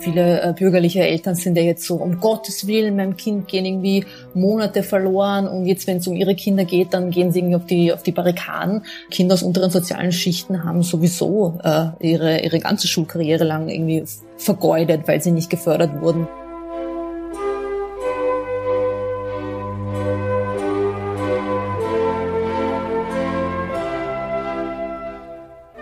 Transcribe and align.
Viele 0.00 0.40
äh, 0.40 0.54
bürgerliche 0.54 1.00
Eltern 1.00 1.34
sind 1.34 1.56
ja 1.58 1.62
jetzt 1.62 1.84
so, 1.84 1.96
um 1.96 2.20
Gottes 2.20 2.66
Willen, 2.66 2.96
meinem 2.96 3.18
Kind 3.18 3.48
gehen 3.48 3.66
irgendwie 3.66 4.06
Monate 4.32 4.82
verloren 4.82 5.46
und 5.46 5.66
jetzt, 5.66 5.86
wenn 5.86 5.98
es 5.98 6.06
um 6.08 6.16
ihre 6.16 6.34
Kinder 6.34 6.64
geht, 6.64 6.94
dann 6.94 7.10
gehen 7.10 7.32
sie 7.32 7.40
irgendwie 7.40 7.56
auf 7.56 7.66
die, 7.66 7.92
auf 7.92 8.02
die 8.02 8.12
Barrikaden. 8.12 8.86
Kinder 9.10 9.34
aus 9.34 9.42
unteren 9.42 9.70
sozialen 9.70 10.10
Schichten 10.10 10.64
haben 10.64 10.82
sowieso 10.82 11.58
äh, 11.62 11.88
ihre, 12.00 12.40
ihre 12.40 12.60
ganze 12.60 12.88
Schulkarriere 12.88 13.44
lang 13.44 13.68
irgendwie 13.68 14.04
vergeudet, 14.38 15.06
weil 15.06 15.20
sie 15.20 15.32
nicht 15.32 15.50
gefördert 15.50 16.00
wurden. 16.00 16.26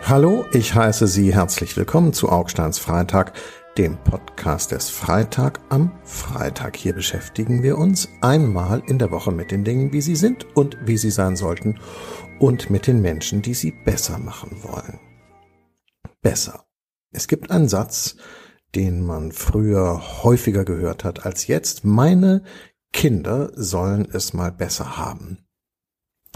Hallo, 0.08 0.46
ich 0.52 0.74
heiße 0.74 1.06
Sie 1.06 1.34
herzlich 1.34 1.76
willkommen 1.76 2.14
zu 2.14 2.30
Augsteins 2.30 2.78
Freitag, 2.78 3.34
dem 3.78 3.96
Podcast 4.02 4.72
des 4.72 4.90
Freitag 4.90 5.60
am 5.68 5.92
Freitag. 6.02 6.76
Hier 6.76 6.94
beschäftigen 6.94 7.62
wir 7.62 7.78
uns 7.78 8.08
einmal 8.20 8.82
in 8.88 8.98
der 8.98 9.12
Woche 9.12 9.30
mit 9.30 9.52
den 9.52 9.62
Dingen, 9.62 9.92
wie 9.92 10.00
sie 10.00 10.16
sind 10.16 10.44
und 10.56 10.76
wie 10.84 10.96
sie 10.96 11.12
sein 11.12 11.36
sollten 11.36 11.78
und 12.40 12.70
mit 12.70 12.88
den 12.88 13.00
Menschen, 13.00 13.40
die 13.40 13.54
sie 13.54 13.70
besser 13.84 14.18
machen 14.18 14.64
wollen. 14.64 14.98
Besser. 16.22 16.64
Es 17.12 17.28
gibt 17.28 17.52
einen 17.52 17.68
Satz, 17.68 18.16
den 18.74 19.06
man 19.06 19.30
früher 19.30 20.24
häufiger 20.24 20.64
gehört 20.64 21.04
hat 21.04 21.24
als 21.24 21.46
jetzt. 21.46 21.84
Meine 21.84 22.42
Kinder 22.92 23.52
sollen 23.54 24.08
es 24.12 24.32
mal 24.32 24.50
besser 24.50 24.96
haben. 24.96 25.46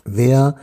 Wer 0.04 0.58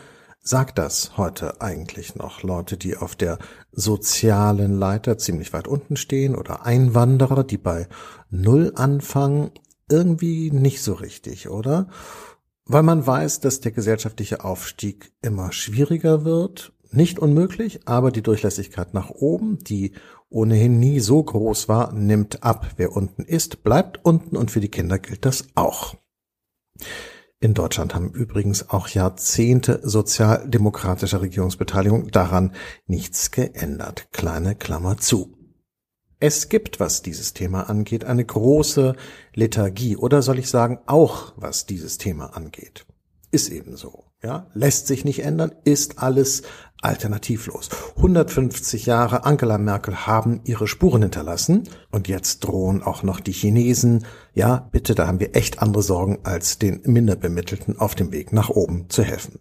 sagt 0.49 0.79
das 0.79 1.15
heute 1.15 1.61
eigentlich 1.61 2.15
noch? 2.15 2.41
Leute, 2.41 2.75
die 2.75 2.97
auf 2.97 3.15
der 3.15 3.37
sozialen 3.71 4.79
Leiter 4.79 5.19
ziemlich 5.19 5.53
weit 5.53 5.67
unten 5.67 5.95
stehen 5.95 6.35
oder 6.35 6.65
Einwanderer, 6.65 7.43
die 7.43 7.59
bei 7.59 7.87
Null 8.31 8.71
anfangen? 8.75 9.51
Irgendwie 9.91 10.49
nicht 10.49 10.81
so 10.81 10.93
richtig, 10.93 11.49
oder? 11.49 11.87
Weil 12.65 12.81
man 12.81 13.05
weiß, 13.05 13.41
dass 13.41 13.59
der 13.59 13.71
gesellschaftliche 13.71 14.43
Aufstieg 14.43 15.11
immer 15.21 15.51
schwieriger 15.51 16.25
wird. 16.25 16.73
Nicht 16.91 17.19
unmöglich, 17.19 17.87
aber 17.87 18.11
die 18.11 18.23
Durchlässigkeit 18.23 18.95
nach 18.95 19.11
oben, 19.11 19.59
die 19.59 19.93
ohnehin 20.29 20.79
nie 20.79 20.99
so 20.99 21.21
groß 21.21 21.69
war, 21.69 21.93
nimmt 21.93 22.43
ab. 22.43 22.71
Wer 22.77 22.95
unten 22.95 23.23
ist, 23.23 23.63
bleibt 23.63 24.03
unten 24.03 24.35
und 24.35 24.49
für 24.49 24.61
die 24.61 24.69
Kinder 24.69 24.97
gilt 24.97 25.25
das 25.25 25.45
auch. 25.53 25.95
In 27.41 27.53
Deutschland 27.53 27.95
haben 27.95 28.11
übrigens 28.11 28.69
auch 28.69 28.89
Jahrzehnte 28.89 29.79
sozialdemokratischer 29.81 31.21
Regierungsbeteiligung 31.21 32.11
daran 32.11 32.53
nichts 32.85 33.31
geändert. 33.31 34.09
Kleine 34.11 34.55
Klammer 34.55 34.97
zu. 34.97 35.37
Es 36.19 36.49
gibt, 36.49 36.81
was 36.81 37.01
dieses 37.01 37.33
Thema 37.33 37.69
angeht, 37.69 38.03
eine 38.03 38.25
große 38.25 38.93
Lethargie 39.35 39.95
oder 39.95 40.21
soll 40.21 40.37
ich 40.37 40.49
sagen, 40.49 40.79
auch 40.85 41.31
was 41.37 41.65
dieses 41.65 41.97
Thema 41.97 42.35
angeht. 42.35 42.85
Ist 43.31 43.49
eben 43.49 43.77
so. 43.77 44.03
Ja, 44.21 44.47
lässt 44.53 44.87
sich 44.87 45.05
nicht 45.05 45.23
ändern, 45.23 45.55
ist 45.63 45.99
alles 45.99 46.41
alternativlos. 46.81 47.69
150 47.97 48.85
Jahre 48.85 49.25
Angela 49.25 49.57
Merkel 49.57 50.07
haben 50.07 50.41
ihre 50.43 50.67
Spuren 50.67 51.01
hinterlassen 51.01 51.67
und 51.91 52.07
jetzt 52.07 52.39
drohen 52.39 52.83
auch 52.83 53.03
noch 53.03 53.19
die 53.19 53.31
Chinesen. 53.31 54.05
Ja, 54.33 54.69
bitte, 54.71 54.95
da 54.95 55.07
haben 55.07 55.19
wir 55.19 55.35
echt 55.35 55.61
andere 55.61 55.83
Sorgen, 55.83 56.19
als 56.23 56.59
den 56.59 56.81
Minderbemittelten 56.85 57.77
auf 57.77 57.95
dem 57.95 58.11
Weg 58.11 58.33
nach 58.33 58.49
oben 58.49 58.89
zu 58.89 59.03
helfen. 59.03 59.39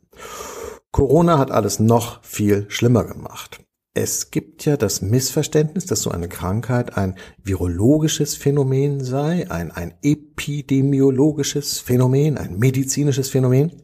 Corona 0.90 1.38
hat 1.38 1.50
alles 1.50 1.78
noch 1.78 2.22
viel 2.24 2.66
schlimmer 2.68 3.04
gemacht. 3.04 3.60
Es 3.94 4.30
gibt 4.30 4.64
ja 4.64 4.76
das 4.76 5.02
Missverständnis, 5.02 5.86
dass 5.86 6.02
so 6.02 6.10
eine 6.10 6.28
Krankheit 6.28 6.96
ein 6.96 7.16
virologisches 7.42 8.36
Phänomen 8.36 9.02
sei, 9.02 9.50
ein, 9.50 9.72
ein 9.72 9.94
epidemiologisches 10.02 11.80
Phänomen, 11.80 12.38
ein 12.38 12.58
medizinisches 12.58 13.28
Phänomen. 13.28 13.82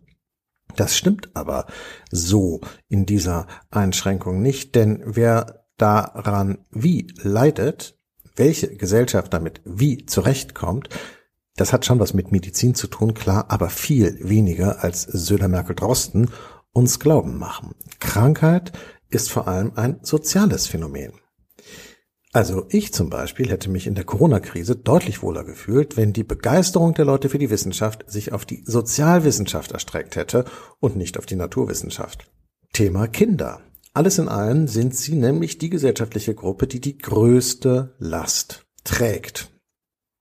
Das 0.77 0.97
stimmt 0.97 1.35
aber 1.35 1.67
so 2.11 2.61
in 2.89 3.07
dieser 3.07 3.47
Einschränkung 3.71 4.43
nicht, 4.43 4.75
denn 4.75 5.03
wer 5.05 5.67
daran 5.77 6.59
wie 6.71 7.13
leidet, 7.23 7.99
welche 8.37 8.75
Gesellschaft 8.77 9.33
damit 9.33 9.61
wie 9.65 10.07
zurechtkommt, 10.07 10.89
das 11.57 11.73
hat 11.73 11.85
schon 11.85 12.01
was 12.01 12.15
mit 12.15 12.33
Medizin 12.33 12.75
zu 12.75 12.89
tun, 12.89 13.15
klar, 13.15 13.47
aber 13.49 13.71
viel 13.71 14.19
weniger 14.21 14.83
als 14.83 15.03
Söder 15.03 15.49
Merkel 15.49 15.77
Drosten 15.77 16.31
uns 16.73 16.99
glauben 16.99 17.39
machen. 17.39 17.75
Krankheit 18.01 18.73
ist 19.09 19.31
vor 19.31 19.47
allem 19.47 19.73
ein 19.77 20.01
soziales 20.03 20.67
Phänomen. 20.67 21.13
Also 22.35 22.67
ich 22.69 22.93
zum 22.93 23.11
Beispiel 23.11 23.49
hätte 23.49 23.71
mich 23.71 23.87
in 23.87 23.95
der 23.95 24.03
Corona-Krise 24.03 24.75
deutlich 24.75 25.23
wohler 25.23 25.45
gefühlt, 25.45 25.97
wenn 25.97 26.13
die 26.13 26.25
Begeisterung 26.25 26.93
der 26.93 27.05
Leute 27.05 27.29
für 27.29 27.39
die 27.39 27.49
Wissenschaft 27.49 28.11
sich 28.11 28.33
auf 28.33 28.45
die 28.45 28.65
Sozialwissenschaft 28.67 29.71
erstreckt 29.71 30.17
hätte 30.17 30.45
und 30.81 30.97
nicht 30.97 31.17
auf 31.17 31.27
die 31.27 31.37
Naturwissenschaft. 31.37 32.29
Thema 32.73 33.07
Kinder. 33.07 33.61
Alles 33.93 34.19
in 34.19 34.29
allem 34.29 34.67
sind 34.67 34.97
sie 34.97 35.15
nämlich 35.15 35.59
die 35.59 35.71
gesellschaftliche 35.71 36.35
Gruppe, 36.35 36.67
die 36.67 36.81
die 36.81 36.99
größte 36.99 37.95
Last 37.99 38.67
trägt. 38.83 39.53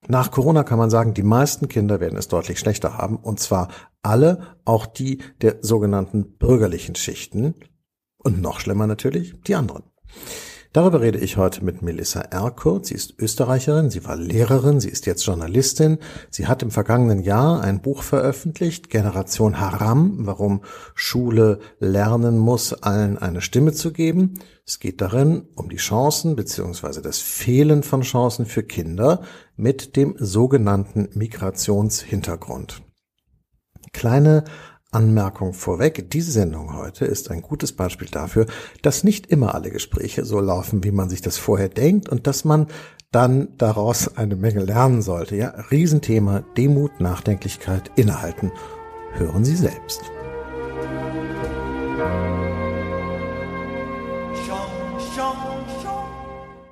Nach 0.08 0.30
Corona 0.30 0.64
kann 0.64 0.78
man 0.78 0.92
sagen, 0.92 1.16
die 1.16 1.24
meisten 1.24 1.68
Kinder 1.68 2.00
werden 2.00 2.20
es 2.20 2.28
deutlich 2.28 2.60
schlechter 2.60 2.96
haben, 2.96 3.18
und 3.18 3.40
zwar 3.40 3.70
alle, 4.04 4.56
auch 4.66 4.86
die 4.86 5.24
der 5.42 5.58
sogenannten 5.62 6.38
bürgerlichen 6.38 6.94
Schichten, 6.94 7.56
und 8.20 8.40
noch 8.40 8.60
schlimmer 8.60 8.86
natürlich, 8.86 9.34
die 9.48 9.56
anderen. 9.56 9.82
Darüber 10.74 11.02
rede 11.02 11.20
ich 11.20 11.38
heute 11.38 11.64
mit 11.64 11.84
Melissa 11.84 12.22
Erkurt. 12.22 12.88
Sie 12.88 12.96
ist 12.96 13.14
Österreicherin, 13.20 13.92
sie 13.92 14.06
war 14.06 14.16
Lehrerin, 14.16 14.80
sie 14.80 14.90
ist 14.90 15.06
jetzt 15.06 15.24
Journalistin. 15.24 16.00
Sie 16.32 16.48
hat 16.48 16.64
im 16.64 16.72
vergangenen 16.72 17.20
Jahr 17.20 17.62
ein 17.62 17.80
Buch 17.80 18.02
veröffentlicht, 18.02 18.90
Generation 18.90 19.60
Haram, 19.60 20.26
warum 20.26 20.62
Schule 20.96 21.60
lernen 21.78 22.40
muss, 22.40 22.74
allen 22.74 23.20
eine 23.20 23.42
Stimme 23.42 23.74
zu 23.74 23.94
geben. 23.94 24.40
Es 24.66 24.80
geht 24.80 25.00
darin 25.00 25.48
um 25.54 25.70
die 25.70 25.78
Chancen 25.78 26.36
bzw. 26.36 27.02
das 27.02 27.20
Fehlen 27.20 27.84
von 27.84 28.02
Chancen 28.02 28.48
für 28.48 28.64
Kinder 28.64 29.22
mit 29.56 29.96
dem 29.96 30.16
sogenannten 30.18 31.08
Migrationshintergrund. 31.14 32.82
Kleine 33.92 34.44
Anmerkung 34.94 35.54
vorweg, 35.54 36.10
diese 36.12 36.32
Sendung 36.32 36.78
heute 36.78 37.06
ist 37.06 37.32
ein 37.32 37.42
gutes 37.42 37.74
Beispiel 37.74 38.08
dafür, 38.10 38.46
dass 38.82 39.04
nicht 39.04 39.28
immer 39.28 39.56
alle 39.56 39.72
Gespräche 39.72 40.26
so 40.26 40.40
laufen, 40.40 40.84
wie 40.84 40.92
man 40.92 41.10
sich 41.10 41.22
das 41.22 41.38
vorher 41.38 41.70
denkt 41.70 42.10
und 42.10 42.28
dass 42.28 42.46
man 42.46 42.68
dann 43.12 43.50
daraus 43.58 44.18
eine 44.18 44.36
Menge 44.36 44.64
lernen 44.64 45.02
sollte. 45.02 45.36
Ja, 45.36 45.50
Riesenthema, 45.72 46.44
Demut, 46.58 47.00
Nachdenklichkeit, 47.00 47.92
Innehalten. 47.96 48.52
Hören 49.14 49.46
Sie 49.46 49.56
selbst. 49.56 50.02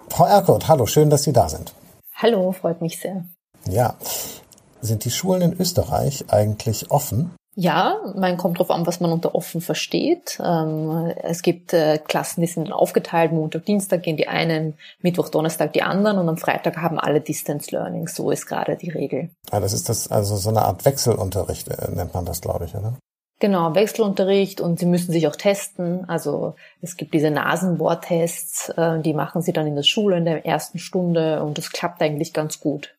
Frau 0.10 0.26
Erkurt, 0.26 0.68
hallo, 0.68 0.86
schön, 0.86 1.10
dass 1.10 1.24
Sie 1.24 1.34
da 1.34 1.48
sind. 1.48 1.74
Hallo, 2.16 2.52
freut 2.52 2.82
mich 2.82 3.00
sehr. 3.00 3.26
Ja, 3.68 3.96
sind 4.82 5.06
die 5.06 5.12
Schulen 5.12 5.42
in 5.42 5.60
Österreich 5.60 6.26
eigentlich 6.30 6.92
offen? 6.92 7.32
Ja, 7.56 8.00
man 8.16 8.38
kommt 8.38 8.60
drauf 8.60 8.72
an, 8.72 8.88
was 8.88 9.02
man 9.02 9.12
unter 9.12 9.36
offen 9.36 9.60
versteht. 9.60 10.40
Ähm, 10.44 11.14
es 11.22 11.42
gibt 11.42 11.74
äh, 11.74 11.98
Klassen, 11.98 12.42
die 12.42 12.48
sind 12.48 12.72
aufgeteilt. 12.72 13.34
Montag, 13.34 13.66
Dienstag 13.66 14.04
gehen 14.04 14.16
die 14.16 14.30
einen, 14.30 14.76
Mittwoch, 15.02 15.28
Donnerstag 15.28 15.74
die 15.74 15.82
anderen 15.82 16.18
und 16.18 16.30
am 16.30 16.38
Freitag 16.38 16.78
haben 16.78 16.98
alle 16.98 17.20
Distance 17.20 17.72
Learning. 17.72 18.08
So 18.08 18.32
ist 18.32 18.46
gerade 18.46 18.78
die 18.78 18.90
Regel. 18.90 19.32
Ja, 19.52 19.60
das 19.60 19.74
ist 19.74 19.90
das, 19.90 20.10
also 20.10 20.38
so 20.38 20.50
eine 20.50 20.62
Art 20.62 20.86
Wechselunterricht 20.86 21.68
äh, 21.68 21.92
nennt 21.92 22.14
man 22.14 22.26
das, 22.26 22.40
glaube 22.40 22.66
ich, 22.66 22.76
oder? 22.76 22.98
Genau, 23.42 23.74
Wechselunterricht 23.74 24.62
und 24.62 24.80
sie 24.80 24.86
müssen 24.86 25.12
sich 25.12 25.28
auch 25.28 25.36
testen. 25.36 26.08
Also 26.08 26.54
es 26.80 26.96
gibt 26.96 27.14
diese 27.14 27.32
Nasenbohrtests, 27.32 28.70
äh, 28.78 29.02
die 29.02 29.14
machen 29.14 29.42
sie 29.42 29.52
dann 29.52 29.68
in 29.68 29.76
der 29.76 29.84
Schule 29.84 30.16
in 30.16 30.26
der 30.26 30.46
ersten 30.46 30.80
Stunde 30.80 31.44
und 31.44 31.58
das 31.58 31.72
klappt 31.72 32.02
eigentlich 32.02 32.34
ganz 32.34 32.60
gut. 32.60 32.96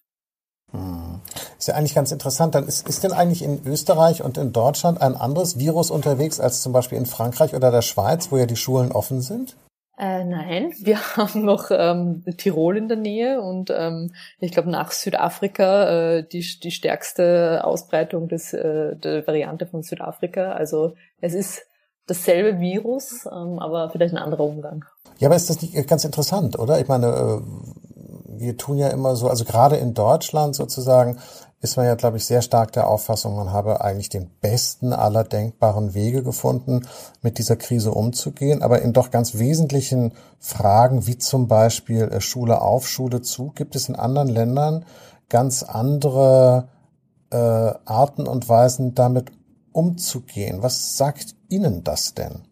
Ist 1.62 1.68
ja 1.68 1.76
eigentlich 1.76 1.94
ganz 1.94 2.10
interessant. 2.10 2.56
Dann 2.56 2.66
ist, 2.66 2.88
ist 2.88 3.04
denn 3.04 3.12
eigentlich 3.12 3.40
in 3.40 3.64
Österreich 3.64 4.20
und 4.24 4.36
in 4.36 4.52
Deutschland 4.52 5.00
ein 5.00 5.14
anderes 5.14 5.60
Virus 5.60 5.92
unterwegs 5.92 6.40
als 6.40 6.60
zum 6.60 6.72
Beispiel 6.72 6.98
in 6.98 7.06
Frankreich 7.06 7.54
oder 7.54 7.70
der 7.70 7.82
Schweiz, 7.82 8.32
wo 8.32 8.36
ja 8.36 8.46
die 8.46 8.56
Schulen 8.56 8.90
offen 8.90 9.20
sind? 9.20 9.54
Äh, 9.96 10.24
nein, 10.24 10.72
wir 10.80 10.98
haben 11.16 11.44
noch 11.44 11.70
ähm, 11.70 12.24
Tirol 12.36 12.76
in 12.76 12.88
der 12.88 12.96
Nähe 12.96 13.40
und 13.40 13.70
ähm, 13.72 14.12
ich 14.40 14.50
glaube 14.50 14.70
nach 14.70 14.90
Südafrika 14.90 16.16
äh, 16.16 16.26
die, 16.26 16.44
die 16.60 16.72
stärkste 16.72 17.60
Ausbreitung 17.62 18.26
des, 18.26 18.52
äh, 18.52 18.96
der 18.96 19.24
Variante 19.24 19.66
von 19.66 19.84
Südafrika. 19.84 20.54
Also 20.54 20.94
es 21.20 21.32
ist 21.32 21.62
dasselbe 22.08 22.58
Virus, 22.58 23.24
ähm, 23.26 23.60
aber 23.60 23.88
vielleicht 23.90 24.14
ein 24.14 24.18
anderer 24.18 24.42
Umgang. 24.42 24.84
Ja, 25.20 25.28
aber 25.28 25.36
ist 25.36 25.48
das 25.48 25.62
nicht 25.62 25.86
ganz 25.86 26.04
interessant, 26.04 26.58
oder? 26.58 26.80
Ich 26.80 26.88
meine, 26.88 27.06
äh, 27.06 27.40
wir 28.42 28.56
tun 28.56 28.78
ja 28.78 28.88
immer 28.88 29.14
so, 29.14 29.28
also 29.28 29.44
gerade 29.44 29.76
in 29.76 29.94
Deutschland 29.94 30.56
sozusagen, 30.56 31.18
ist 31.62 31.76
man 31.76 31.86
ja, 31.86 31.94
glaube 31.94 32.16
ich, 32.16 32.26
sehr 32.26 32.42
stark 32.42 32.72
der 32.72 32.88
Auffassung, 32.88 33.36
man 33.36 33.52
habe 33.52 33.82
eigentlich 33.82 34.08
den 34.08 34.28
besten 34.40 34.92
aller 34.92 35.22
denkbaren 35.22 35.94
Wege 35.94 36.24
gefunden, 36.24 36.86
mit 37.22 37.38
dieser 37.38 37.54
Krise 37.54 37.92
umzugehen. 37.92 38.62
Aber 38.62 38.82
in 38.82 38.92
doch 38.92 39.12
ganz 39.12 39.38
wesentlichen 39.38 40.12
Fragen, 40.40 41.06
wie 41.06 41.18
zum 41.18 41.46
Beispiel 41.46 42.02
äh, 42.02 42.20
Schule 42.20 42.60
auf, 42.60 42.88
Schule 42.88 43.22
zu, 43.22 43.52
gibt 43.54 43.76
es 43.76 43.88
in 43.88 43.94
anderen 43.94 44.28
Ländern 44.28 44.84
ganz 45.28 45.62
andere 45.62 46.68
äh, 47.30 47.36
Arten 47.36 48.26
und 48.26 48.48
Weisen, 48.48 48.96
damit 48.96 49.30
umzugehen. 49.70 50.62
Was 50.62 50.96
sagt 50.98 51.36
Ihnen 51.48 51.84
das 51.84 52.14
denn? 52.14 52.42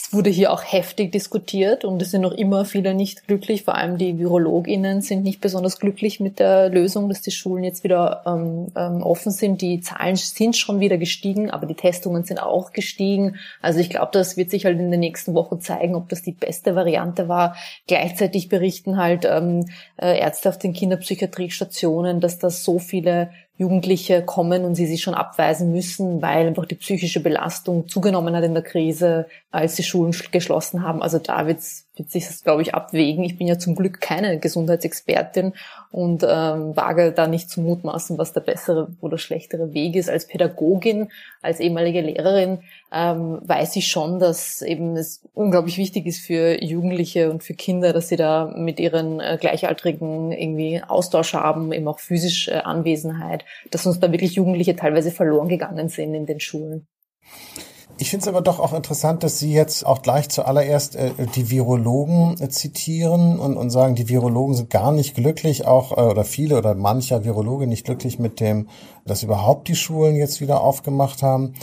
Es 0.00 0.12
wurde 0.12 0.30
hier 0.30 0.52
auch 0.52 0.62
heftig 0.62 1.10
diskutiert 1.10 1.84
und 1.84 2.00
es 2.00 2.12
sind 2.12 2.20
noch 2.20 2.30
immer 2.30 2.64
viele 2.64 2.94
nicht 2.94 3.26
glücklich. 3.26 3.64
Vor 3.64 3.74
allem 3.74 3.98
die 3.98 4.16
VirologInnen 4.16 5.02
sind 5.02 5.24
nicht 5.24 5.40
besonders 5.40 5.80
glücklich 5.80 6.20
mit 6.20 6.38
der 6.38 6.68
Lösung, 6.68 7.08
dass 7.08 7.20
die 7.20 7.32
Schulen 7.32 7.64
jetzt 7.64 7.82
wieder 7.82 8.22
ähm, 8.24 8.68
ähm, 8.76 9.02
offen 9.02 9.32
sind. 9.32 9.60
Die 9.60 9.80
Zahlen 9.80 10.14
sind 10.14 10.56
schon 10.56 10.78
wieder 10.78 10.98
gestiegen, 10.98 11.50
aber 11.50 11.66
die 11.66 11.74
Testungen 11.74 12.22
sind 12.22 12.40
auch 12.40 12.72
gestiegen. 12.72 13.38
Also 13.60 13.80
ich 13.80 13.90
glaube, 13.90 14.10
das 14.12 14.36
wird 14.36 14.50
sich 14.50 14.66
halt 14.66 14.78
in 14.78 14.92
den 14.92 15.00
nächsten 15.00 15.34
Wochen 15.34 15.60
zeigen, 15.60 15.96
ob 15.96 16.08
das 16.08 16.22
die 16.22 16.32
beste 16.32 16.76
Variante 16.76 17.26
war. 17.26 17.56
Gleichzeitig 17.88 18.48
berichten 18.48 18.98
halt 18.98 19.26
ähm, 19.28 19.66
äh, 20.00 20.16
Ärzte 20.20 20.48
auf 20.48 20.58
den 20.58 20.74
Kinderpsychiatriestationen, 20.74 22.20
dass 22.20 22.38
das 22.38 22.62
so 22.62 22.78
viele 22.78 23.30
Jugendliche 23.58 24.22
kommen 24.22 24.64
und 24.64 24.76
sie 24.76 24.86
sich 24.86 25.02
schon 25.02 25.14
abweisen 25.14 25.72
müssen, 25.72 26.22
weil 26.22 26.46
einfach 26.46 26.64
die 26.64 26.76
psychische 26.76 27.20
Belastung 27.20 27.88
zugenommen 27.88 28.34
hat 28.36 28.44
in 28.44 28.54
der 28.54 28.62
Krise, 28.62 29.26
als 29.50 29.74
die 29.74 29.82
Schulen 29.82 30.14
geschlossen 30.30 30.84
haben. 30.84 31.02
Also 31.02 31.18
da 31.18 31.46
wird's 31.48 31.87
wird 31.98 32.10
sich 32.10 32.26
das, 32.26 32.42
glaube 32.42 32.62
ich, 32.62 32.74
abwägen. 32.74 33.24
Ich 33.24 33.38
bin 33.38 33.46
ja 33.46 33.58
zum 33.58 33.74
Glück 33.74 34.00
keine 34.00 34.38
Gesundheitsexpertin 34.38 35.54
und 35.90 36.22
ähm, 36.22 36.76
wage 36.76 37.12
da 37.12 37.26
nicht 37.26 37.50
zu 37.50 37.60
mutmaßen, 37.60 38.18
was 38.18 38.32
der 38.32 38.40
bessere 38.40 38.88
oder 39.00 39.18
schlechtere 39.18 39.72
Weg 39.74 39.96
ist. 39.96 40.08
Als 40.10 40.26
Pädagogin, 40.26 41.10
als 41.42 41.60
ehemalige 41.60 42.00
Lehrerin 42.00 42.60
ähm, 42.92 43.40
weiß 43.42 43.76
ich 43.76 43.88
schon, 43.88 44.18
dass 44.18 44.62
eben 44.62 44.96
es 44.96 45.22
unglaublich 45.34 45.78
wichtig 45.78 46.06
ist 46.06 46.20
für 46.20 46.62
Jugendliche 46.62 47.30
und 47.30 47.42
für 47.42 47.54
Kinder, 47.54 47.92
dass 47.92 48.08
sie 48.08 48.16
da 48.16 48.52
mit 48.56 48.80
ihren 48.80 49.20
äh, 49.20 49.36
Gleichaltrigen 49.40 50.32
irgendwie 50.32 50.82
Austausch 50.86 51.34
haben, 51.34 51.72
eben 51.72 51.88
auch 51.88 51.98
physisch 51.98 52.48
äh, 52.48 52.52
Anwesenheit, 52.52 53.44
dass 53.70 53.86
uns 53.86 54.00
da 54.00 54.10
wirklich 54.12 54.32
Jugendliche 54.34 54.76
teilweise 54.76 55.10
verloren 55.10 55.48
gegangen 55.48 55.88
sind 55.88 56.14
in 56.14 56.26
den 56.26 56.40
Schulen. 56.40 56.86
Ich 58.00 58.10
finde 58.10 58.22
es 58.22 58.28
aber 58.28 58.42
doch 58.42 58.60
auch 58.60 58.72
interessant, 58.72 59.24
dass 59.24 59.40
Sie 59.40 59.52
jetzt 59.52 59.84
auch 59.84 60.02
gleich 60.02 60.28
zuallererst 60.28 60.94
äh, 60.94 61.10
die 61.34 61.50
Virologen 61.50 62.40
äh, 62.40 62.48
zitieren 62.48 63.40
und, 63.40 63.56
und 63.56 63.70
sagen, 63.70 63.96
die 63.96 64.08
Virologen 64.08 64.54
sind 64.54 64.70
gar 64.70 64.92
nicht 64.92 65.16
glücklich, 65.16 65.66
auch 65.66 65.98
äh, 65.98 66.02
oder 66.02 66.24
viele 66.24 66.56
oder 66.56 66.76
mancher 66.76 67.24
Virologe 67.24 67.66
nicht 67.66 67.84
glücklich 67.84 68.20
mit 68.20 68.38
dem, 68.38 68.68
dass 69.04 69.24
überhaupt 69.24 69.66
die 69.66 69.74
Schulen 69.74 70.14
jetzt 70.14 70.40
wieder 70.40 70.60
aufgemacht 70.60 71.24
haben. 71.24 71.54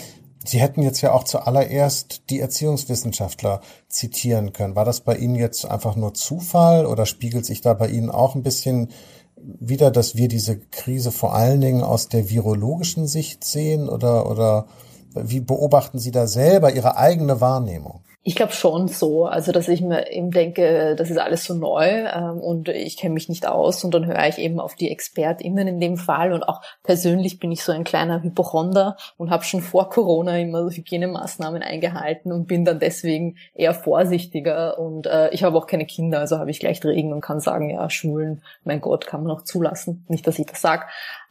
Sie 0.43 0.59
hätten 0.59 0.83
jetzt 0.83 1.01
ja 1.01 1.13
auch 1.13 1.23
zuallererst 1.23 2.29
die 2.29 2.41
Erziehungswissenschaftler 2.41 3.61
zitieren 3.87 4.51
können. 4.51 4.75
War 4.75 4.85
das 4.85 4.99
bei 5.01 5.15
Ihnen 5.15 5.35
jetzt 5.35 5.65
einfach 5.65 5.95
nur 5.95 6.13
Zufall 6.13 6.85
oder 6.85 7.05
spiegelt 7.05 7.45
sich 7.45 7.61
da 7.61 7.73
bei 7.73 7.87
Ihnen 7.87 8.11
auch 8.11 8.35
ein 8.35 8.43
bisschen 8.43 8.89
wieder, 9.37 9.89
dass 9.89 10.17
wir 10.17 10.27
diese 10.27 10.59
Krise 10.59 11.11
vor 11.11 11.33
allen 11.33 11.61
Dingen 11.61 11.83
aus 11.83 12.09
der 12.09 12.29
virologischen 12.29 13.07
Sicht 13.07 13.45
sehen 13.45 13.87
oder, 13.87 14.29
oder 14.29 14.67
wie 15.15 15.39
beobachten 15.39 15.99
Sie 15.99 16.11
da 16.11 16.27
selber 16.27 16.71
Ihre 16.71 16.97
eigene 16.97 17.41
Wahrnehmung? 17.41 18.01
Ich 18.27 18.35
glaube 18.35 18.53
schon 18.53 18.87
so, 18.87 19.27
also 19.27 19.51
dass 19.51 19.67
ich 19.67 19.81
mir 19.81 20.11
eben 20.11 20.31
denke, 20.31 20.95
das 20.95 21.11
ist 21.11 21.19
alles 21.19 21.43
so 21.43 21.53
neu 21.53 21.85
ähm, 21.87 22.39
und 22.39 22.69
ich 22.69 22.97
kenne 22.97 23.13
mich 23.13 23.29
nicht 23.29 23.47
aus. 23.47 23.83
Und 23.83 23.93
dann 23.93 24.07
höre 24.07 24.27
ich 24.27 24.39
eben 24.39 24.59
auf 24.59 24.73
die 24.73 24.89
ExpertInnen 24.89 25.67
in 25.67 25.79
dem 25.79 25.95
Fall. 25.95 26.33
Und 26.33 26.41
auch 26.41 26.61
persönlich 26.81 27.37
bin 27.37 27.51
ich 27.51 27.63
so 27.63 27.71
ein 27.71 27.83
kleiner 27.83 28.23
Hypochonder 28.23 28.97
und 29.17 29.29
habe 29.29 29.43
schon 29.43 29.61
vor 29.61 29.91
Corona 29.91 30.39
immer 30.39 30.63
so 30.63 30.71
Hygienemaßnahmen 30.71 31.61
eingehalten 31.61 32.31
und 32.31 32.47
bin 32.47 32.65
dann 32.65 32.79
deswegen 32.79 33.37
eher 33.53 33.75
vorsichtiger. 33.75 34.79
Und 34.79 35.05
äh, 35.05 35.29
ich 35.29 35.43
habe 35.43 35.55
auch 35.55 35.67
keine 35.67 35.85
Kinder, 35.85 36.17
also 36.17 36.39
habe 36.39 36.49
ich 36.49 36.59
gleich 36.59 36.83
Regen 36.83 37.13
und 37.13 37.21
kann 37.21 37.39
sagen, 37.39 37.69
ja, 37.69 37.87
Schulen, 37.91 38.41
mein 38.63 38.81
Gott, 38.81 39.05
kann 39.05 39.21
man 39.21 39.37
auch 39.37 39.43
zulassen. 39.43 40.03
Nicht, 40.07 40.25
dass 40.25 40.39
ich 40.39 40.47
das 40.47 40.61
sage, 40.61 40.85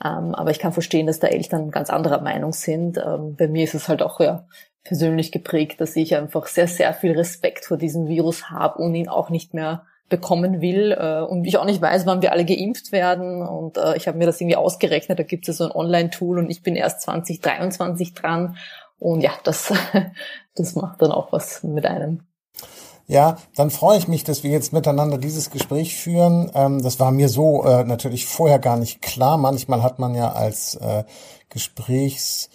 ähm, 0.04 0.32
aber 0.36 0.52
ich 0.52 0.60
kann 0.60 0.72
verstehen, 0.72 1.08
dass 1.08 1.18
da 1.18 1.26
Eltern 1.26 1.72
ganz 1.72 1.90
anderer 1.90 2.20
Meinung 2.20 2.52
sind. 2.52 2.98
Ähm, 2.98 3.34
bei 3.34 3.48
mir 3.48 3.64
ist 3.64 3.74
es 3.74 3.88
halt 3.88 4.00
auch 4.00 4.20
ja 4.20 4.46
persönlich 4.84 5.32
geprägt, 5.32 5.80
dass 5.80 5.96
ich 5.96 6.14
einfach 6.14 6.46
sehr, 6.46 6.68
sehr 6.68 6.92
viel 6.94 7.12
Respekt 7.12 7.64
vor 7.64 7.78
diesem 7.78 8.06
Virus 8.06 8.50
habe 8.50 8.82
und 8.82 8.94
ihn 8.94 9.08
auch 9.08 9.30
nicht 9.30 9.54
mehr 9.54 9.86
bekommen 10.10 10.60
will 10.60 10.92
äh, 10.92 11.22
und 11.22 11.46
ich 11.46 11.56
auch 11.56 11.64
nicht 11.64 11.80
weiß, 11.80 12.04
wann 12.04 12.20
wir 12.20 12.32
alle 12.32 12.44
geimpft 12.44 12.92
werden 12.92 13.42
und 13.42 13.78
äh, 13.78 13.96
ich 13.96 14.06
habe 14.06 14.18
mir 14.18 14.26
das 14.26 14.40
irgendwie 14.40 14.56
ausgerechnet, 14.56 15.18
da 15.18 15.22
gibt 15.22 15.48
es 15.48 15.56
so 15.56 15.64
ein 15.64 15.72
Online-Tool 15.72 16.38
und 16.38 16.50
ich 16.50 16.62
bin 16.62 16.76
erst 16.76 17.00
2023 17.02 18.12
dran 18.12 18.56
und 18.98 19.22
ja, 19.22 19.32
das, 19.44 19.72
das 20.54 20.74
macht 20.74 21.00
dann 21.00 21.10
auch 21.10 21.32
was 21.32 21.62
mit 21.62 21.86
einem. 21.86 22.20
Ja, 23.06 23.38
dann 23.54 23.70
freue 23.70 23.98
ich 23.98 24.08
mich, 24.08 24.24
dass 24.24 24.44
wir 24.44 24.50
jetzt 24.50 24.72
miteinander 24.72 25.18
dieses 25.18 25.50
Gespräch 25.50 25.96
führen. 25.96 26.50
Ähm, 26.54 26.82
das 26.82 27.00
war 27.00 27.10
mir 27.10 27.28
so 27.28 27.64
äh, 27.64 27.84
natürlich 27.84 28.26
vorher 28.26 28.58
gar 28.58 28.76
nicht 28.76 29.02
klar. 29.02 29.36
Manchmal 29.38 29.82
hat 29.82 29.98
man 29.98 30.14
ja 30.14 30.32
als 30.32 30.78
Gesprächs 31.48 32.50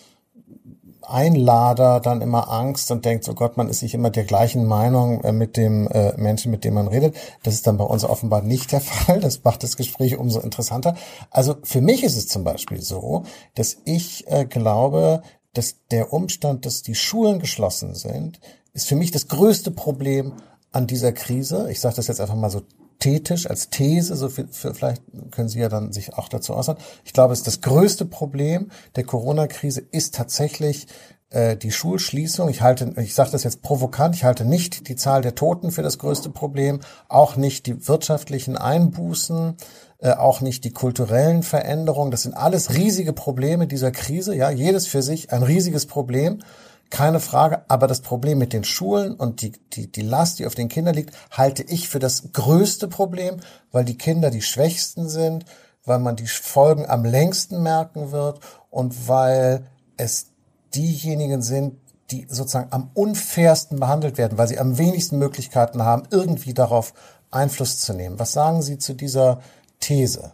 Einlader 1.11 1.99
dann 1.99 2.21
immer 2.21 2.49
Angst 2.49 2.91
und 2.91 3.05
denkt, 3.05 3.27
oh 3.29 3.33
Gott, 3.33 3.57
man 3.57 3.69
ist 3.69 3.81
nicht 3.83 3.93
immer 3.93 4.09
der 4.09 4.23
gleichen 4.23 4.65
Meinung 4.65 5.23
äh, 5.23 5.31
mit 5.31 5.57
dem 5.57 5.87
äh, 5.87 6.15
Menschen, 6.17 6.51
mit 6.51 6.63
dem 6.63 6.75
man 6.75 6.87
redet. 6.87 7.15
Das 7.43 7.53
ist 7.53 7.67
dann 7.67 7.77
bei 7.77 7.83
uns 7.83 8.03
offenbar 8.03 8.41
nicht 8.41 8.71
der 8.71 8.81
Fall. 8.81 9.19
Das 9.19 9.43
macht 9.43 9.63
das 9.63 9.77
Gespräch 9.77 10.17
umso 10.17 10.39
interessanter. 10.39 10.95
Also 11.29 11.55
für 11.63 11.81
mich 11.81 12.03
ist 12.03 12.17
es 12.17 12.27
zum 12.27 12.43
Beispiel 12.43 12.81
so, 12.81 13.23
dass 13.55 13.77
ich 13.85 14.25
äh, 14.27 14.45
glaube, 14.45 15.21
dass 15.53 15.77
der 15.91 16.13
Umstand, 16.13 16.65
dass 16.65 16.83
die 16.83 16.95
Schulen 16.95 17.39
geschlossen 17.39 17.95
sind, 17.95 18.39
ist 18.73 18.87
für 18.87 18.95
mich 18.95 19.11
das 19.11 19.27
größte 19.27 19.71
Problem 19.71 20.33
an 20.71 20.87
dieser 20.87 21.11
Krise. 21.11 21.69
Ich 21.71 21.79
sage 21.79 21.95
das 21.95 22.07
jetzt 22.07 22.21
einfach 22.21 22.35
mal 22.35 22.51
so 22.51 22.61
thetisch, 22.99 23.49
als 23.49 23.69
These, 23.69 24.15
so 24.15 24.29
viel, 24.29 24.47
vielleicht 24.51 25.01
können 25.31 25.49
Sie 25.49 25.59
ja 25.59 25.69
dann 25.69 25.91
sich 25.91 26.13
auch 26.13 26.29
dazu 26.29 26.53
äußern. 26.53 26.77
Ich 27.05 27.13
glaube, 27.13 27.33
es 27.33 27.39
ist 27.39 27.47
das 27.47 27.61
größte 27.61 28.05
Problem 28.05 28.71
der 28.95 29.05
Corona-Krise 29.05 29.81
ist 29.91 30.15
tatsächlich 30.15 30.87
äh, 31.29 31.55
die 31.55 31.71
Schulschließung. 31.71 32.49
Ich 32.49 32.61
halte, 32.61 32.93
ich 33.01 33.13
sage 33.13 33.31
das 33.31 33.43
jetzt 33.43 33.61
provokant, 33.61 34.15
ich 34.15 34.23
halte 34.23 34.45
nicht 34.45 34.87
die 34.89 34.95
Zahl 34.95 35.21
der 35.21 35.35
Toten 35.35 35.71
für 35.71 35.83
das 35.83 35.97
größte 35.97 36.29
Problem, 36.29 36.79
auch 37.07 37.35
nicht 37.35 37.65
die 37.67 37.87
wirtschaftlichen 37.87 38.57
Einbußen, 38.57 39.55
äh, 39.99 40.11
auch 40.13 40.41
nicht 40.41 40.63
die 40.63 40.71
kulturellen 40.71 41.43
Veränderungen. 41.43 42.11
Das 42.11 42.23
sind 42.23 42.33
alles 42.33 42.73
riesige 42.73 43.13
Probleme 43.13 43.67
dieser 43.67 43.91
Krise, 43.91 44.35
ja, 44.35 44.49
jedes 44.49 44.87
für 44.87 45.01
sich 45.01 45.31
ein 45.31 45.43
riesiges 45.43 45.85
Problem. 45.85 46.39
Keine 46.89 47.19
Frage, 47.19 47.63
aber 47.67 47.87
das 47.87 48.01
Problem 48.01 48.39
mit 48.39 48.51
den 48.51 48.63
Schulen 48.63 49.13
und 49.13 49.41
die, 49.41 49.51
die, 49.73 49.91
die 49.91 50.01
Last, 50.01 50.39
die 50.39 50.47
auf 50.47 50.55
den 50.55 50.69
Kindern 50.69 50.95
liegt, 50.95 51.15
halte 51.31 51.63
ich 51.63 51.87
für 51.87 51.99
das 51.99 52.31
größte 52.33 52.87
Problem, 52.87 53.37
weil 53.71 53.85
die 53.85 53.97
Kinder 53.97 54.31
die 54.31 54.41
schwächsten 54.41 55.07
sind, 55.07 55.45
weil 55.85 55.99
man 55.99 56.15
die 56.15 56.27
Folgen 56.27 56.87
am 56.87 57.05
längsten 57.05 57.61
merken 57.61 58.11
wird 58.11 58.39
und 58.71 59.07
weil 59.07 59.67
es 59.97 60.31
diejenigen 60.73 61.41
sind, 61.41 61.75
die 62.11 62.25
sozusagen 62.27 62.71
am 62.71 62.89
unfairsten 62.95 63.79
behandelt 63.79 64.17
werden, 64.17 64.37
weil 64.37 64.47
sie 64.47 64.59
am 64.59 64.77
wenigsten 64.77 65.19
Möglichkeiten 65.19 65.83
haben, 65.83 66.03
irgendwie 66.09 66.55
darauf 66.55 66.93
Einfluss 67.29 67.79
zu 67.79 67.93
nehmen. 67.93 68.17
Was 68.17 68.33
sagen 68.33 68.61
Sie 68.63 68.79
zu 68.79 68.93
dieser 68.93 69.41
These? 69.79 70.31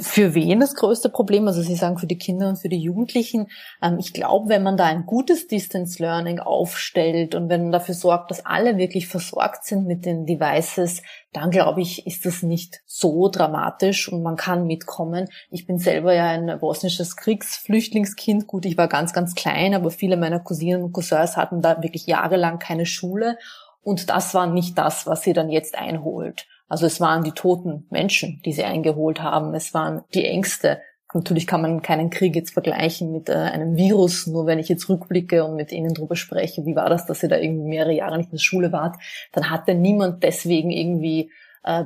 Für 0.00 0.34
wen 0.34 0.60
das 0.60 0.74
größte 0.74 1.10
Problem? 1.10 1.46
Also 1.46 1.60
Sie 1.60 1.74
sagen 1.74 1.98
für 1.98 2.06
die 2.06 2.16
Kinder 2.16 2.48
und 2.48 2.56
für 2.56 2.70
die 2.70 2.78
Jugendlichen. 2.78 3.48
Ähm, 3.82 3.98
ich 3.98 4.14
glaube, 4.14 4.48
wenn 4.48 4.62
man 4.62 4.78
da 4.78 4.86
ein 4.86 5.04
gutes 5.04 5.48
Distance 5.48 6.02
Learning 6.02 6.38
aufstellt 6.38 7.34
und 7.34 7.50
wenn 7.50 7.64
man 7.64 7.72
dafür 7.72 7.94
sorgt, 7.94 8.30
dass 8.30 8.46
alle 8.46 8.78
wirklich 8.78 9.06
versorgt 9.06 9.66
sind 9.66 9.86
mit 9.86 10.06
den 10.06 10.24
Devices, 10.24 11.02
dann 11.34 11.50
glaube 11.50 11.82
ich, 11.82 12.06
ist 12.06 12.24
das 12.24 12.42
nicht 12.42 12.80
so 12.86 13.28
dramatisch 13.28 14.10
und 14.10 14.22
man 14.22 14.36
kann 14.36 14.66
mitkommen. 14.66 15.28
Ich 15.50 15.66
bin 15.66 15.76
selber 15.76 16.14
ja 16.14 16.28
ein 16.28 16.58
bosnisches 16.58 17.16
Kriegsflüchtlingskind. 17.16 18.46
Gut, 18.46 18.64
ich 18.64 18.78
war 18.78 18.88
ganz, 18.88 19.12
ganz 19.12 19.34
klein, 19.34 19.74
aber 19.74 19.90
viele 19.90 20.16
meiner 20.16 20.40
Cousinen 20.40 20.82
und 20.82 20.92
Cousins 20.92 21.36
hatten 21.36 21.60
da 21.60 21.82
wirklich 21.82 22.06
jahrelang 22.06 22.58
keine 22.58 22.86
Schule. 22.86 23.36
Und 23.82 24.08
das 24.08 24.32
war 24.32 24.46
nicht 24.46 24.78
das, 24.78 25.06
was 25.06 25.20
sie 25.20 25.34
dann 25.34 25.50
jetzt 25.50 25.76
einholt. 25.76 26.46
Also 26.72 26.86
es 26.86 27.02
waren 27.02 27.22
die 27.22 27.32
toten 27.32 27.86
Menschen, 27.90 28.40
die 28.46 28.52
sie 28.54 28.64
eingeholt 28.64 29.20
haben. 29.20 29.52
Es 29.52 29.74
waren 29.74 30.04
die 30.14 30.24
Ängste. 30.24 30.80
Natürlich 31.12 31.46
kann 31.46 31.60
man 31.60 31.82
keinen 31.82 32.08
Krieg 32.08 32.34
jetzt 32.34 32.54
vergleichen 32.54 33.12
mit 33.12 33.28
äh, 33.28 33.34
einem 33.34 33.76
Virus. 33.76 34.26
Nur 34.26 34.46
wenn 34.46 34.58
ich 34.58 34.70
jetzt 34.70 34.88
rückblicke 34.88 35.44
und 35.44 35.56
mit 35.56 35.70
Ihnen 35.70 35.92
drüber 35.92 36.16
spreche, 36.16 36.64
wie 36.64 36.74
war 36.74 36.88
das, 36.88 37.04
dass 37.04 37.22
ihr 37.22 37.28
da 37.28 37.36
irgendwie 37.36 37.68
mehrere 37.68 37.92
Jahre 37.92 38.16
nicht 38.16 38.30
in 38.30 38.38
der 38.38 38.42
Schule 38.42 38.72
wart, 38.72 38.96
dann 39.32 39.50
hatte 39.50 39.74
niemand 39.74 40.22
deswegen 40.22 40.70
irgendwie 40.70 41.30
äh, 41.62 41.84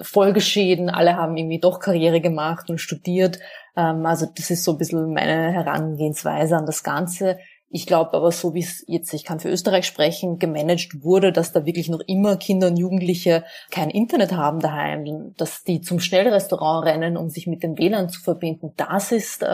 Folgeschäden. 0.00 0.88
Alle 0.88 1.16
haben 1.16 1.36
irgendwie 1.36 1.60
doch 1.60 1.78
Karriere 1.78 2.22
gemacht 2.22 2.70
und 2.70 2.78
studiert. 2.78 3.40
Ähm, 3.76 4.06
also 4.06 4.24
das 4.34 4.50
ist 4.50 4.64
so 4.64 4.72
ein 4.72 4.78
bisschen 4.78 5.12
meine 5.12 5.52
Herangehensweise 5.52 6.56
an 6.56 6.64
das 6.64 6.82
Ganze. 6.82 7.36
Ich 7.70 7.86
glaube 7.86 8.14
aber, 8.14 8.30
so 8.30 8.54
wie 8.54 8.60
es 8.60 8.84
jetzt, 8.86 9.12
ich 9.14 9.24
kann 9.24 9.40
für 9.40 9.48
Österreich 9.48 9.84
sprechen, 9.84 10.38
gemanagt 10.38 11.02
wurde, 11.02 11.32
dass 11.32 11.52
da 11.52 11.66
wirklich 11.66 11.88
noch 11.88 12.00
immer 12.06 12.36
Kinder 12.36 12.68
und 12.68 12.76
Jugendliche 12.76 13.44
kein 13.70 13.90
Internet 13.90 14.32
haben 14.32 14.60
daheim, 14.60 15.34
dass 15.36 15.64
die 15.64 15.80
zum 15.80 15.98
Schnellrestaurant 15.98 16.86
rennen, 16.86 17.16
um 17.16 17.30
sich 17.30 17.46
mit 17.46 17.62
dem 17.62 17.76
WLAN 17.76 18.08
zu 18.08 18.20
verbinden. 18.20 18.72
Das 18.76 19.10
ist, 19.10 19.42
äh, 19.42 19.46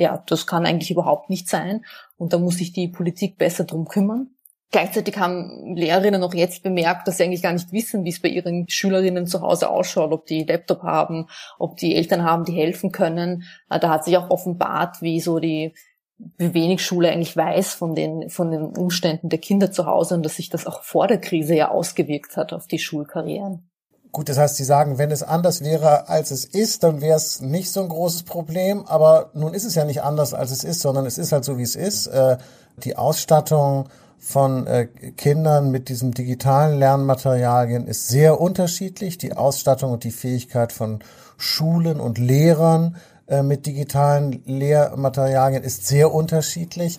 ja, 0.00 0.22
das 0.26 0.46
kann 0.46 0.64
eigentlich 0.64 0.92
überhaupt 0.92 1.28
nicht 1.28 1.48
sein. 1.48 1.84
Und 2.16 2.32
da 2.32 2.38
muss 2.38 2.58
sich 2.58 2.72
die 2.72 2.88
Politik 2.88 3.36
besser 3.36 3.64
drum 3.64 3.86
kümmern. 3.86 4.30
Gleichzeitig 4.72 5.16
haben 5.16 5.74
Lehrerinnen 5.76 6.22
auch 6.22 6.34
jetzt 6.34 6.62
bemerkt, 6.62 7.06
dass 7.06 7.16
sie 7.16 7.24
eigentlich 7.24 7.42
gar 7.42 7.52
nicht 7.52 7.72
wissen, 7.72 8.04
wie 8.04 8.10
es 8.10 8.20
bei 8.20 8.28
ihren 8.28 8.68
Schülerinnen 8.68 9.26
zu 9.26 9.40
Hause 9.40 9.70
ausschaut, 9.70 10.12
ob 10.12 10.26
die 10.26 10.44
Laptop 10.44 10.82
haben, 10.82 11.26
ob 11.58 11.76
die 11.76 11.94
Eltern 11.94 12.24
haben, 12.24 12.44
die 12.44 12.52
helfen 12.52 12.90
können. 12.90 13.44
Äh, 13.70 13.78
da 13.78 13.90
hat 13.90 14.04
sich 14.04 14.16
auch 14.16 14.30
offenbart, 14.30 15.02
wie 15.02 15.20
so 15.20 15.38
die 15.38 15.74
wie 16.18 16.54
wenig 16.54 16.84
Schule 16.84 17.10
eigentlich 17.10 17.36
weiß 17.36 17.74
von 17.74 17.94
den, 17.94 18.30
von 18.30 18.50
den 18.50 18.64
Umständen 18.76 19.28
der 19.28 19.38
Kinder 19.38 19.70
zu 19.70 19.86
Hause 19.86 20.14
und 20.14 20.22
dass 20.22 20.36
sich 20.36 20.48
das 20.48 20.66
auch 20.66 20.82
vor 20.82 21.06
der 21.06 21.20
Krise 21.20 21.54
ja 21.54 21.70
ausgewirkt 21.70 22.36
hat 22.36 22.52
auf 22.52 22.66
die 22.66 22.78
Schulkarrieren. 22.78 23.68
Gut, 24.12 24.30
das 24.30 24.38
heißt, 24.38 24.56
Sie 24.56 24.64
sagen, 24.64 24.96
wenn 24.96 25.10
es 25.10 25.22
anders 25.22 25.62
wäre, 25.62 26.08
als 26.08 26.30
es 26.30 26.46
ist, 26.46 26.84
dann 26.84 27.02
wäre 27.02 27.18
es 27.18 27.42
nicht 27.42 27.70
so 27.70 27.82
ein 27.82 27.90
großes 27.90 28.22
Problem. 28.22 28.86
Aber 28.86 29.30
nun 29.34 29.52
ist 29.52 29.64
es 29.64 29.74
ja 29.74 29.84
nicht 29.84 30.02
anders, 30.02 30.32
als 30.32 30.52
es 30.52 30.64
ist, 30.64 30.80
sondern 30.80 31.04
es 31.04 31.18
ist 31.18 31.32
halt 31.32 31.44
so, 31.44 31.58
wie 31.58 31.62
es 31.62 31.76
ist. 31.76 32.06
Äh, 32.06 32.38
die 32.78 32.96
Ausstattung 32.96 33.90
von 34.18 34.66
äh, 34.66 34.86
Kindern 34.86 35.70
mit 35.70 35.90
diesen 35.90 36.12
digitalen 36.12 36.78
Lernmaterialien 36.78 37.86
ist 37.86 38.08
sehr 38.08 38.40
unterschiedlich. 38.40 39.18
Die 39.18 39.34
Ausstattung 39.34 39.92
und 39.92 40.04
die 40.04 40.12
Fähigkeit 40.12 40.72
von 40.72 41.00
Schulen 41.36 42.00
und 42.00 42.16
Lehrern 42.16 42.96
äh, 43.28 43.42
mit 43.42 43.66
digitalen 43.66 44.42
Lehrmaterialien 44.46 45.62
ist 45.62 45.86
sehr 45.86 46.12
unterschiedlich. 46.12 46.98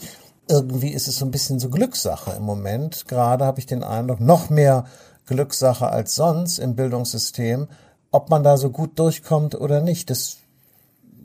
Irgendwie 0.50 0.90
ist 0.90 1.08
es 1.08 1.18
so 1.18 1.26
ein 1.26 1.32
bisschen 1.32 1.60
so 1.60 1.70
Glückssache 1.70 2.32
im 2.32 2.44
Moment. 2.44 3.08
Gerade 3.08 3.46
habe 3.46 3.60
ich 3.60 3.66
den 3.66 3.84
Eindruck, 3.84 4.20
noch 4.20 4.50
mehr 4.50 4.86
Glückssache 5.26 5.88
als 5.90 6.16
sonst 6.16 6.58
im 6.58 6.76
Bildungssystem, 6.76 7.68
ob 8.12 8.30
man 8.30 8.44
da 8.44 8.58
so 8.58 8.70
gut 8.70 8.98
durchkommt 8.98 9.56
oder 9.56 9.82
nicht. 9.82 10.10
Das, 10.10 10.38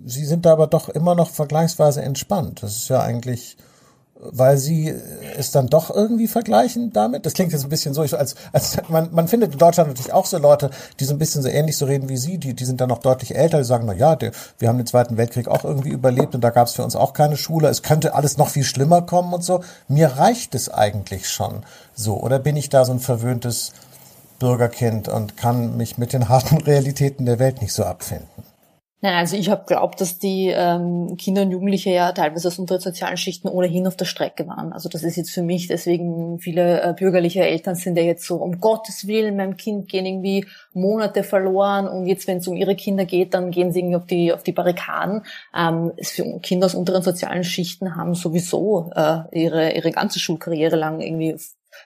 sie 0.05 0.25
sind 0.25 0.45
da 0.45 0.53
aber 0.53 0.67
doch 0.67 0.89
immer 0.89 1.15
noch 1.15 1.31
vergleichsweise 1.31 2.03
entspannt. 2.03 2.63
Das 2.63 2.77
ist 2.77 2.89
ja 2.89 3.01
eigentlich 3.01 3.57
weil 4.31 4.57
sie 4.57 4.95
es 5.37 5.51
dann 5.51 5.67
doch 5.67 5.91
irgendwie 5.91 6.29
vergleichen 6.29 6.93
damit. 6.93 7.27
Das 7.27 7.35
klingt 7.35 7.53
jetzt 7.53 7.65
ein 7.65 7.71
bisschen 7.71 7.93
so, 7.93 8.03
als, 8.03 8.37
als 8.53 8.79
man, 8.89 9.09
man 9.13 9.27
findet 9.27 9.53
in 9.53 9.59
Deutschland 9.59 9.89
natürlich 9.89 10.13
auch 10.13 10.27
so 10.27 10.39
Leute, 10.39 10.71
die 11.01 11.05
so 11.05 11.13
ein 11.13 11.19
bisschen 11.19 11.43
so 11.43 11.49
ähnlich 11.49 11.77
so 11.77 11.87
reden 11.87 12.09
wie 12.09 12.17
sie, 12.17 12.39
die, 12.39 12.55
die 12.55 12.65
sind 12.65 12.81
dann 12.81 12.89
noch 12.89 12.99
deutlich 12.99 13.35
älter, 13.35 13.59
die 13.59 13.65
sagen, 13.65 13.85
na 13.87 13.95
ja, 13.95 14.15
der, 14.15 14.33
wir 14.59 14.69
haben 14.69 14.79
den 14.79 14.87
Zweiten 14.87 15.17
Weltkrieg 15.17 15.49
auch 15.49 15.65
irgendwie 15.65 15.91
überlebt 15.91 16.35
und 16.35 16.43
da 16.43 16.51
gab 16.51 16.69
es 16.69 16.75
für 16.75 16.85
uns 16.85 16.95
auch 16.95 17.13
keine 17.13 17.37
Schule, 17.37 17.69
es 17.69 17.83
könnte 17.83 18.15
alles 18.15 18.37
noch 18.37 18.49
viel 18.49 18.65
schlimmer 18.65 19.03
kommen 19.03 19.35
und 19.35 19.43
so. 19.43 19.63
Mir 19.89 20.09
reicht 20.09 20.55
es 20.55 20.69
eigentlich 20.69 21.29
schon 21.29 21.65
so. 21.95 22.21
Oder 22.21 22.39
bin 22.39 22.57
ich 22.57 22.69
da 22.69 22.85
so 22.85 22.93
ein 22.93 23.01
verwöhntes 23.01 23.73
Bürgerkind 24.39 25.09
und 25.09 25.37
kann 25.37 25.77
mich 25.77 25.99
mit 25.99 26.13
den 26.13 26.29
harten 26.29 26.57
Realitäten 26.63 27.27
der 27.27 27.39
Welt 27.39 27.61
nicht 27.61 27.73
so 27.73 27.85
abfinden? 27.85 28.52
Nein, 29.05 29.17
also 29.17 29.37
ich 29.37 29.51
habe 29.51 29.65
glaubt, 29.67 30.01
dass 30.01 30.21
die 30.21 30.47
ähm, 30.55 31.17
Kinder 31.17 31.43
und 31.43 31.51
Jugendliche 31.51 31.91
ja 31.91 32.13
teilweise 32.13 32.47
aus 32.47 32.61
unseren 32.61 32.79
sozialen 32.79 33.17
Schichten 33.17 33.49
ohnehin 33.49 33.89
auf 33.89 33.97
der 33.97 34.05
Strecke 34.05 34.47
waren. 34.47 34.73
Also 34.73 34.89
das 34.89 35.03
ist 35.03 35.17
jetzt 35.17 35.33
für 35.33 35.43
mich, 35.43 35.67
deswegen 35.67 36.39
viele 36.39 36.81
äh, 36.81 36.95
bürgerliche 36.97 37.41
Eltern 37.41 37.75
sind 37.75 37.99
ja 37.99 38.05
jetzt 38.05 38.25
so, 38.25 38.37
um 38.37 38.61
Gottes 38.61 39.09
Willen, 39.09 39.35
meinem 39.37 39.57
Kind 39.57 39.89
gehen 39.89 40.07
irgendwie 40.07 40.47
Monate 40.73 41.25
verloren 41.25 41.89
und 41.89 42.07
jetzt, 42.07 42.29
wenn 42.29 42.39
es 42.39 42.47
um 42.47 42.55
ihre 42.55 42.77
Kinder 42.77 43.05
geht, 43.05 43.35
dann 43.35 43.51
gehen 43.51 43.73
sie 43.73 43.81
irgendwie 43.81 43.97
auf 43.97 44.07
die, 44.07 44.33
auf 44.33 44.45
die 44.45 44.53
Barrikaden. 44.53 45.23
Ähm, 45.53 45.91
Kinder 46.41 46.67
aus 46.67 46.77
unteren 46.77 47.03
sozialen 47.03 47.43
Schichten 47.43 47.97
haben 47.97 48.15
sowieso 48.15 48.93
äh, 48.95 49.23
ihre, 49.33 49.73
ihre 49.73 49.91
ganze 49.91 50.21
Schulkarriere 50.21 50.77
lang 50.77 51.01
irgendwie 51.01 51.35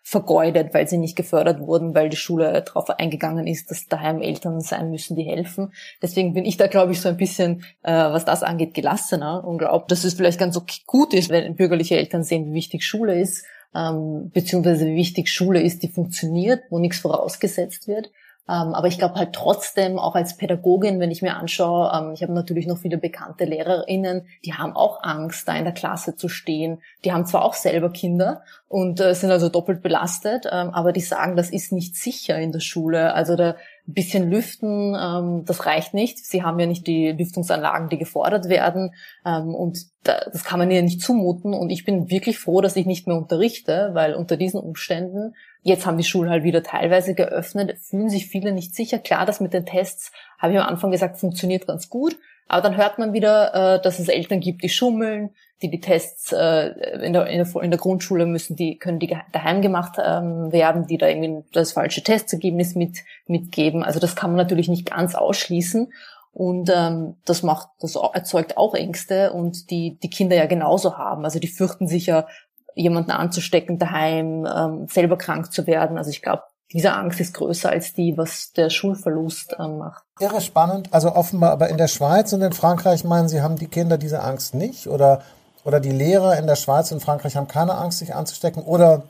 vergeudet, 0.03 0.75
weil 0.75 0.89
sie 0.89 0.99
nicht 0.99 1.17
gefördert 1.17 1.61
wurden, 1.61 1.95
weil 1.95 2.09
die 2.09 2.17
Schule 2.17 2.63
darauf 2.63 2.91
eingegangen 2.91 3.47
ist, 3.47 3.71
dass 3.71 3.87
daheim 3.87 4.21
Eltern 4.21 4.61
sein 4.61 4.91
müssen, 4.91 5.17
die 5.17 5.25
helfen. 5.25 5.73
Deswegen 6.03 6.35
bin 6.35 6.45
ich 6.45 6.57
da, 6.57 6.67
glaube 6.67 6.93
ich, 6.93 7.01
so 7.01 7.09
ein 7.09 7.17
bisschen, 7.17 7.65
äh, 7.83 7.93
was 7.93 8.25
das 8.25 8.43
angeht, 8.43 8.75
gelassener 8.75 9.45
und 9.45 9.59
glaube, 9.59 9.87
dass 9.89 10.05
es 10.05 10.15
vielleicht 10.15 10.39
ganz 10.39 10.57
okay 10.57 10.81
gut 10.87 11.15
ist, 11.15 11.31
wenn 11.31 11.57
bürgerliche 11.57 11.97
Eltern 11.97 12.23
sehen, 12.23 12.47
wie 12.47 12.55
wichtig 12.55 12.85
Schule 12.85 13.21
ist, 13.21 13.45
ähm, 13.75 14.31
beziehungsweise 14.33 14.87
wie 14.87 14.97
wichtig 14.97 15.29
Schule 15.29 15.61
ist, 15.61 15.83
die 15.83 15.89
funktioniert, 15.89 16.63
wo 16.71 16.79
nichts 16.79 16.99
vorausgesetzt 16.99 17.89
wird. 17.89 18.11
Ähm, 18.49 18.75
aber 18.75 18.87
ich 18.87 18.99
glaube 18.99 19.17
halt 19.17 19.33
trotzdem, 19.33 19.99
auch 19.99 20.15
als 20.15 20.37
Pädagogin, 20.37 21.01
wenn 21.01 21.11
ich 21.11 21.23
mir 21.23 21.37
anschaue, 21.37 21.91
ähm, 21.93 22.13
ich 22.13 22.23
habe 22.23 22.33
natürlich 22.33 22.67
noch 22.67 22.79
viele 22.79 22.97
bekannte 22.97 23.45
Lehrerinnen, 23.45 24.27
die 24.45 24.55
haben 24.55 24.75
auch 24.77 25.03
Angst, 25.03 25.49
da 25.49 25.57
in 25.57 25.65
der 25.65 25.75
Klasse 25.75 26.15
zu 26.15 26.29
stehen. 26.29 26.81
Die 27.05 27.13
haben 27.13 27.27
zwar 27.27 27.45
auch 27.45 27.55
selber 27.55 27.91
Kinder 27.91 28.43
und 28.69 29.01
äh, 29.01 29.15
sind 29.15 29.31
also 29.31 29.49
doppelt 29.49 29.83
belastet, 29.83 30.47
ähm, 30.51 30.71
aber 30.71 30.93
die 30.93 31.01
sagen, 31.01 31.37
das 31.37 31.51
ist 31.51 31.73
nicht 31.73 31.97
sicher 31.97 32.39
in 32.39 32.53
der 32.53 32.61
Schule. 32.61 33.15
Also 33.15 33.35
da 33.35 33.57
ein 33.89 33.93
bisschen 33.93 34.31
lüften, 34.31 34.97
ähm, 34.99 35.45
das 35.45 35.67
reicht 35.67 35.95
nicht. 35.95 36.19
Sie 36.19 36.43
haben 36.43 36.59
ja 36.59 36.67
nicht 36.67 36.87
die 36.87 37.13
Lüftungsanlagen, 37.13 37.89
die 37.89 37.99
gefordert 37.99 38.49
werden. 38.49 38.95
Ähm, 39.25 39.55
und 39.55 39.79
da, 40.03 40.21
das 40.33 40.45
kann 40.45 40.59
man 40.59 40.71
ihnen 40.71 40.85
nicht 40.85 41.01
zumuten. 41.01 41.55
Und 41.55 41.71
ich 41.71 41.85
bin 41.85 42.11
wirklich 42.11 42.39
froh, 42.39 42.61
dass 42.61 42.77
ich 42.77 42.87
nicht 42.87 43.07
mehr 43.07 43.17
unterrichte, 43.17 43.91
weil 43.93 44.15
unter 44.15 44.37
diesen 44.37 44.61
Umständen, 44.61 45.35
jetzt 45.63 45.87
haben 45.87 45.99
die 45.99 46.05
Schulen 46.05 46.31
halt 46.31 46.43
wieder 46.43 46.63
teilweise 46.63 47.15
geöffnet, 47.15 47.79
fühlen 47.79 48.11
sich 48.11 48.27
viele 48.27 48.53
nicht 48.53 48.75
sicher. 48.75 48.99
Klar, 48.99 49.25
das 49.25 49.41
mit 49.41 49.53
den 49.53 49.67
Tests, 49.67 50.11
habe 50.39 50.53
ich 50.53 50.59
am 50.59 50.67
Anfang 50.67 50.91
gesagt, 50.91 51.19
funktioniert 51.19 51.67
ganz 51.67 51.89
gut. 51.89 52.17
Aber 52.49 52.63
dann 52.63 52.77
hört 52.77 52.99
man 52.99 53.13
wieder, 53.13 53.77
äh, 53.77 53.83
dass 53.83 53.99
es 53.99 54.09
Eltern 54.09 54.41
gibt, 54.41 54.63
die 54.63 54.69
schummeln, 54.69 55.31
die 55.63 55.71
die 55.71 55.81
Tests 55.81 56.33
äh, 56.33 56.69
in, 57.03 57.13
der, 57.13 57.27
in, 57.27 57.45
der, 57.45 57.63
in 57.63 57.71
der 57.71 57.81
Grundschule 57.81 58.27
müssen, 58.27 58.57
die 58.57 58.79
können 58.79 58.99
die 58.99 59.17
daheim 59.33 59.63
gemacht 59.63 59.99
ähm, 60.03 60.53
werden, 60.53 60.87
die 60.87 60.99
da 60.99 61.09
irgendwie 61.09 61.45
das 61.53 61.73
falsche 61.73 62.03
Testergebnis 62.03 62.75
mit 62.75 62.99
mitgeben. 63.27 63.83
Also 63.83 63.99
das 63.99 64.17
kann 64.17 64.31
man 64.31 64.37
natürlich 64.37 64.69
nicht 64.69 64.91
ganz 64.91 65.15
ausschließen. 65.15 65.93
Und 66.33 66.71
ähm, 66.75 67.17
das 67.25 67.43
macht, 67.43 67.69
das 67.81 67.95
erzeugt 67.95 68.59
auch 68.59 68.75
Ängste 68.75 69.33
und 69.33 69.71
die 69.71 69.99
die 70.03 70.11
Kinder 70.11 70.37
ja 70.37 70.45
genauso 70.45 70.99
haben. 70.99 71.25
Also 71.25 71.39
die 71.39 71.49
fürchten 71.49 71.89
sich 71.89 72.07
ja, 72.07 72.27
jemanden 72.75 73.11
anzustecken 73.11 73.79
daheim, 73.79 74.47
ähm, 74.47 74.87
selber 74.87 75.17
krank 75.17 75.51
zu 75.51 75.67
werden. 75.67 75.97
Also 75.97 76.11
ich 76.11 76.21
glaube, 76.21 76.43
diese 76.73 76.93
Angst 76.93 77.21
ist 77.21 77.33
größer 77.33 77.71
als 77.71 77.95
die, 77.95 78.19
was 78.19 78.53
der 78.53 78.71
Schulverlust 78.71 79.57
ähm, 79.59 79.79
macht. 79.79 80.03
Irre 80.21 80.41
spannend. 80.41 80.93
Also 80.93 81.15
offenbar, 81.15 81.53
aber 81.53 81.69
in 81.69 81.79
der 81.79 81.89
Schweiz 81.89 82.33
und 82.33 82.43
in 82.43 82.53
Frankreich 82.53 83.05
meinen 83.05 83.29
Sie, 83.29 83.41
haben 83.41 83.57
die 83.57 83.69
Kinder 83.69 83.99
diese 83.99 84.23
Angst 84.23 84.55
nicht? 84.55 84.89
Oder 84.89 85.23
oder 85.67 85.81
die 85.81 85.91
Lehrer 85.91 86.39
in 86.39 86.47
der 86.47 86.55
Schweiz 86.55 86.93
und 86.93 87.03
Frankreich 87.03 87.37
haben 87.37 87.49
keine 87.49 87.75
Angst, 87.75 87.99
sich 87.99 88.15
anzustecken 88.15 88.63
oder 88.63 89.03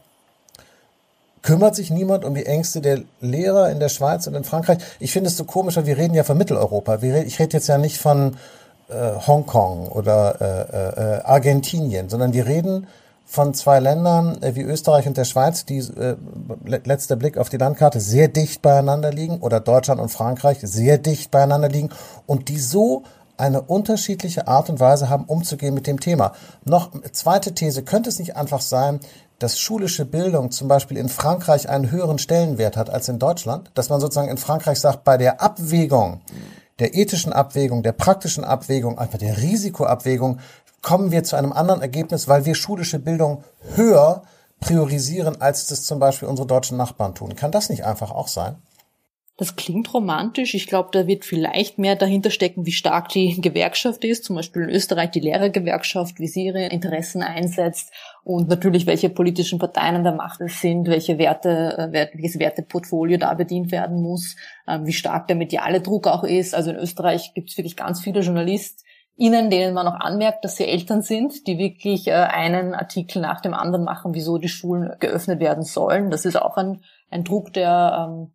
kümmert 1.43 1.77
sich 1.77 1.91
niemand 1.91 2.25
um 2.25 2.35
die 2.35 2.47
Ängste 2.47 2.81
der 2.81 3.03
Lehrer 3.21 3.71
in 3.71 3.79
der 3.79 3.91
Schweiz 3.91 4.27
und 4.27 4.35
in 4.35 4.43
Frankreich? 4.43 4.79
Ich 4.99 5.13
finde 5.13 5.29
es 5.29 5.37
so 5.37 5.45
komisch, 5.45 5.77
weil 5.77 5.85
wir 5.85 5.99
reden 5.99 6.15
ja 6.15 6.25
von 6.25 6.39
Mitteleuropa. 6.39 6.97
Ich 7.03 7.39
rede 7.39 7.59
jetzt 7.59 7.69
ja 7.69 7.77
nicht 7.77 7.99
von 7.99 8.39
äh, 8.89 8.95
Hongkong 9.27 9.89
oder 9.89 10.41
äh, 10.41 11.19
äh, 11.19 11.23
Argentinien, 11.25 12.09
sondern 12.09 12.33
wir 12.33 12.47
reden 12.47 12.87
von 13.27 13.53
zwei 13.53 13.79
Ländern 13.79 14.43
äh, 14.43 14.55
wie 14.55 14.63
Österreich 14.63 15.07
und 15.07 15.19
der 15.19 15.25
Schweiz, 15.25 15.67
die 15.67 15.79
äh, 15.79 16.17
letzter 16.65 17.17
Blick 17.17 17.37
auf 17.37 17.51
die 17.51 17.59
Landkarte 17.59 18.01
sehr 18.01 18.29
dicht 18.29 18.63
beieinander 18.63 19.13
liegen 19.13 19.41
oder 19.41 19.61
Deutschland 19.61 20.01
und 20.01 20.09
Frankreich 20.09 20.61
sehr 20.63 20.97
dicht 20.97 21.31
beieinander 21.31 21.69
liegen 21.69 21.91
und 22.25 22.49
die 22.49 22.59
so 22.59 23.03
eine 23.39 23.63
unterschiedliche 23.63 24.49
Art 24.49 24.71
und 24.71 24.81
Weise 24.81 25.09
haben, 25.09 25.25
umzugehen 25.25 25.75
mit 25.75 25.87
dem 25.87 26.01
Thema. 26.01 26.33
Noch 26.65 26.91
zweite 27.13 27.55
These, 27.55 27.83
könnte 27.83 28.09
es 28.09 28.19
nicht 28.19 28.37
einfach 28.37 28.61
sein, 28.61 29.01
dass 29.39 29.59
schulische 29.59 30.05
Bildung 30.05 30.51
zum 30.51 30.69
Beispiel 30.69 30.97
in 30.97 31.09
Frankreich 31.09 31.69
einen 31.69 31.91
höheren 31.91 32.19
Stellenwert 32.19 32.77
hat 32.77 32.91
als 32.91 33.09
in 33.09 33.19
Deutschland? 33.19 33.71
Dass 33.75 33.89
man 33.89 34.01
sozusagen 34.01 34.31
in 34.31 34.39
Frankreich 34.39 34.81
sagt, 34.81 35.05
bei 35.05 35.19
der 35.19 35.43
Abwägung, 35.43 36.21
der 36.79 36.95
ethischen 36.95 37.33
Abwägung, 37.33 37.83
der 37.83 37.93
praktischen 37.93 38.45
Abwägung, 38.45 38.99
einfach 38.99 39.19
der 39.19 39.37
Risikoabwägung, 39.39 40.41
kommen 40.83 41.11
wir 41.11 41.25
zu 41.25 41.37
einem 41.37 41.53
anderen 41.53 41.83
Ergebnis, 41.83 42.29
weil 42.29 42.45
wir 42.45 42.55
schulische 42.55 42.99
Bildung 42.99 43.45
höher 43.75 44.23
priorisieren, 44.61 45.41
als 45.41 45.67
das 45.67 45.85
zum 45.85 45.99
Beispiel 45.99 46.29
unsere 46.29 46.47
deutschen 46.47 46.77
Nachbarn 46.77 47.15
tun. 47.15 47.37
Kann 47.37 47.51
das 47.51 47.69
nicht 47.69 47.85
einfach 47.85 48.11
auch 48.11 48.29
sein? 48.29 48.57
Das 49.39 49.55
klingt 49.55 49.93
romantisch. 49.93 50.55
Ich 50.55 50.67
glaube, 50.67 50.89
da 50.93 51.07
wird 51.07 51.27
vielleicht 51.27 51.79
mehr 51.79 51.95
dahinter 51.95 52.31
stecken, 52.31 52.65
wie 52.65 52.73
stark 52.73 53.11
die 53.11 53.39
Gewerkschaft 53.39 54.03
ist. 54.03 54.25
Zum 54.25 54.37
Beispiel 54.37 54.63
in 54.63 54.71
Österreich 54.71 55.11
die 55.11 55.21
Lehrergewerkschaft, 55.21 56.19
wie 56.19 56.27
sie 56.27 56.47
ihre 56.47 56.65
Interessen 56.69 57.23
einsetzt 57.23 57.93
und 58.25 58.49
natürlich 58.49 58.87
welche 58.87 59.11
politischen 59.11 59.59
Parteien 59.59 59.97
an 59.97 60.05
der 60.05 60.15
Macht 60.15 60.41
sind, 60.47 60.89
welche 60.89 61.19
Werte, 61.19 61.77
äh, 61.77 62.09
welches 62.15 62.39
Werteportfolio 62.39 63.19
da 63.19 63.35
bedient 63.35 63.73
werden 63.73 64.01
muss, 64.01 64.37
ähm, 64.67 64.87
wie 64.87 64.95
stark 64.95 65.27
der 65.27 65.37
mediale 65.37 65.83
Druck 65.83 66.07
auch 66.07 66.25
ist. 66.25 66.55
Also 66.55 66.71
in 66.71 66.77
Österreich 66.77 67.35
gibt 67.35 67.51
es 67.51 67.59
wirklich 67.59 67.77
ganz 67.77 68.01
viele 68.01 68.21
JournalistInnen, 68.21 69.51
denen 69.51 69.75
man 69.75 69.87
auch 69.87 70.01
anmerkt, 70.01 70.47
dass 70.47 70.57
sie 70.57 70.65
Eltern 70.65 71.03
sind, 71.03 71.47
die 71.47 71.59
wirklich 71.59 72.09
äh, 72.09 72.13
einen 72.13 72.73
Artikel 72.73 73.21
nach 73.21 73.43
dem 73.43 73.53
anderen 73.53 73.85
machen, 73.85 74.15
wieso 74.15 74.39
die 74.39 74.49
Schulen 74.49 74.97
geöffnet 74.99 75.41
werden 75.41 75.63
sollen. 75.63 76.11
Das 76.11 76.25
ist 76.25 76.37
auch 76.37 76.57
ein, 76.57 76.81
ein 77.11 77.23
Druck, 77.23 77.53
der 77.53 78.09
ähm, 78.09 78.33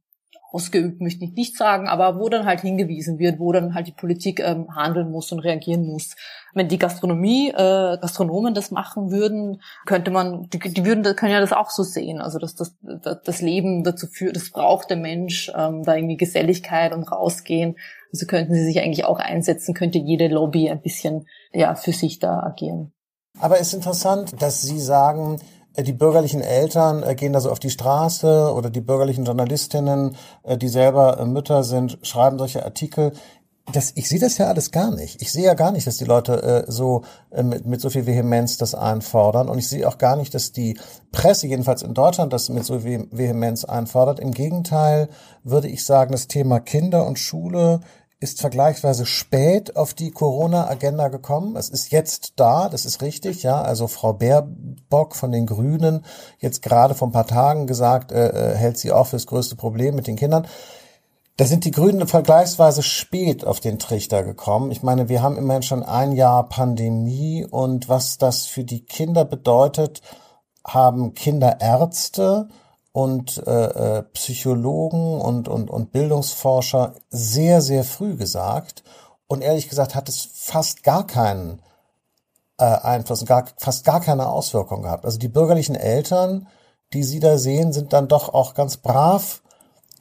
ausgeübt, 0.52 1.02
möchte 1.02 1.26
ich 1.26 1.34
nicht 1.34 1.58
sagen, 1.58 1.88
aber 1.88 2.20
wo 2.20 2.30
dann 2.30 2.46
halt 2.46 2.62
hingewiesen 2.62 3.20
wird, 3.20 3.40
wo 3.40 3.52
dann 3.52 3.74
halt 3.74 3.88
die 3.88 3.94
Politik 3.94 4.40
ähm, 4.40 4.76
handeln 4.76 5.12
muss 5.12 5.32
und 5.32 5.40
reagieren 5.40 5.86
muss. 5.86 6.16
Wenn 6.54 6.68
die 6.68 6.78
Gastronomie, 6.78 7.50
äh, 7.50 7.98
Gastronomen 7.98 8.54
das 8.54 8.72
machen 8.72 9.12
würden, 9.12 9.62
könnte 9.86 10.12
man, 10.12 10.50
die, 10.50 10.60
die 10.60 10.86
würden, 10.86 11.04
können 11.16 11.32
ja 11.32 11.40
das 11.40 11.54
auch 11.54 11.70
so 11.70 11.84
sehen, 11.84 12.20
also 12.20 12.40
dass 12.40 12.56
das, 12.56 12.76
das 13.24 13.42
Leben 13.42 13.84
dazu 13.84 14.08
führt, 14.08 14.36
das 14.36 14.50
braucht 14.52 14.90
der 14.90 14.98
Mensch, 14.98 15.52
ähm, 15.56 15.84
da 15.84 15.96
irgendwie 15.96 16.18
Geselligkeit 16.18 16.94
und 16.94 17.10
rausgehen. 17.12 17.78
Also 18.12 18.26
könnten 18.26 18.54
sie 18.54 18.66
sich 18.66 18.80
eigentlich 18.82 19.06
auch 19.06 19.20
einsetzen, 19.20 19.74
könnte 19.74 19.98
jede 19.98 20.28
Lobby 20.28 20.70
ein 20.70 20.82
bisschen 20.82 21.28
ja 21.54 21.76
für 21.76 21.94
sich 21.94 22.20
da 22.20 22.42
agieren. 22.42 22.92
Aber 23.40 23.60
es 23.60 23.68
ist 23.68 23.74
interessant, 23.74 24.42
dass 24.42 24.62
Sie 24.62 24.80
sagen, 24.80 25.40
die 25.78 25.94
bürgerlichen 25.94 26.42
Eltern 26.42 27.04
äh, 27.04 27.16
gehen 27.16 27.34
da 27.34 27.40
so 27.40 27.52
auf 27.52 27.60
die 27.60 27.70
Straße 27.70 28.54
oder 28.54 28.70
die 28.70 28.82
bürgerlichen 28.82 29.26
Journalistinnen, 29.26 30.16
äh, 30.44 30.58
die 30.58 30.68
selber 30.68 31.26
Mütter 31.26 31.64
sind, 31.64 31.98
schreiben 32.02 32.38
solche 32.38 32.66
Artikel. 32.66 33.14
Das, 33.72 33.94
ich 33.96 34.10
sehe 34.10 34.20
das 34.20 34.38
ja 34.38 34.48
alles 34.48 34.72
gar 34.72 34.92
nicht. 34.92 35.22
Ich 35.22 35.32
sehe 35.32 35.46
ja 35.46 35.54
gar 35.54 35.72
nicht, 35.72 35.88
dass 35.88 35.98
die 35.98 36.06
Leute 36.06 36.66
äh, 36.68 36.72
so 36.72 37.04
äh, 37.30 37.44
mit, 37.44 37.66
mit 37.66 37.80
so 37.80 37.90
viel 37.90 38.06
Vehemenz 38.06 38.58
das 38.58 38.76
einfordern. 38.76 39.48
Und 39.48 39.60
ich 39.60 39.70
sehe 39.70 39.88
auch 39.88 39.98
gar 39.98 40.18
nicht, 40.18 40.34
dass 40.34 40.52
die 40.52 40.78
Presse, 41.12 41.48
jedenfalls 41.48 41.84
in 41.84 41.94
Deutschland, 41.94 42.34
das 42.34 42.50
mit 42.50 42.66
so 42.66 42.84
Vehemenz 42.84 43.64
einfordert. 43.64 44.20
Im 44.20 44.32
Gegenteil 44.32 45.10
würde 45.44 45.70
ich 45.70 45.86
sagen, 45.86 46.12
das 46.12 46.28
Thema 46.28 46.60
Kinder 46.60 47.06
und 47.06 47.20
Schule 47.20 47.82
ist 48.22 48.40
vergleichsweise 48.40 49.08
spät 49.08 49.76
auf 49.76 49.96
die 49.96 50.12
Corona-Agenda 50.12 51.08
gekommen. 51.08 51.56
Es 51.56 51.70
ist 51.70 51.92
jetzt 51.92 52.34
da, 52.36 52.70
das 52.70 52.86
ist 52.86 53.02
richtig, 53.02 53.42
ja. 53.42 53.60
Also 53.60 53.88
Frau 53.88 54.14
Baerbock 54.14 55.16
von 55.16 55.32
den 55.32 55.48
Grünen 55.48 56.06
jetzt 56.38 56.62
gerade 56.62 56.94
vor 56.94 57.08
ein 57.08 57.14
paar 57.14 57.26
Tagen 57.26 57.66
gesagt, 57.66 58.12
äh, 58.12 58.30
äh, 58.30 58.56
hält 58.56 58.78
sie 58.78 58.92
auch 58.92 59.08
für 59.08 59.16
das 59.16 59.26
größte 59.26 59.56
Problem 59.56 59.96
mit 59.96 60.06
den 60.06 60.18
Kindern. 60.18 60.46
Da 61.38 61.46
sind 61.46 61.66
die 61.66 61.72
Grünen 61.72 62.08
vergleichsweise 62.08 62.84
spät 62.84 63.44
auf 63.44 63.60
den 63.60 63.80
Trichter 63.80 64.22
gekommen. 64.22 64.70
Ich 64.70 64.84
meine, 64.84 65.10
wir 65.10 65.24
haben 65.24 65.38
immerhin 65.38 65.64
schon 65.64 65.82
ein 65.82 66.12
Jahr 66.12 66.48
Pandemie 66.48 67.44
und 67.50 67.90
was 67.90 68.20
das 68.20 68.46
für 68.46 68.64
die 68.64 68.86
Kinder 68.86 69.26
bedeutet, 69.26 70.04
haben 70.64 71.16
Kinderärzte 71.16 72.50
und 72.92 73.42
äh, 73.48 74.00
äh, 74.00 74.04
Psychologen 74.14 75.22
und, 75.22 75.48
und, 75.48 75.70
und 75.70 75.92
Bildungsforscher 75.92 76.96
sehr, 77.10 77.62
sehr 77.62 77.84
früh 77.84 78.16
gesagt. 78.16 78.84
Und 79.28 79.42
ehrlich 79.42 79.70
gesagt 79.70 79.96
hat 79.96 80.10
es 80.10 80.28
fast 80.34 80.84
gar 80.84 81.08
keinen 81.08 81.62
äh, 82.58 82.66
Einfluss, 82.66 83.26
gar, 83.26 83.46
fast 83.58 83.86
gar 83.86 84.02
keine 84.02 84.28
Auswirkung 84.28 84.82
gehabt. 84.82 85.06
Also 85.06 85.18
die 85.18 85.30
bürgerlichen 85.30 85.76
Eltern, 85.76 86.48
die 86.94 87.04
Sie 87.04 87.22
da 87.22 87.38
sehen, 87.38 87.72
sind 87.72 87.94
dann 87.94 88.10
doch 88.10 88.34
auch 88.34 88.54
ganz 88.54 88.78
brav 88.78 89.42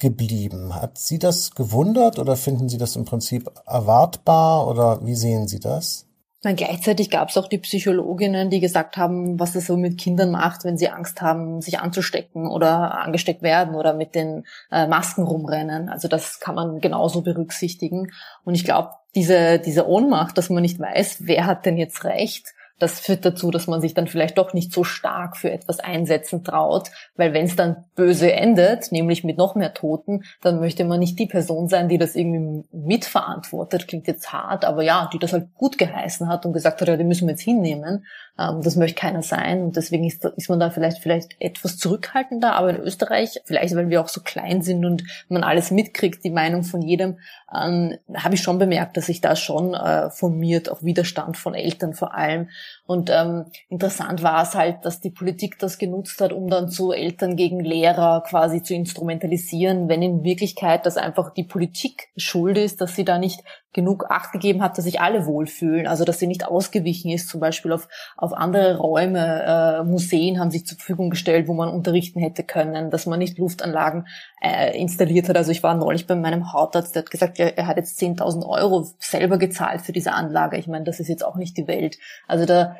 geblieben. 0.01 0.75
Hat 0.75 0.99
Sie 0.99 1.21
das 1.21 1.53
gewundert 1.53 2.19
oder 2.19 2.37
finden 2.37 2.69
Sie 2.69 2.79
das 2.79 2.97
im 2.97 3.05
Prinzip 3.05 3.51
erwartbar 3.67 4.67
oder 4.67 5.05
wie 5.07 5.15
sehen 5.15 5.47
Sie 5.47 5.61
das? 5.61 6.07
Dann 6.43 6.57
gleichzeitig 6.57 7.11
gab 7.11 7.29
es 7.29 7.37
auch 7.37 7.49
die 7.49 7.59
Psychologinnen, 7.59 8.49
die 8.49 8.61
gesagt 8.61 8.97
haben, 8.97 9.39
was 9.39 9.55
es 9.55 9.67
so 9.67 9.77
mit 9.77 9.99
Kindern 9.99 10.31
macht, 10.31 10.65
wenn 10.65 10.79
sie 10.79 10.89
Angst 10.89 11.21
haben, 11.21 11.61
sich 11.61 11.81
anzustecken 11.81 12.49
oder 12.49 12.99
angesteckt 12.99 13.43
werden 13.43 13.75
oder 13.75 13.93
mit 13.93 14.15
den 14.15 14.45
äh, 14.73 14.87
Masken 14.87 15.23
rumrennen. 15.25 15.91
Also 15.91 16.09
das 16.09 16.41
kann 16.41 16.55
man 16.55 16.81
genauso 16.81 17.21
berücksichtigen. 17.21 18.11
Und 18.45 18.55
ich 18.55 18.65
glaube, 18.65 18.93
diese, 19.15 19.59
diese 19.59 19.87
Ohnmacht, 19.87 20.39
dass 20.39 20.49
man 20.49 20.63
nicht 20.63 20.81
weiß, 20.81 21.27
wer 21.27 21.45
hat 21.45 21.67
denn 21.67 21.77
jetzt 21.77 22.05
recht, 22.05 22.55
das 22.81 22.99
führt 22.99 23.25
dazu, 23.25 23.51
dass 23.51 23.67
man 23.67 23.81
sich 23.81 23.95
dann 23.95 24.09
vielleicht 24.09 24.39
doch 24.39 24.55
nicht 24.55 24.73
so 24.73 24.85
stark 24.85 25.37
für 25.37 25.51
etwas 25.51 25.81
einsetzen 25.81 26.43
traut, 26.43 26.91
weil 27.15 27.35
wenn 27.35 27.45
es 27.45 27.55
dann 27.55 27.85
böse 27.95 28.33
endet, 28.33 28.91
nämlich 28.91 29.23
mit 29.23 29.37
noch 29.37 29.55
mehr 29.55 29.75
Toten, 29.75 30.25
dann 30.41 30.61
möchte 30.61 30.85
man 30.85 30.99
nicht 30.99 31.19
die 31.19 31.27
Person 31.27 31.69
sein, 31.69 31.89
die 31.89 31.99
das 31.99 32.17
irgendwie 32.17 32.65
mitverantwortet. 32.73 33.87
Klingt 33.87 34.07
jetzt 34.09 34.33
hart, 34.33 34.65
aber 34.65 34.83
ja, 34.83 35.11
die 35.13 35.19
das 35.19 35.35
halt 35.35 35.55
gut 35.55 35.77
geheißen 35.77 36.27
hat 36.27 36.47
und 36.47 36.55
gesagt 36.55 36.81
hat, 36.81 36.89
ja, 36.89 36.97
die 36.97 37.05
müssen 37.05 37.29
wir 37.29 37.33
jetzt 37.33 37.43
hinnehmen. 37.43 38.07
Ähm, 38.39 38.63
das 38.63 38.77
möchte 38.77 38.99
keiner 38.99 39.23
sein 39.23 39.63
und 39.63 39.77
deswegen 39.77 40.05
ist, 40.05 40.25
ist 40.25 40.49
man 40.49 40.59
da 40.59 40.71
vielleicht 40.71 40.99
vielleicht 40.99 41.37
etwas 41.39 41.77
zurückhaltender. 41.77 42.55
Aber 42.55 42.71
in 42.71 42.77
Österreich, 42.77 43.41
vielleicht 43.45 43.77
weil 43.77 43.91
wir 43.91 44.01
auch 44.01 44.09
so 44.09 44.23
klein 44.23 44.63
sind 44.63 44.85
und 44.87 45.05
man 45.29 45.45
alles 45.45 45.71
mitkriegt, 45.71 46.25
die 46.25 46.31
Meinung 46.31 46.63
von 46.63 46.81
jedem, 46.81 47.19
ähm, 47.55 47.97
habe 48.15 48.35
ich 48.35 48.43
schon 48.43 48.59
bemerkt, 48.59 48.97
dass 48.97 49.07
sich 49.07 49.21
da 49.21 49.35
schon 49.35 49.75
äh, 49.75 50.11
formiert, 50.11 50.71
auch 50.71 50.83
Widerstand 50.83 51.37
von 51.37 51.55
Eltern 51.55 51.95
vor 51.95 52.15
allem. 52.15 52.49
Und 52.87 53.11
ähm, 53.11 53.47
interessant 53.69 54.23
war 54.23 54.43
es 54.43 54.55
halt, 54.55 54.85
dass 54.85 55.01
die 55.01 55.11
Politik 55.11 55.59
das 55.59 55.79
genutzt 55.79 56.21
hat, 56.21 56.33
um 56.33 56.49
dann 56.49 56.69
zu 56.69 56.93
Eltern 56.93 57.37
gegen 57.37 57.61
Lehrer 57.61 58.23
quasi 58.27 58.63
zu 58.63 58.75
instrumentalisieren, 58.75 59.89
wenn 59.89 60.03
in 60.03 60.25
Wirklichkeit 60.25 60.87
das 60.87 60.97
einfach 60.97 61.33
die 61.35 61.45
Politik 61.45 62.09
schuld 62.17 62.57
ist, 62.57 62.81
dass 62.81 62.95
sie 62.95 63.05
da 63.05 63.19
nicht 63.19 63.41
genug 63.73 64.07
Acht 64.11 64.33
gegeben 64.33 64.63
hat, 64.63 64.77
dass 64.77 64.85
sich 64.85 65.01
alle 65.01 65.27
wohlfühlen, 65.27 65.87
also 65.87 66.05
dass 66.05 66.19
sie 66.19 66.27
nicht 66.27 66.47
ausgewichen 66.47 67.11
ist, 67.11 67.29
zum 67.29 67.41
Beispiel 67.41 67.73
auf, 67.73 67.89
auf 68.17 68.33
andere 68.33 68.79
Räume, 68.79 69.45
äh, 69.45 69.85
Museen 69.85 70.41
haben 70.41 70.51
sich 70.51 70.67
zur 70.67 70.77
Verfügung 70.77 71.11
gestellt, 71.11 71.47
wo 71.47 71.55
man 71.55 71.69
unterrichten 71.69 72.21
hätte 72.21 72.43
können, 72.43 72.91
dass 72.91 73.07
man 73.07 73.19
nicht 73.19 73.39
Luftanlagen 73.39 74.07
äh, 74.43 74.77
installiert 74.79 75.29
hat. 75.29 75.37
Also 75.37 75.53
ich 75.53 75.63
war 75.63 75.75
neulich 75.75 76.07
bei 76.07 76.17
meinem 76.17 76.53
Hautarzt, 76.53 76.95
der 76.95 77.03
hat 77.03 77.11
gesagt, 77.11 77.39
ja, 77.39 77.47
er 77.47 77.67
hat 77.67 77.77
jetzt 77.77 78.01
10.000 78.01 78.47
Euro 78.47 78.89
selber 78.99 79.39
gezahlt 79.39 79.83
für 79.83 79.93
diese 79.93 80.13
Anlage. 80.13 80.57
Ich 80.57 80.67
meine, 80.67 80.85
das 80.85 81.01
ist 81.01 81.09
jetzt 81.09 81.25
auch 81.25 81.37
nicht 81.37 81.57
die 81.57 81.69
Welt. 81.69 81.99
Also 82.27 82.47
da 82.47 82.77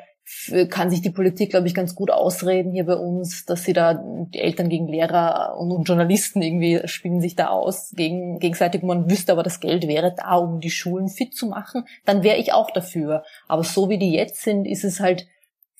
kann 0.69 0.89
sich 0.89 1.01
die 1.01 1.09
Politik, 1.09 1.51
glaube 1.51 1.67
ich, 1.67 1.73
ganz 1.73 1.95
gut 1.95 2.11
ausreden 2.11 2.71
hier 2.71 2.85
bei 2.85 2.95
uns, 2.95 3.45
dass 3.45 3.63
sie 3.63 3.73
da 3.73 3.93
die 3.93 4.39
Eltern 4.39 4.69
gegen 4.69 4.87
Lehrer 4.87 5.55
und, 5.57 5.71
und 5.71 5.87
Journalisten 5.87 6.41
irgendwie 6.41 6.81
spielen 6.85 7.21
sich 7.21 7.35
da 7.35 7.47
aus 7.47 7.91
gegen, 7.95 8.39
gegenseitig. 8.39 8.83
Man 8.83 9.09
wüsste 9.09 9.31
aber, 9.33 9.43
das 9.43 9.59
Geld 9.59 9.87
wäre 9.87 10.15
da, 10.15 10.35
um 10.35 10.59
die 10.59 10.71
Schulen 10.71 11.09
fit 11.09 11.35
zu 11.35 11.47
machen. 11.47 11.85
Dann 12.05 12.23
wäre 12.23 12.37
ich 12.37 12.53
auch 12.53 12.71
dafür. 12.71 13.23
Aber 13.47 13.63
so 13.63 13.89
wie 13.89 13.97
die 13.97 14.13
jetzt 14.13 14.41
sind, 14.41 14.65
ist 14.65 14.83
es 14.83 14.99
halt, 14.99 15.27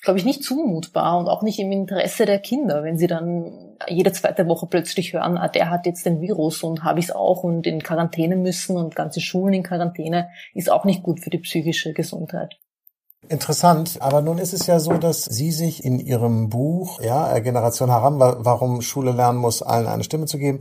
glaube 0.01 0.19
ich, 0.19 0.25
nicht 0.25 0.43
zumutbar 0.43 1.17
und 1.17 1.27
auch 1.27 1.43
nicht 1.43 1.59
im 1.59 1.71
Interesse 1.71 2.25
der 2.25 2.39
Kinder, 2.39 2.83
wenn 2.83 2.97
sie 2.97 3.07
dann 3.07 3.75
jede 3.87 4.11
zweite 4.11 4.47
Woche 4.47 4.67
plötzlich 4.67 5.13
hören, 5.13 5.37
ah, 5.37 5.47
der 5.47 5.69
hat 5.69 5.85
jetzt 5.85 6.05
den 6.05 6.21
Virus 6.21 6.63
und 6.63 6.83
habe 6.83 6.99
ich 6.99 7.05
es 7.05 7.11
auch 7.11 7.43
und 7.43 7.65
in 7.67 7.81
Quarantäne 7.81 8.35
müssen 8.35 8.77
und 8.77 8.95
ganze 8.95 9.21
Schulen 9.21 9.53
in 9.53 9.63
Quarantäne, 9.63 10.29
ist 10.53 10.71
auch 10.71 10.85
nicht 10.85 11.03
gut 11.03 11.19
für 11.19 11.29
die 11.29 11.39
psychische 11.39 11.93
Gesundheit. 11.93 12.57
Interessant, 13.29 14.01
aber 14.01 14.21
nun 14.21 14.39
ist 14.39 14.53
es 14.53 14.65
ja 14.65 14.79
so, 14.79 14.93
dass 14.93 15.23
Sie 15.23 15.51
sich 15.51 15.85
in 15.85 15.99
Ihrem 15.99 16.49
Buch, 16.49 16.99
ja, 17.01 17.37
Generation 17.39 17.91
Haram, 17.91 18.19
warum 18.19 18.81
Schule 18.81 19.11
lernen 19.11 19.37
muss, 19.37 19.61
allen 19.61 19.87
eine 19.87 20.03
Stimme 20.03 20.25
zu 20.25 20.37
geben, 20.37 20.59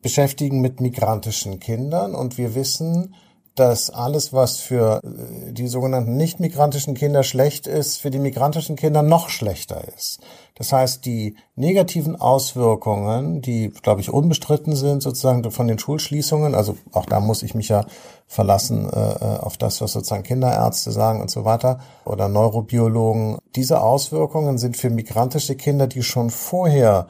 beschäftigen 0.00 0.60
mit 0.60 0.80
migrantischen 0.80 1.60
Kindern. 1.60 2.14
Und 2.14 2.38
wir 2.38 2.54
wissen, 2.54 3.14
dass 3.54 3.90
alles, 3.90 4.32
was 4.32 4.58
für 4.58 5.00
äh, 5.04 5.52
die 5.52 5.68
sogenannten 5.68 6.16
nicht-migrantischen 6.16 6.94
Kinder 6.94 7.22
schlecht 7.22 7.66
ist, 7.66 7.98
für 7.98 8.10
die 8.10 8.18
migrantischen 8.18 8.76
Kinder 8.76 9.02
noch 9.02 9.28
schlechter 9.28 9.82
ist. 9.96 10.20
Das 10.54 10.72
heißt, 10.72 11.04
die 11.04 11.36
negativen 11.54 12.16
Auswirkungen, 12.16 13.42
die, 13.42 13.70
glaube 13.70 14.00
ich, 14.00 14.10
unbestritten 14.10 14.74
sind, 14.76 15.02
sozusagen 15.02 15.50
von 15.50 15.68
den 15.68 15.78
Schulschließungen, 15.78 16.54
also 16.54 16.76
auch 16.92 17.06
da 17.06 17.20
muss 17.20 17.42
ich 17.42 17.54
mich 17.54 17.68
ja 17.68 17.84
verlassen 18.26 18.88
äh, 18.90 19.12
äh 19.12 19.38
auf 19.38 19.56
das, 19.56 19.80
was 19.80 19.92
sozusagen 19.92 20.22
Kinderärzte 20.22 20.90
sagen 20.90 21.20
und 21.20 21.30
so 21.30 21.44
weiter 21.44 21.80
oder 22.04 22.28
Neurobiologen. 22.28 23.38
Diese 23.56 23.82
Auswirkungen 23.82 24.58
sind 24.58 24.76
für 24.76 24.90
migrantische 24.90 25.56
Kinder, 25.56 25.86
die 25.86 26.02
schon 26.02 26.30
vorher 26.30 27.08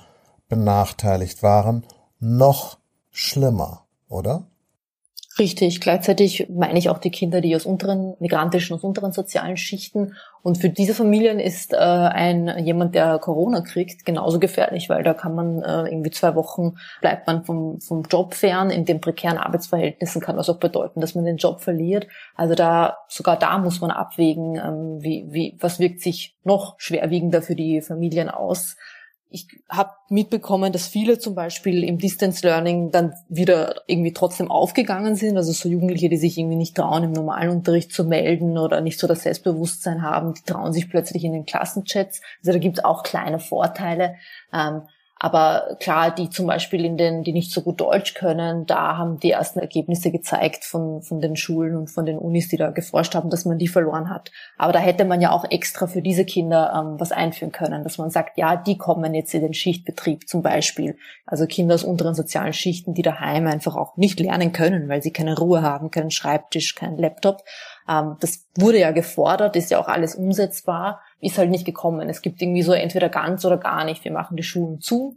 benachteiligt 0.48 1.42
waren, 1.42 1.87
noch 2.18 2.78
schlimmer, 3.11 3.87
oder? 4.09 4.46
Richtig. 5.38 5.81
Gleichzeitig 5.81 6.49
meine 6.51 6.79
ich 6.79 6.90
auch 6.90 6.99
die 6.99 7.11
Kinder, 7.11 7.40
die 7.40 7.57
aus 7.57 7.64
unteren, 7.64 8.14
migrantischen, 8.21 8.77
aus 8.77 8.85
unteren 8.85 9.12
sozialen 9.12 9.57
Schichten. 9.57 10.14
Und 10.42 10.59
für 10.59 10.68
diese 10.68 10.95
Familien 10.95 11.40
ist 11.40 11.73
äh, 11.73 11.77
ein 11.77 12.59
jemand, 12.64 12.95
der 12.95 13.18
Corona 13.18 13.62
kriegt, 13.62 14.05
genauso 14.05 14.38
gefährlich, 14.38 14.90
weil 14.90 15.03
da 15.03 15.14
kann 15.14 15.35
man 15.35 15.62
äh, 15.62 15.88
irgendwie 15.88 16.11
zwei 16.11 16.35
Wochen 16.35 16.77
bleibt 17.01 17.27
man 17.27 17.45
vom, 17.45 17.81
vom 17.81 18.03
Job 18.03 18.35
fern. 18.35 18.68
In 18.68 18.85
den 18.85 19.01
prekären 19.01 19.38
Arbeitsverhältnissen 19.38 20.21
kann 20.21 20.37
das 20.37 20.51
auch 20.51 20.59
bedeuten, 20.59 21.01
dass 21.01 21.14
man 21.14 21.25
den 21.25 21.38
Job 21.38 21.62
verliert. 21.62 22.09
Also 22.35 22.55
da, 22.55 22.99
sogar 23.09 23.38
da 23.38 23.57
muss 23.57 23.81
man 23.81 23.90
abwägen, 23.90 24.57
ähm, 24.57 25.03
wie, 25.03 25.27
wie, 25.31 25.57
was 25.61 25.79
wirkt 25.79 26.03
sich 26.03 26.37
noch 26.45 26.75
schwerwiegender 26.77 27.40
für 27.40 27.55
die 27.55 27.81
Familien 27.81 28.29
aus 28.29 28.77
ich 29.33 29.49
habe 29.68 29.90
mitbekommen, 30.11 30.73
dass 30.73 30.87
viele 30.87 31.18
zum 31.18 31.35
Beispiel 31.35 31.85
im 31.85 31.99
Distance 31.99 32.47
Learning 32.47 32.90
dann 32.90 33.14
wieder 33.29 33.83
irgendwie 33.87 34.12
trotzdem 34.12 34.51
aufgegangen 34.51 35.16
sind. 35.16 35.37
Also 35.37 35.53
so 35.53 35.68
Jugendliche, 35.68 36.09
die 36.09 36.18
sich 36.18 36.37
irgendwie 36.37 36.57
nicht 36.57 36.77
trauen, 36.77 37.05
im 37.05 37.12
normalen 37.12 37.51
Unterricht 37.51 37.92
zu 37.92 38.05
melden 38.05 38.59
oder 38.59 38.81
nicht 38.81 38.99
so 38.99 39.07
das 39.07 39.23
Selbstbewusstsein 39.23 40.03
haben, 40.03 40.35
die 40.35 40.42
trauen 40.42 40.73
sich 40.73 40.90
plötzlich 40.90 41.25
in 41.25 41.33
den 41.33 41.47
Klassenchats. 41.47 42.21
Also 42.40 42.53
da 42.53 42.59
gibt 42.59 42.79
es 42.79 42.85
auch 42.85 43.03
kleine 43.03 43.38
Vorteile. 43.38 44.16
Ähm, 44.53 44.83
Aber 45.25 45.77
klar, 45.79 46.13
die 46.13 46.31
zum 46.31 46.49
Beispiel 46.49 46.85
in 46.85 46.97
den, 46.97 47.23
die 47.23 47.33
nicht 47.33 47.53
so 47.53 47.61
gut 47.61 47.81
Deutsch 47.81 48.15
können, 48.15 48.67
da 48.67 48.97
haben 48.97 49.21
die 49.21 49.31
ersten 49.31 49.61
Ergebnisse 49.61 50.11
gezeigt 50.11 50.65
von, 50.65 51.01
von 51.01 51.21
den 51.21 51.37
Schulen 51.37 51.77
und 51.77 51.91
von 51.93 52.05
den 52.05 52.19
Unis, 52.19 52.49
die 52.49 52.57
da 52.57 52.73
geforscht 52.73 53.15
haben, 53.15 53.31
dass 53.31 53.45
man 53.45 53.57
die 53.57 53.69
verloren 53.69 54.11
hat. 54.11 54.33
Aber 54.59 54.73
da 54.73 54.81
hätte 54.81 55.05
man 55.05 55.21
ja 55.21 55.31
auch 55.31 55.49
extra 55.49 55.87
für 55.87 56.03
diese 56.03 56.25
Kinder 56.25 56.73
ähm, 56.77 56.99
was 56.99 57.13
einführen 57.13 57.53
können, 57.53 57.85
dass 57.85 57.99
man 57.99 58.11
sagt, 58.11 58.37
ja, 58.37 58.57
die 58.57 58.77
kommen 58.77 59.15
jetzt 59.15 59.33
in 59.33 59.43
den 59.43 59.55
Schichtbetrieb 59.55 60.29
zum 60.29 60.43
Beispiel. 60.43 60.97
Also 61.25 61.47
Kinder 61.47 61.77
aus 61.77 61.85
unteren 61.85 62.17
sozialen 62.17 62.53
Schichten, 62.53 62.93
die 62.93 63.03
daheim 63.03 63.47
einfach 63.47 63.77
auch 63.77 63.97
nicht 63.97 64.19
lernen 64.19 64.51
können, 64.51 64.89
weil 64.89 65.05
sie 65.05 65.13
keine 65.13 65.39
Ruhe 65.39 65.63
haben, 65.63 65.93
keinen 65.93 66.11
Schreibtisch, 66.11 66.75
keinen 66.75 66.99
Laptop. 66.99 67.45
Ähm, 67.88 68.16
das 68.21 68.47
wurde 68.57 68.79
ja 68.79 68.90
gefordert, 68.90 69.57
ist 69.57 69.71
ja 69.71 69.79
auch 69.79 69.88
alles 69.88 70.14
umsetzbar 70.14 71.01
ist 71.23 71.38
halt 71.38 71.51
nicht 71.51 71.64
gekommen. 71.64 72.09
Es 72.09 72.21
gibt 72.21 72.42
irgendwie 72.42 72.62
so 72.62 72.73
entweder 72.73 73.09
ganz 73.09 73.45
oder 73.45 73.57
gar 73.57 73.85
nicht. 73.85 74.05
Wir 74.05 74.12
machen 74.12 74.37
die 74.37 74.42
Schulen 74.42 74.81
zu. 74.81 75.16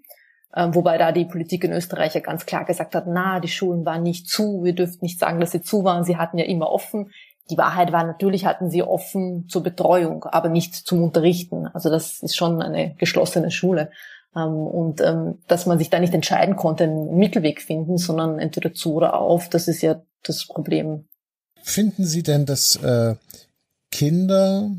Ähm, 0.55 0.73
wobei 0.73 0.97
da 0.97 1.11
die 1.11 1.25
Politik 1.25 1.63
in 1.63 1.73
Österreich 1.73 2.13
ja 2.13 2.21
ganz 2.21 2.45
klar 2.45 2.63
gesagt 2.63 2.95
hat, 2.95 3.05
na, 3.07 3.39
die 3.39 3.49
Schulen 3.49 3.85
waren 3.85 4.03
nicht 4.03 4.29
zu. 4.29 4.63
Wir 4.63 4.73
dürften 4.73 5.03
nicht 5.03 5.19
sagen, 5.19 5.39
dass 5.39 5.51
sie 5.51 5.63
zu 5.63 5.83
waren. 5.83 6.03
Sie 6.03 6.15
hatten 6.15 6.37
ja 6.37 6.45
immer 6.45 6.69
offen. 6.69 7.11
Die 7.49 7.57
Wahrheit 7.57 7.91
war 7.91 8.03
natürlich, 8.03 8.45
hatten 8.45 8.69
sie 8.69 8.83
offen 8.83 9.47
zur 9.49 9.63
Betreuung, 9.63 10.23
aber 10.25 10.47
nicht 10.47 10.75
zum 10.75 11.03
Unterrichten. 11.03 11.67
Also 11.67 11.89
das 11.89 12.21
ist 12.21 12.37
schon 12.37 12.61
eine 12.61 12.93
geschlossene 12.95 13.49
Schule. 13.49 13.89
Ähm, 14.35 14.53
und 14.53 15.01
dass 15.47 15.65
man 15.65 15.79
sich 15.79 15.89
da 15.89 15.99
nicht 15.99 16.13
entscheiden 16.13 16.55
konnte, 16.55 16.83
einen 16.83 17.15
Mittelweg 17.17 17.61
finden, 17.61 17.97
sondern 17.97 18.37
entweder 18.37 18.73
zu 18.73 18.93
oder 18.93 19.17
auf, 19.19 19.49
das 19.49 19.67
ist 19.67 19.81
ja 19.81 20.01
das 20.23 20.45
Problem. 20.45 21.07
Finden 21.67 22.05
Sie 22.05 22.21
denn, 22.21 22.45
dass 22.45 22.75
äh, 22.75 23.15
Kinder 23.89 24.69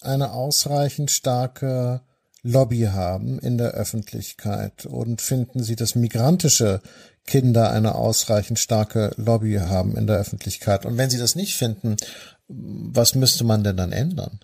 eine 0.00 0.32
ausreichend 0.32 1.12
starke 1.12 2.00
Lobby 2.42 2.88
haben 2.92 3.38
in 3.38 3.58
der 3.58 3.70
Öffentlichkeit 3.70 4.86
und 4.86 5.22
finden 5.22 5.62
Sie, 5.62 5.76
dass 5.76 5.94
migrantische 5.94 6.82
Kinder 7.26 7.70
eine 7.70 7.94
ausreichend 7.94 8.58
starke 8.58 9.12
Lobby 9.16 9.54
haben 9.54 9.96
in 9.96 10.08
der 10.08 10.16
Öffentlichkeit? 10.16 10.84
Und 10.84 10.98
wenn 10.98 11.10
Sie 11.10 11.18
das 11.18 11.36
nicht 11.36 11.54
finden, 11.54 11.96
was 12.48 13.14
müsste 13.14 13.44
man 13.44 13.62
denn 13.62 13.76
dann 13.76 13.92
ändern? 13.92 14.40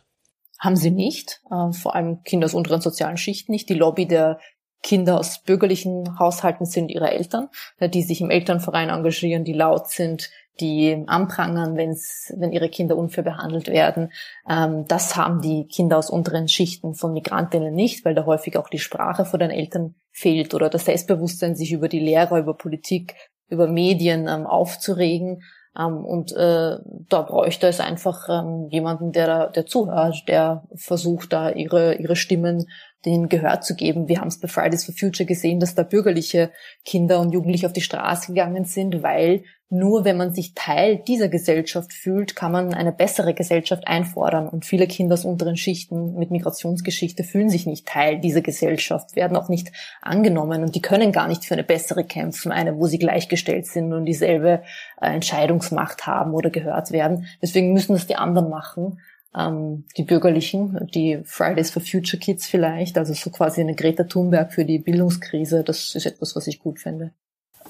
Haben 0.60 0.76
sie 0.76 0.92
nicht, 0.92 1.42
äh, 1.50 1.72
vor 1.72 1.96
allem 1.96 2.22
Kinder 2.22 2.44
aus 2.44 2.54
unteren 2.54 2.80
sozialen 2.80 3.16
Schichten 3.16 3.50
nicht. 3.50 3.68
Die 3.68 3.74
Lobby 3.74 4.06
der 4.06 4.38
Kinder 4.82 5.18
aus 5.18 5.42
bürgerlichen 5.42 6.18
Haushalten 6.18 6.64
sind 6.64 6.90
ihre 6.90 7.10
Eltern, 7.10 7.48
äh, 7.78 7.88
die 7.88 8.02
sich 8.02 8.20
im 8.20 8.30
Elternverein 8.30 8.88
engagieren, 8.88 9.44
die 9.44 9.52
laut 9.52 9.90
sind, 9.90 10.30
die 10.60 11.02
anprangern, 11.06 11.76
wenn's, 11.76 12.32
wenn 12.36 12.52
ihre 12.52 12.68
Kinder 12.68 12.96
unfair 12.96 13.24
behandelt 13.24 13.68
werden. 13.68 14.12
Ähm, 14.48 14.86
das 14.86 15.16
haben 15.16 15.40
die 15.40 15.66
Kinder 15.66 15.98
aus 15.98 16.10
unteren 16.10 16.48
Schichten 16.48 16.94
von 16.94 17.12
Migrantinnen 17.12 17.74
nicht, 17.74 18.04
weil 18.04 18.14
da 18.14 18.26
häufig 18.26 18.56
auch 18.56 18.68
die 18.68 18.78
Sprache 18.78 19.24
vor 19.24 19.38
den 19.38 19.50
Eltern 19.50 19.94
fehlt 20.12 20.54
oder 20.54 20.68
das 20.68 20.84
Selbstbewusstsein, 20.84 21.56
sich 21.56 21.72
über 21.72 21.88
die 21.88 22.00
Lehrer, 22.00 22.38
über 22.38 22.54
Politik, 22.54 23.14
über 23.48 23.66
Medien 23.66 24.28
ähm, 24.28 24.46
aufzuregen. 24.46 25.42
Ähm, 25.78 26.04
und 26.04 26.32
äh, 26.32 26.76
da 27.08 27.22
bräuchte 27.22 27.66
es 27.66 27.80
einfach 27.80 28.28
ähm, 28.28 28.68
jemanden, 28.70 29.12
der, 29.12 29.48
der 29.48 29.66
zuhört, 29.66 30.24
der 30.28 30.64
versucht, 30.74 31.32
da 31.32 31.50
ihre, 31.50 31.94
ihre 31.94 32.16
Stimmen 32.16 32.66
den 33.04 33.28
Gehör 33.28 33.60
zu 33.60 33.74
geben. 33.74 34.08
Wir 34.08 34.20
haben 34.20 34.28
es 34.28 34.38
bei 34.38 34.48
Fridays 34.48 34.84
for 34.84 34.94
Future 34.94 35.26
gesehen, 35.26 35.60
dass 35.60 35.74
da 35.74 35.82
bürgerliche 35.82 36.50
Kinder 36.84 37.20
und 37.20 37.32
Jugendliche 37.32 37.66
auf 37.66 37.72
die 37.72 37.80
Straße 37.80 38.28
gegangen 38.28 38.64
sind, 38.64 39.02
weil 39.02 39.44
nur 39.74 40.04
wenn 40.04 40.18
man 40.18 40.34
sich 40.34 40.52
Teil 40.54 40.98
dieser 40.98 41.30
Gesellschaft 41.30 41.94
fühlt, 41.94 42.36
kann 42.36 42.52
man 42.52 42.74
eine 42.74 42.92
bessere 42.92 43.32
Gesellschaft 43.32 43.88
einfordern. 43.88 44.46
Und 44.46 44.66
viele 44.66 44.86
Kinder 44.86 45.14
aus 45.14 45.24
unteren 45.24 45.56
Schichten 45.56 46.14
mit 46.18 46.30
Migrationsgeschichte 46.30 47.24
fühlen 47.24 47.48
sich 47.48 47.64
nicht 47.64 47.88
Teil 47.88 48.20
dieser 48.20 48.42
Gesellschaft, 48.42 49.16
werden 49.16 49.34
auch 49.34 49.48
nicht 49.48 49.72
angenommen 50.02 50.62
und 50.62 50.74
die 50.74 50.82
können 50.82 51.10
gar 51.10 51.26
nicht 51.26 51.46
für 51.46 51.54
eine 51.54 51.64
bessere 51.64 52.04
kämpfen, 52.04 52.52
eine, 52.52 52.76
wo 52.76 52.86
sie 52.86 52.98
gleichgestellt 52.98 53.66
sind 53.66 53.94
und 53.94 54.04
dieselbe 54.04 54.62
äh, 55.00 55.06
Entscheidungsmacht 55.06 56.06
haben 56.06 56.34
oder 56.34 56.50
gehört 56.50 56.92
werden. 56.92 57.24
Deswegen 57.40 57.72
müssen 57.72 57.94
das 57.94 58.06
die 58.06 58.16
anderen 58.16 58.50
machen 58.50 58.98
ähm, 59.36 59.84
die 59.96 60.02
Bürgerlichen, 60.02 60.88
die 60.94 61.20
Fridays 61.24 61.70
for 61.70 61.82
Future 61.82 62.20
Kids 62.20 62.46
vielleicht, 62.46 62.98
also 62.98 63.14
so 63.14 63.30
quasi 63.30 63.60
eine 63.60 63.74
Greta 63.74 64.04
Thunberg 64.04 64.52
für 64.52 64.64
die 64.64 64.78
Bildungskrise, 64.78 65.64
das 65.64 65.94
ist 65.94 66.06
etwas, 66.06 66.36
was 66.36 66.46
ich 66.46 66.58
gut 66.58 66.80
finde. 66.80 67.12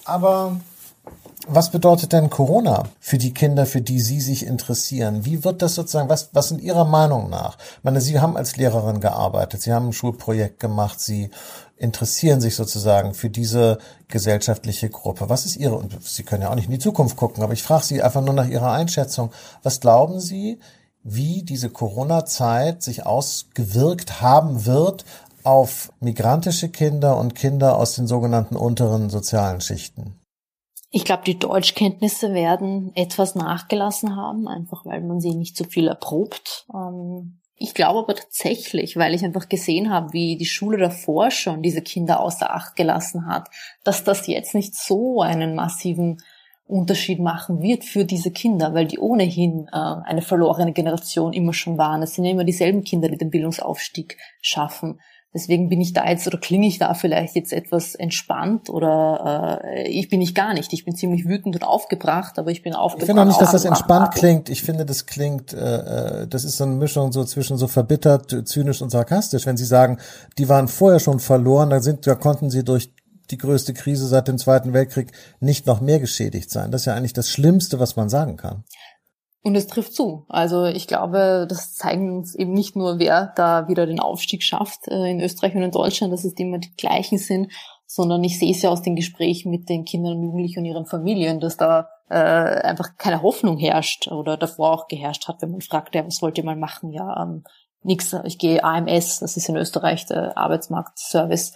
Aber 0.05 0.61
was 1.49 1.73
bedeutet 1.73 2.13
denn 2.13 2.31
Corona 2.31 2.85
für 3.01 3.19
die 3.19 3.35
Kinder, 3.35 3.67
für 3.67 3.81
die 3.81 3.99
Sie 3.99 4.21
sich 4.21 4.47
interessieren? 4.47 5.25
Wie 5.25 5.43
wird 5.43 5.61
das 5.61 5.75
sozusagen, 5.75 6.09
was, 6.09 6.31
was 6.33 6.49
sind 6.49 6.61
Ihrer 6.61 6.85
Meinung 6.85 7.31
nach? 7.31 7.59
Ich 7.59 7.85
meine, 7.85 8.01
Sie 8.01 8.21
haben 8.21 8.37
als 8.37 8.57
Lehrerin 8.57 9.01
gearbeitet, 9.01 9.61
Sie 9.61 9.73
haben 9.73 9.89
ein 9.89 9.93
Schulprojekt 9.93 10.61
gemacht, 10.61 11.01
Sie 11.01 11.31
interessieren 11.77 12.41
sich 12.41 12.55
sozusagen 12.55 13.15
für 13.15 13.29
diese 13.29 13.79
gesellschaftliche 14.07 14.89
Gruppe. 14.89 15.29
Was 15.29 15.45
ist 15.45 15.57
Ihre, 15.57 15.75
und 15.75 16.01
Sie 16.05 16.23
können 16.23 16.43
ja 16.43 16.51
auch 16.51 16.55
nicht 16.55 16.67
in 16.67 16.73
die 16.73 16.79
Zukunft 16.79 17.17
gucken, 17.17 17.43
aber 17.43 17.55
ich 17.55 17.65
frage 17.65 17.85
Sie 17.85 18.03
einfach 18.03 18.23
nur 18.23 18.35
nach 18.35 18.49
Ihrer 18.49 18.71
Einschätzung. 18.71 19.33
Was 19.65 19.81
glauben 19.81 20.21
Sie, 20.21 20.61
wie 21.05 21.43
diese 21.43 21.71
Corona-Zeit 21.71 22.83
sich 22.83 23.05
ausgewirkt 23.05 24.21
haben 24.21 24.67
wird 24.67 25.05
auf 25.45 25.93
migrantische 26.01 26.69
Kinder 26.69 27.19
und 27.19 27.35
Kinder 27.35 27.77
aus 27.77 27.95
den 27.95 28.07
sogenannten 28.07 28.57
unteren 28.57 29.11
sozialen 29.11 29.61
Schichten? 29.61 30.19
Ich 30.91 31.05
glaube, 31.05 31.23
die 31.25 31.39
Deutschkenntnisse 31.39 32.35
werden 32.35 32.93
etwas 32.95 33.35
nachgelassen 33.35 34.15
haben, 34.15 34.47
einfach 34.47 34.85
weil 34.85 35.01
man 35.01 35.21
sie 35.21 35.35
nicht 35.35 35.57
so 35.57 35.65
viel 35.65 35.89
erprobt. 35.89 36.67
Ähm, 36.73 37.41
ich 37.57 37.75
glaube 37.75 38.01
aber 38.01 38.15
tatsächlich, 38.15 38.97
weil 38.97 39.15
ich 39.15 39.25
einfach 39.25 39.49
gesehen 39.49 39.91
habe, 39.91 40.13
wie 40.13 40.37
die 40.37 40.47
Schule 40.47 40.79
davor 40.79 41.31
schon 41.31 41.63
diese 41.63 41.81
Kinder 41.81 42.21
außer 42.21 42.53
Acht 42.53 42.77
gelassen 42.77 43.27
hat, 43.27 43.49
dass 43.85 44.05
das 44.05 44.27
jetzt 44.27 44.55
nicht 44.55 44.75
so 44.75 45.23
einen 45.23 45.55
massiven 45.55 46.21
Unterschied 46.67 47.21
machen 47.21 47.61
wird 47.61 47.85
für 47.85 48.05
diese 48.05 48.31
Kinder, 48.31 48.73
weil 48.75 48.87
die 48.87 48.99
ohnehin 48.99 49.69
äh, 49.73 49.77
eine 49.77 50.23
verlorene 50.23 50.73
Generation 50.73 51.33
immer 51.33 51.53
schon 51.53 51.77
waren. 51.77 52.03
Es 52.03 52.15
sind 52.15 52.25
ja 52.25 52.31
immer 52.31 52.45
dieselben 52.45 52.85
Kinder, 52.85 53.09
die 53.09 53.19
den 53.19 53.31
Bildungsaufstieg 53.31 54.17
schaffen. 54.41 54.99
Deswegen 55.35 55.71
bin 55.71 55.81
ich 55.81 55.95
da 55.95 56.07
jetzt 56.07 56.27
oder 56.27 56.39
klinge 56.39 56.67
ich 56.67 56.79
da 56.79 56.93
vielleicht 56.93 57.37
jetzt 57.37 57.55
etwas 57.55 57.95
entspannt 57.95 58.69
oder 58.69 59.63
äh, 59.65 59.89
ich 59.89 60.11
bin 60.11 60.21
ich 60.21 60.35
gar 60.35 60.53
nicht. 60.53 60.75
Ich 60.75 60.85
bin 60.85 60.95
ziemlich 60.95 61.27
wütend 61.27 61.57
und 61.57 61.65
aufgebracht, 61.65 62.39
aber 62.39 62.51
ich 62.51 62.63
bin 62.63 62.75
aufgebracht. 62.75 63.03
Ich 63.03 63.07
finde 63.07 63.23
auch 63.23 63.27
nicht, 63.27 63.41
dass 63.41 63.53
das 63.53 63.65
entspannt 63.65 64.15
klingt. 64.15 64.51
Ich 64.51 64.63
finde, 64.63 64.85
das 64.85 65.07
klingt, 65.07 65.55
äh, 65.55 66.23
äh, 66.23 66.29
das 66.29 66.45
ist 66.45 66.59
so 66.59 66.65
eine 66.65 66.75
Mischung 66.75 67.13
so 67.13 67.25
zwischen 67.25 67.57
so 67.57 67.67
verbittert, 67.67 68.47
zynisch 68.47 68.83
und 68.83 68.91
sarkastisch. 68.91 69.47
Wenn 69.47 69.57
Sie 69.57 69.65
sagen, 69.65 69.99
die 70.37 70.51
waren 70.51 70.69
vorher 70.69 71.01
schon 71.01 71.19
verloren, 71.19 71.71
da 71.71 71.81
sind, 71.81 72.07
da 72.07 72.15
konnten 72.15 72.51
sie 72.51 72.63
durch 72.63 72.93
die 73.33 73.39
größte 73.39 73.75
Krise 73.75 74.07
seit 74.07 74.29
dem 74.29 74.39
Zweiten 74.39 74.73
Weltkrieg 74.73 75.13
nicht 75.41 75.67
noch 75.67 75.81
mehr 75.81 75.99
geschädigt 75.99 76.51
sein. 76.51 76.71
Das 76.71 76.83
ist 76.83 76.87
ja 76.87 76.95
eigentlich 76.95 77.13
das 77.15 77.31
Schlimmste, 77.31 77.81
was 77.81 77.97
man 77.97 78.09
sagen 78.09 78.37
kann. 78.37 78.65
Und 79.45 79.57
es 79.57 79.67
trifft 79.67 79.95
zu. 79.95 80.25
Also 80.29 80.67
ich 80.67 80.87
glaube, 80.87 81.47
das 81.49 81.75
zeigen 81.75 82.17
uns 82.17 82.37
eben 82.37 82.53
nicht 82.53 82.77
nur, 82.77 83.01
wer 83.01 83.33
da 83.35 83.67
wieder 83.67 83.87
den 83.87 83.99
Aufstieg 83.99 84.45
schafft 84.45 84.87
äh, 84.87 85.11
in 85.11 85.21
Österreich 85.21 85.57
und 85.57 85.63
in 85.63 85.73
Deutschland, 85.73 86.13
dass 86.13 86.25
es 86.25 86.35
immer 86.35 86.59
die 86.59 86.75
gleichen 86.77 87.19
sind, 87.19 87.51
sondern 87.87 88.23
ich 88.23 88.39
sehe 88.39 88.53
es 88.53 88.63
ja 88.63 88.71
aus 88.71 88.83
den 88.83 88.95
Gesprächen 88.95 89.51
mit 89.51 89.69
den 89.69 89.85
Kindern 89.85 90.17
und 90.17 90.23
Jugendlichen 90.23 90.61
und 90.61 90.67
ihren 90.67 90.87
Familien, 90.87 91.41
dass 91.41 91.57
da 91.57 91.89
äh, 92.09 92.15
einfach 92.15 92.97
keine 92.97 93.23
Hoffnung 93.23 93.59
herrscht 93.59 94.09
oder 94.13 94.37
davor 94.37 94.73
auch 94.73 94.87
geherrscht 94.87 95.27
hat, 95.27 95.43
wenn 95.43 95.51
man 95.51 95.61
fragt, 95.61 95.95
ja, 95.97 96.07
was 96.07 96.23
wollt 96.23 96.39
ihr 96.39 96.45
mal 96.45 96.57
machen? 96.57 96.93
Ja, 96.93 97.23
ähm, 97.23 97.43
nix, 97.83 98.15
ich 98.25 98.39
gehe 98.39 98.63
AMS, 98.63 99.21
das 99.21 99.37
ist 99.37 99.49
in 99.49 99.57
Österreich 99.57 100.07
der 100.07 100.39
Arbeitsmarktservice, 100.39 101.53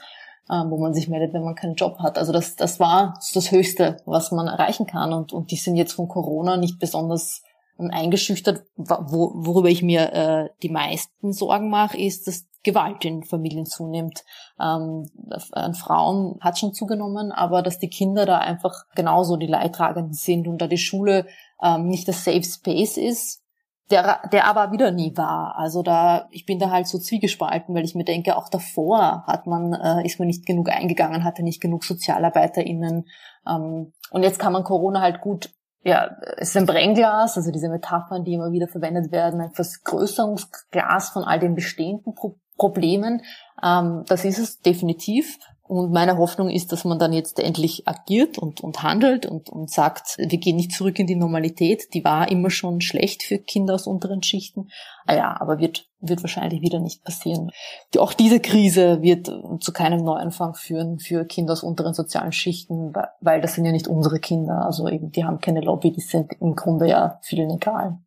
ähm, 0.51 0.71
wo 0.71 0.79
man 0.79 0.95
sich 0.95 1.09
meldet, 1.09 1.33
wenn 1.33 1.45
man 1.45 1.55
keinen 1.55 1.75
Job 1.75 1.99
hat. 1.99 2.19
Also 2.19 2.33
das, 2.33 2.57
das 2.57 2.79
war 2.81 3.19
das 3.35 3.51
Höchste, 3.51 3.99
was 4.05 4.33
man 4.33 4.47
erreichen 4.47 4.87
kann 4.87 5.13
und, 5.13 5.33
und 5.33 5.51
die 5.51 5.57
sind 5.57 5.77
jetzt 5.77 5.95
von 5.95 6.09
Corona 6.09 6.57
nicht 6.57 6.79
besonders 6.79 7.43
eingeschüchtert. 7.79 8.65
Wo, 8.77 9.33
worüber 9.35 9.69
ich 9.69 9.83
mir 9.83 10.13
äh, 10.13 10.49
die 10.63 10.71
meisten 10.71 11.33
Sorgen 11.33 11.69
mache, 11.69 11.99
ist, 11.99 12.27
dass 12.27 12.47
Gewalt 12.63 13.05
in 13.05 13.23
Familien 13.23 13.67
zunimmt. 13.67 14.25
Ähm, 14.61 15.09
an 15.53 15.75
Frauen 15.75 16.37
hat 16.41 16.59
schon 16.59 16.75
zugenommen, 16.75 17.33
aber 17.33 17.63
dass 17.63 17.79
die 17.79 17.89
Kinder 17.89 18.27
da 18.27 18.39
einfach 18.39 18.87
genauso 18.95 19.37
die 19.37 19.47
Leidtragenden 19.47 20.15
sind 20.15 20.49
und 20.49 20.59
da 20.59 20.67
die 20.67 20.79
Schule 20.79 21.27
ähm, 21.63 21.87
nicht 21.87 22.09
das 22.09 22.25
Safe 22.25 22.43
Space 22.43 22.97
ist, 22.97 23.43
der, 23.91 24.21
der 24.33 24.47
aber 24.47 24.73
wieder 24.73 24.91
nie 24.91 25.17
war. 25.17 25.57
Also 25.57 25.83
da, 25.83 26.29
ich 26.31 26.45
bin 26.45 26.59
da 26.59 26.71
halt 26.71 26.87
so 26.89 26.99
zwiegespalten, 26.99 27.75
weil 27.75 27.85
ich 27.85 27.95
mir 27.95 28.05
denke, 28.05 28.37
auch 28.37 28.49
davor 28.49 29.25
hat 29.27 29.47
man, 29.47 29.73
äh, 29.73 30.05
ist 30.05 30.19
man 30.19 30.27
nicht 30.27 30.47
genug 30.47 30.71
eingegangen, 30.71 31.25
hatte 31.25 31.43
nicht 31.43 31.61
genug 31.61 31.85
SozialarbeiterInnen. 31.85 33.07
Ähm, 33.49 33.93
und 34.11 34.23
jetzt 34.23 34.39
kann 34.39 34.53
man 34.53 34.65
Corona 34.65 35.01
halt 35.01 35.21
gut 35.21 35.51
ja, 35.87 36.17
es 36.37 36.49
ist 36.49 36.57
ein 36.57 36.67
Brennglas, 36.67 37.37
also 37.37 37.53
diese 37.53 37.69
Metaphern, 37.69 38.25
die 38.25 38.35
immer 38.35 38.51
wieder 38.51 38.67
verwendet 38.67 39.13
werden, 39.13 39.41
ein 39.41 39.53
Vergrößerungsglas 39.53 41.11
von 41.11 41.23
all 41.23 41.39
den 41.39 41.55
bestehenden 41.55 42.13
Pro 42.15 42.41
Problemen. 42.59 43.23
Ähm, 43.63 44.03
das 44.09 44.25
ist 44.25 44.39
es 44.39 44.61
definitiv. 44.61 45.39
Und 45.69 45.93
meine 45.93 46.17
Hoffnung 46.17 46.49
ist, 46.49 46.71
dass 46.71 46.85
man 46.85 46.99
dann 46.99 47.13
jetzt 47.13 47.41
endlich 47.41 47.89
agiert 47.89 48.39
und, 48.39 48.61
und 48.61 48.83
handelt 48.83 49.27
und, 49.27 49.49
und 49.49 49.71
sagt, 49.71 50.17
wir 50.19 50.39
gehen 50.39 50.57
nicht 50.57 50.73
zurück 50.73 50.99
in 50.99 51.07
die 51.07 51.17
Normalität. 51.17 51.93
Die 51.93 52.05
war 52.05 52.31
immer 52.31 52.51
schon 52.51 52.81
schlecht 52.81 53.23
für 53.25 53.39
Kinder 53.39 53.75
aus 53.75 53.87
unteren 53.87 54.23
Schichten. 54.23 54.69
Ah 55.07 55.15
ja, 55.15 55.41
aber 55.41 55.59
wird, 55.59 55.89
wird 56.01 56.23
wahrscheinlich 56.23 56.61
wieder 56.63 56.79
nicht 56.79 57.05
passieren. 57.05 57.51
Auch 57.99 58.13
diese 58.13 58.39
Krise 58.39 59.03
wird 59.03 59.27
zu 59.61 59.73
keinem 59.73 60.05
Neuanfang 60.05 60.55
führen 60.55 60.99
für 60.99 61.25
Kinder 61.25 61.53
aus 61.53 61.63
unteren 61.63 61.95
sozialen 61.95 62.33
Schichten, 62.33 62.93
weil 63.21 63.41
das 63.41 63.55
sind 63.55 63.65
ja 63.65 63.73
nicht 63.73 63.89
unsere 63.89 64.21
Kinder. 64.21 64.65
Also 64.65 64.89
eben, 64.89 65.11
die 65.11 65.25
haben 65.25 65.41
keine 65.41 65.61
Lobby, 65.61 65.93
die 65.93 66.01
sind 66.01 66.33
im 66.41 66.55
Grunde 66.55 66.89
ja 66.89 67.19
vielen 67.23 67.51
egal. 67.51 67.99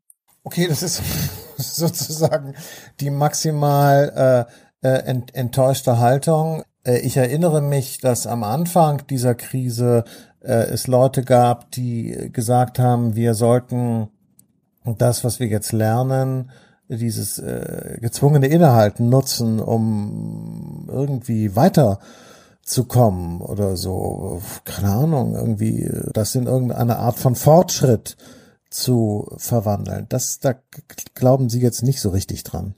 Okay, 0.44 0.68
das 0.68 0.82
ist 0.82 1.02
sozusagen 1.58 2.56
die 3.00 3.10
maximal 3.10 4.48
äh, 4.82 4.88
äh 4.88 5.04
ent, 5.04 5.36
enttäuschte 5.36 6.00
Haltung. 6.00 6.64
Äh, 6.90 7.00
ich 7.00 7.18
erinnere 7.18 7.62
mich, 7.62 8.00
dass 8.00 8.28
am 8.28 8.44
Anfang 8.44 9.06
dieser 9.08 9.36
Krise 9.36 10.04
äh, 10.42 10.54
es 10.54 10.88
Leute 10.88 11.24
gab, 11.24 11.72
die 11.72 12.30
gesagt 12.34 12.80
haben, 12.80 13.16
wir 13.16 13.34
sollten 13.34 14.10
das, 14.86 15.24
was 15.24 15.40
wir 15.40 15.48
jetzt 15.48 15.72
lernen, 15.72 16.52
dieses 16.88 17.38
äh, 17.38 17.98
gezwungene 18.02 18.48
Innehalten 18.48 19.10
nutzen, 19.10 19.60
um 19.60 20.88
irgendwie 20.90 21.56
weiter 21.56 22.00
zu 22.64 22.86
kommen 22.86 23.42
oder 23.42 23.78
so, 23.78 24.42
keine 24.66 24.90
Ahnung, 24.90 25.36
irgendwie 25.36 25.90
das 26.14 26.34
in 26.36 26.48
irgendeine 26.48 26.98
Art 26.98 27.20
von 27.20 27.36
Fortschritt 27.36 28.18
zu 28.72 29.32
verwandeln. 29.38 30.08
Das, 30.10 30.40
da 30.40 30.56
glauben 31.14 31.50
Sie 31.50 31.62
jetzt 31.62 31.84
nicht 31.84 32.02
so 32.02 32.10
richtig 32.10 32.44
dran. 32.44 32.76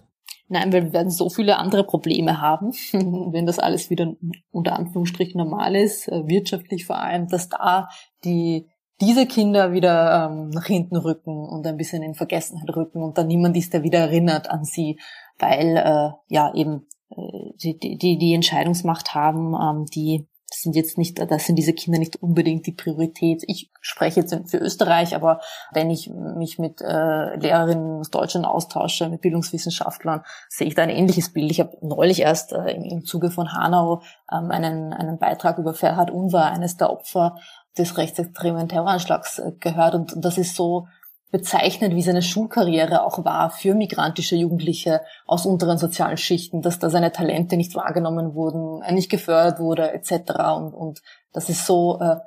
Nein, 0.51 0.73
weil 0.73 0.83
wir 0.83 0.93
werden 0.93 1.09
so 1.09 1.29
viele 1.29 1.57
andere 1.57 1.85
Probleme 1.85 2.41
haben, 2.41 2.73
wenn 2.91 3.45
das 3.45 3.57
alles 3.57 3.89
wieder 3.89 4.13
unter 4.51 4.77
Anführungsstrichen 4.77 5.37
normal 5.37 5.77
ist, 5.77 6.09
äh, 6.09 6.27
wirtschaftlich 6.27 6.85
vor 6.85 6.97
allem, 6.97 7.29
dass 7.29 7.47
da 7.47 7.87
die 8.25 8.67
diese 8.99 9.25
Kinder 9.25 9.71
wieder 9.71 10.29
ähm, 10.29 10.49
nach 10.49 10.65
hinten 10.65 10.97
rücken 10.97 11.45
und 11.47 11.65
ein 11.65 11.77
bisschen 11.77 12.03
in 12.03 12.15
Vergessenheit 12.15 12.75
rücken 12.75 13.01
und 13.01 13.17
dann 13.17 13.27
niemand 13.27 13.55
ist, 13.55 13.73
der 13.73 13.83
wieder 13.83 13.99
erinnert 13.99 14.49
an 14.51 14.65
sie, 14.65 14.99
weil 15.39 15.77
äh, 15.77 16.11
ja 16.27 16.53
eben 16.53 16.85
äh, 17.09 17.53
die, 17.55 17.79
die 17.79 18.17
die 18.17 18.33
Entscheidungsmacht 18.33 19.15
haben, 19.15 19.55
ähm, 19.55 19.85
die 19.85 20.27
sind 20.53 20.75
jetzt 20.75 20.97
nicht, 20.97 21.19
das 21.19 21.45
sind 21.45 21.55
diese 21.55 21.73
Kinder 21.73 21.97
nicht 21.99 22.17
unbedingt 22.17 22.67
die 22.67 22.73
Priorität. 22.73 23.43
Ich 23.47 23.71
spreche 23.79 24.19
jetzt 24.19 24.35
für 24.49 24.57
Österreich, 24.57 25.15
aber 25.15 25.39
wenn 25.71 25.89
ich 25.89 26.09
mich 26.09 26.59
mit 26.59 26.81
äh, 26.81 27.35
Lehrerinnen 27.35 27.99
aus 27.99 28.09
Deutschland 28.09 28.45
austausche, 28.45 29.09
mit 29.09 29.21
Bildungswissenschaftlern, 29.21 30.23
sehe 30.49 30.67
ich 30.67 30.75
da 30.75 30.83
ein 30.83 30.89
ähnliches 30.89 31.31
Bild. 31.31 31.51
Ich 31.51 31.59
habe 31.59 31.77
neulich 31.81 32.21
erst 32.21 32.51
äh, 32.51 32.71
im, 32.71 32.83
im 32.83 33.05
Zuge 33.05 33.31
von 33.31 33.53
Hanau 33.53 34.01
ähm, 34.31 34.51
einen, 34.51 34.93
einen 34.93 35.17
Beitrag 35.17 35.57
über 35.57 35.73
Ferhat 35.73 36.11
Unvar, 36.11 36.51
eines 36.51 36.77
der 36.77 36.91
Opfer 36.91 37.37
des 37.77 37.97
rechtsextremen 37.97 38.67
Terroranschlags, 38.67 39.39
äh, 39.39 39.51
gehört. 39.59 39.95
Und, 39.95 40.13
und 40.13 40.25
das 40.25 40.37
ist 40.37 40.55
so 40.55 40.87
bezeichnet, 41.31 41.95
wie 41.95 42.01
seine 42.01 42.21
Schulkarriere 42.21 43.03
auch 43.03 43.23
war 43.23 43.49
für 43.49 43.73
migrantische 43.73 44.35
Jugendliche 44.35 45.01
aus 45.25 45.45
unteren 45.45 45.77
sozialen 45.77 46.17
Schichten, 46.17 46.61
dass 46.61 46.79
da 46.79 46.89
seine 46.89 47.11
Talente 47.11 47.55
nicht 47.55 47.73
wahrgenommen 47.73 48.35
wurden, 48.35 48.81
er 48.81 48.93
nicht 48.93 49.09
gefördert 49.09 49.59
wurde 49.59 49.91
etc. 49.91 50.11
Und, 50.57 50.73
und 50.73 51.01
das 51.31 51.49
ist 51.49 51.65
so 51.65 51.99
äh, 52.01 52.17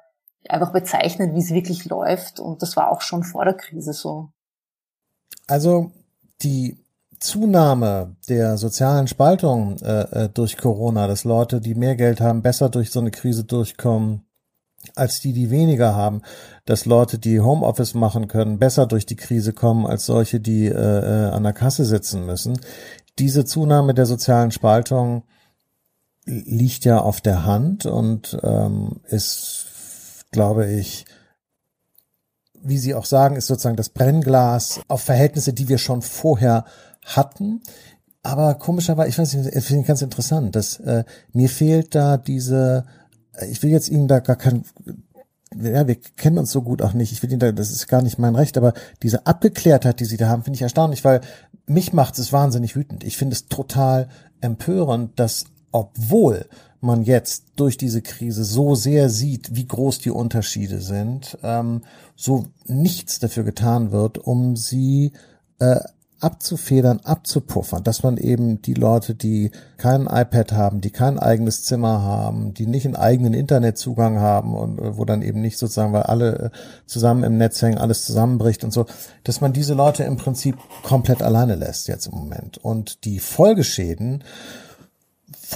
einfach 0.48 0.72
bezeichnet, 0.72 1.34
wie 1.34 1.40
es 1.40 1.50
wirklich 1.50 1.84
läuft. 1.84 2.40
Und 2.40 2.62
das 2.62 2.76
war 2.76 2.90
auch 2.90 3.02
schon 3.02 3.24
vor 3.24 3.44
der 3.44 3.54
Krise 3.54 3.92
so. 3.92 4.30
Also 5.46 5.92
die 6.42 6.78
Zunahme 7.20 8.16
der 8.28 8.56
sozialen 8.56 9.06
Spaltung 9.06 9.78
äh, 9.82 10.24
äh 10.24 10.28
durch 10.28 10.56
Corona, 10.56 11.06
dass 11.06 11.24
Leute, 11.24 11.60
die 11.60 11.74
mehr 11.74 11.96
Geld 11.96 12.20
haben, 12.20 12.42
besser 12.42 12.70
durch 12.70 12.90
so 12.90 13.00
eine 13.00 13.10
Krise 13.10 13.44
durchkommen 13.44 14.26
als 14.94 15.20
die, 15.20 15.33
die 15.33 15.51
weniger 15.51 15.94
haben, 15.94 16.23
dass 16.64 16.87
Leute, 16.87 17.18
die 17.18 17.40
Homeoffice 17.40 17.94
machen 17.94 18.29
können, 18.29 18.59
besser 18.59 18.87
durch 18.87 19.07
die 19.07 19.16
Krise 19.16 19.53
kommen 19.53 19.87
als 19.87 20.07
solche, 20.07 20.40
die 20.40 20.66
äh, 20.66 20.70
äh, 20.73 21.31
an 21.31 21.42
der 21.42 21.53
Kasse 21.53 21.85
sitzen 21.85 22.27
müssen. 22.27 22.59
Diese 23.18 23.44
Zunahme 23.44 23.94
der 23.94 24.07
sozialen 24.07 24.51
Spaltung 24.51 25.25
liegt 26.27 26.85
ja 26.85 27.01
auf 27.01 27.20
der 27.20 27.44
Hand 27.44 27.87
und 27.87 28.38
ähm, 28.42 29.01
ist, 29.09 29.66
glaube 30.31 30.70
ich, 30.70 31.05
wie 32.62 32.79
Sie 32.79 32.94
auch 32.94 33.05
sagen, 33.05 33.37
ist 33.37 33.47
sozusagen 33.47 33.77
das 33.77 33.90
Brennglas 33.90 34.81
auf 34.88 35.03
Verhältnisse, 35.03 35.53
die 35.53 35.68
wir 35.68 35.79
schon 35.79 36.01
vorher 36.01 36.64
hatten. 37.05 37.61
Aber 38.23 38.55
komischerweise, 38.55 39.11
ich 39.11 39.18
weiß 39.18 39.35
nicht, 39.35 39.64
finde 39.64 39.83
ich 39.83 39.87
ganz 39.87 40.01
interessant, 40.01 40.57
dass 40.57 40.81
äh, 40.81 41.05
mir 41.33 41.51
fehlt 41.51 41.94
da 41.94 42.16
diese 42.16 42.87
ich 43.49 43.62
will 43.62 43.70
jetzt 43.70 43.88
Ihnen 43.88 44.09
da 44.09 44.20
gar 44.20 44.37
kein, 44.37 44.64
ja, 45.55 45.87
wir 45.87 45.97
kennen 46.16 46.38
uns 46.38 46.51
so 46.51 46.62
gut 46.62 46.83
auch 46.83 46.92
nicht. 46.92 47.12
Ich 47.12 47.23
will 47.23 47.31
Ihnen 47.31 47.40
da, 47.40 47.53
das 47.53 47.70
ist 47.70 47.88
gar 47.88 48.03
nicht 48.03 48.18
mein 48.18 48.35
Recht, 48.35 48.57
aber 48.57 48.75
diese 49.03 49.27
Abgeklärtheit, 49.27 50.01
die 50.01 50.05
Sie 50.05 50.16
da 50.16 50.29
haben, 50.29 50.42
finde 50.42 50.57
ich 50.57 50.62
erstaunlich, 50.62 51.05
weil 51.05 51.20
mich 51.66 51.92
macht 51.92 52.18
es 52.18 52.33
wahnsinnig 52.33 52.77
wütend. 52.77 53.05
Ich 53.05 53.16
finde 53.16 53.35
es 53.35 53.47
total 53.47 54.09
empörend, 54.40 55.18
dass 55.18 55.47
obwohl 55.73 56.47
man 56.81 57.03
jetzt 57.03 57.47
durch 57.57 57.77
diese 57.77 58.03
Krise 58.03 58.44
so 58.44 58.75
sehr 58.75 59.09
sieht, 59.09 59.57
wie 59.57 59.66
groß 59.66 59.99
die 59.99 60.11
Unterschiede 60.11 60.81
sind, 60.81 61.38
ähm, 61.42 61.81
so 62.14 62.47
nichts 62.66 63.18
dafür 63.18 63.42
getan 63.42 63.90
wird, 63.90 64.18
um 64.18 64.55
sie 64.55 65.12
äh, 65.59 65.81
abzufedern, 66.20 67.00
abzupuffern, 67.00 67.85
dass 67.85 68.03
man 68.03 68.16
eben 68.16 68.62
die 68.62 68.74
Leute, 68.74 69.14
die 69.14 69.50
kein 69.77 70.07
iPad 70.07 70.53
haben, 70.53 70.81
die 70.81 70.90
kein 70.90 71.18
eigenes 71.18 71.64
Zimmer 71.64 72.03
haben, 72.03 72.55
die 72.55 72.66
nicht 72.66 72.87
einen 72.87 72.96
eigenen 72.96 73.35
Internetzugang 73.35 74.18
haben 74.18 74.55
und 74.55 74.79
äh, 74.79 74.96
wo 74.96 75.05
dann 75.05 75.22
eben 75.22 75.40
nicht 75.40 75.59
sozusagen, 75.59 75.92
weil 75.92 76.05
alle 76.05 76.37
äh, 76.37 76.50
zusammen 76.87 77.24
im 77.24 77.37
Netz 77.37 77.61
hängen, 77.61 77.79
alles 77.79 78.07
zusammenbricht 78.07 78.64
und 78.64 78.72
so, 78.72 78.87
dass 79.24 79.40
man 79.40 79.53
diese 79.53 79.74
Leute 79.74 80.05
im 80.05 80.16
Prinzip 80.16 80.57
komplett 80.83 81.22
alleine 81.22 81.57
lässt 81.57 81.88
jetzt 81.88 82.07
im 82.07 82.14
Moment. 82.14 82.59
Und 82.59 83.05
die 83.05 83.18
Folgeschäden, 83.18 84.24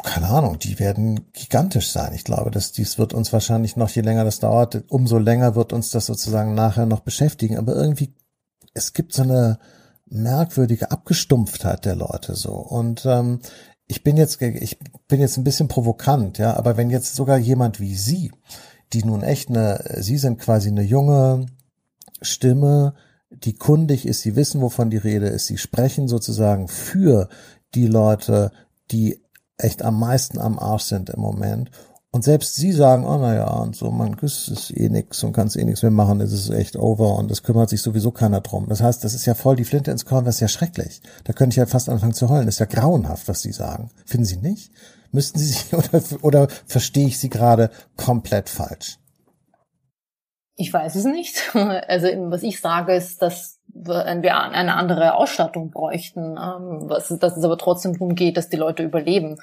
keine 0.03 0.29
Ahnung, 0.29 0.59
die 0.59 0.79
werden 0.79 1.33
gigantisch 1.33 1.91
sein. 1.91 2.13
Ich 2.15 2.25
glaube, 2.25 2.51
dass 2.51 2.73
dies 2.73 2.99
wird 2.99 3.15
uns 3.15 3.33
wahrscheinlich 3.33 3.77
noch, 3.77 3.89
je 3.89 4.03
länger 4.03 4.25
das 4.25 4.41
dauert, 4.41 4.85
umso 4.89 5.19
länger 5.19 5.55
wird 5.55 5.73
uns 5.73 5.91
das 5.91 6.07
sozusagen 6.07 6.55
nachher 6.55 6.87
noch 6.87 7.01
beschäftigen. 7.01 7.57
Aber 7.57 7.75
irgendwie, 7.75 8.13
es 8.75 8.93
gibt 8.93 9.15
so 9.15 9.23
eine, 9.23 9.59
merkwürdige 10.11 10.91
Abgestumpftheit 10.91 11.85
der 11.85 11.97
Leute 11.97 12.35
so. 12.35 12.53
Und 12.53 13.05
ähm, 13.07 13.41
ich 13.87 14.03
bin 14.03 14.17
jetzt, 14.17 14.41
ich 14.41 14.79
bin 15.09 15.21
jetzt 15.21 15.37
ein 15.37 15.45
bisschen 15.45 15.69
provokant, 15.69 16.39
ja, 16.39 16.57
aber 16.57 16.77
wenn 16.77 16.91
jetzt 16.91 17.15
sogar 17.15 17.39
jemand 17.39 17.81
wie 17.81 17.95
Sie, 17.95 18.33
die 18.93 19.05
nun 19.05 19.23
echt 19.23 19.49
eine, 19.49 19.83
Sie 20.01 20.19
sind 20.19 20.39
quasi 20.39 20.69
eine 20.69 20.83
junge 20.83 21.47
Stimme, 22.21 22.95
die 23.31 23.55
kundig 23.55 24.07
ist, 24.07 24.21
Sie 24.21 24.37
wissen, 24.37 24.61
wovon 24.61 24.91
die 24.91 24.97
Rede 24.97 25.29
ist, 25.29 25.47
Sie 25.47 25.59
sprechen 25.59 26.09
sozusagen 26.09 26.69
für 26.69 27.29
die 27.75 27.87
Leute, 27.87 28.51
die 28.91 29.23
echt 29.59 29.83
am 29.83 29.99
meisten 29.99 30.39
am 30.39 30.59
Arsch 30.59 30.85
sind 30.85 31.11
im 31.11 31.21
Moment 31.21 31.71
und 32.11 32.25
selbst 32.25 32.55
sie 32.55 32.73
sagen, 32.73 33.05
oh 33.07 33.19
naja, 33.19 33.49
und 33.49 33.77
so, 33.77 33.91
man, 33.91 34.17
das 34.21 34.49
ist 34.49 34.71
eh 34.71 34.89
nix 34.89 35.23
und 35.25 35.35
kannst 35.35 35.57
eh 35.57 35.65
nichts 35.65 35.83
mehr 35.83 35.91
machen, 35.91 36.21
es 36.23 36.33
ist 36.33 36.49
echt 36.49 36.77
over 36.77 37.17
und 37.17 37.31
es 37.31 37.43
kümmert 37.43 37.69
sich 37.69 37.83
sowieso 37.83 38.13
keiner 38.13 38.41
drum. 38.41 38.67
Das 38.69 38.83
heißt, 38.83 39.05
das 39.05 39.13
ist 39.13 39.27
ja 39.27 39.35
voll 39.35 39.57
die 39.57 39.65
Flinte 39.65 39.91
ins 39.91 40.07
Korn, 40.07 40.25
das 40.25 40.37
ist 40.37 40.41
ja 40.41 40.49
schrecklich. 40.49 41.03
Da 41.25 41.35
könnte 41.35 41.53
ich 41.53 41.59
ja 41.59 41.67
fast 41.67 41.91
anfangen 41.91 42.15
zu 42.15 42.31
heulen. 42.31 42.47
Das 42.47 42.55
ist 42.55 42.61
ja 42.61 42.67
grauenhaft, 42.67 43.29
was 43.29 43.43
sie 43.43 43.53
sagen. 43.53 43.91
Finden 44.07 44.25
Sie 44.25 44.39
nicht? 44.39 44.73
Müssten 45.13 45.39
Sie 45.39 45.47
sich, 45.47 45.73
oder, 45.75 46.03
oder 46.23 46.49
verstehe 46.67 47.07
ich 47.07 47.19
Sie 47.19 47.29
gerade 47.29 47.71
komplett 47.97 48.49
falsch? 48.49 48.99
Ich 50.57 50.73
weiß 50.73 50.95
es 50.97 51.05
nicht. 51.05 51.55
Also 51.55 52.09
was 52.31 52.43
ich 52.43 52.61
sage 52.61 52.95
ist, 52.95 53.21
dass 53.21 53.59
wir 53.69 54.07
eine 54.07 54.75
andere 54.75 55.15
Ausstattung 55.15 55.71
bräuchten, 55.71 56.39
ähm, 56.39 56.89
dass 56.89 57.11
es 57.11 57.45
aber 57.45 57.59
trotzdem 57.59 57.93
darum 57.93 58.15
geht, 58.15 58.37
dass 58.39 58.49
die 58.49 58.57
Leute 58.57 58.83
überleben. 58.83 59.37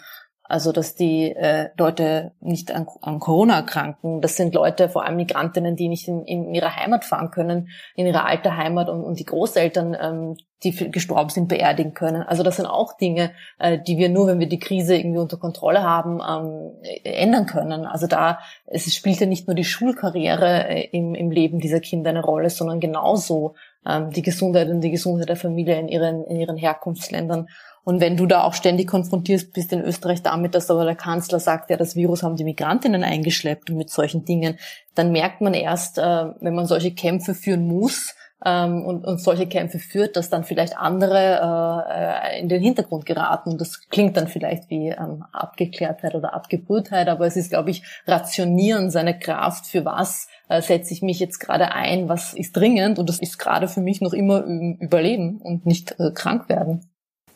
Also 0.47 0.71
dass 0.71 0.95
die 0.95 1.31
äh, 1.31 1.69
Leute 1.77 2.31
nicht 2.39 2.71
an, 2.71 2.88
an 3.01 3.19
Corona 3.19 3.55
erkranken. 3.55 4.21
Das 4.21 4.36
sind 4.36 4.53
Leute, 4.53 4.89
vor 4.89 5.03
allem 5.03 5.15
Migrantinnen, 5.15 5.75
die 5.75 5.88
nicht 5.88 6.08
in, 6.08 6.23
in 6.25 6.53
ihre 6.53 6.75
Heimat 6.75 7.03
fahren 7.03 7.31
können, 7.31 7.69
in 7.95 8.05
ihre 8.05 8.23
alte 8.25 8.55
Heimat 8.55 8.89
und, 8.89 9.03
und 9.03 9.19
die 9.19 9.25
Großeltern, 9.25 9.97
ähm, 9.99 10.38
die 10.63 10.91
gestorben 10.91 11.29
sind, 11.29 11.47
beerdigen 11.47 11.93
können. 11.93 12.21
Also 12.21 12.43
das 12.43 12.58
sind 12.58 12.67
auch 12.67 12.95
Dinge, 12.95 13.31
äh, 13.60 13.79
die 13.79 13.97
wir 13.97 14.10
nur, 14.10 14.27
wenn 14.27 14.39
wir 14.39 14.47
die 14.47 14.60
Krise 14.60 14.95
irgendwie 14.95 15.19
unter 15.19 15.38
Kontrolle 15.38 15.81
haben, 15.81 16.21
ähm, 16.27 16.73
ändern 17.03 17.47
können. 17.47 17.86
Also 17.86 18.05
da 18.05 18.39
es 18.65 18.93
spielt 18.93 19.19
ja 19.19 19.25
nicht 19.25 19.47
nur 19.47 19.55
die 19.55 19.63
Schulkarriere 19.63 20.67
äh, 20.69 20.89
im, 20.91 21.15
im 21.15 21.31
Leben 21.31 21.60
dieser 21.60 21.79
Kinder 21.79 22.12
eine 22.12 22.23
Rolle, 22.23 22.51
sondern 22.51 22.79
genauso 22.79 23.55
ähm, 23.86 24.12
die 24.12 24.21
Gesundheit 24.21 24.69
und 24.69 24.81
die 24.81 24.91
Gesundheit 24.91 25.29
der 25.29 25.36
Familie 25.38 25.79
in 25.79 25.88
ihren, 25.88 26.23
in 26.25 26.38
ihren 26.39 26.58
Herkunftsländern. 26.58 27.47
Und 27.86 28.02
wenn 28.02 28.17
du 28.17 28.26
da 28.26 28.43
auch 28.43 28.54
ständig 28.54 28.88
konfrontiert 28.88 29.54
bist 29.54 29.71
in 29.71 29.82
Österreich 29.82 30.21
damit, 30.21 30.56
dass 30.56 30.69
aber 30.69 30.84
der 30.84 30.95
Kanzler 30.95 31.39
sagt, 31.39 31.69
ja, 31.69 31.78
das 31.78 31.95
Virus 31.95 32.24
haben 32.24 32.36
die 32.36 32.43
Migrantinnen 32.43 33.04
eingeschleppt 33.04 33.69
und 33.69 33.78
mit 33.78 33.89
solchen 33.89 34.26
Dingen, 34.26 34.58
dann 34.95 35.13
merkt 35.13 35.39
man 35.39 35.54
erst, 35.54 36.00
äh, 36.00 36.26
wenn 36.41 36.56
man 36.56 36.65
solche 36.65 36.93
Kämpfe 36.93 37.34
führen 37.34 37.67
muss, 37.67 38.15
ähm, 38.45 38.86
und, 38.86 39.06
und 39.06 39.19
solche 39.19 39.48
Kämpfe 39.48 39.80
führt, 39.80 40.15
dass 40.15 40.30
dann 40.30 40.43
vielleicht 40.43 40.78
andere 40.78 41.86
äh, 41.89 42.39
in 42.39 42.50
den 42.50 42.62
Hintergrund 42.62 43.06
geraten. 43.06 43.52
Und 43.52 43.62
das 43.62 43.88
klingt 43.89 44.17
dann 44.17 44.28
vielleicht 44.28 44.69
wie 44.69 44.89
ähm, 44.89 45.24
Abgeklärtheit 45.32 46.15
oder 46.15 46.34
Abgebrühtheit, 46.34 47.08
aber 47.08 47.26
es 47.26 47.38
ist, 47.38 47.50
glaube 47.50 47.71
ich, 47.71 47.84
rationieren 48.06 48.91
seine 48.91 49.17
Kraft 49.17 49.65
für 49.67 49.86
was 49.86 50.28
äh, 50.48 50.62
setze 50.62 50.93
ich 50.93 51.02
mich 51.02 51.19
jetzt 51.19 51.39
gerade 51.39 51.71
ein, 51.71 52.08
was 52.08 52.34
ist 52.34 52.56
dringend 52.56 53.00
und 53.00 53.10
das 53.10 53.19
ist 53.19 53.39
gerade 53.39 53.67
für 53.67 53.82
mich 53.82 54.02
noch 54.02 54.13
immer 54.13 54.43
Überleben 54.43 55.41
und 55.41 55.65
nicht 55.65 56.00
äh, 56.00 56.12
krank 56.12 56.50
werden. 56.50 56.89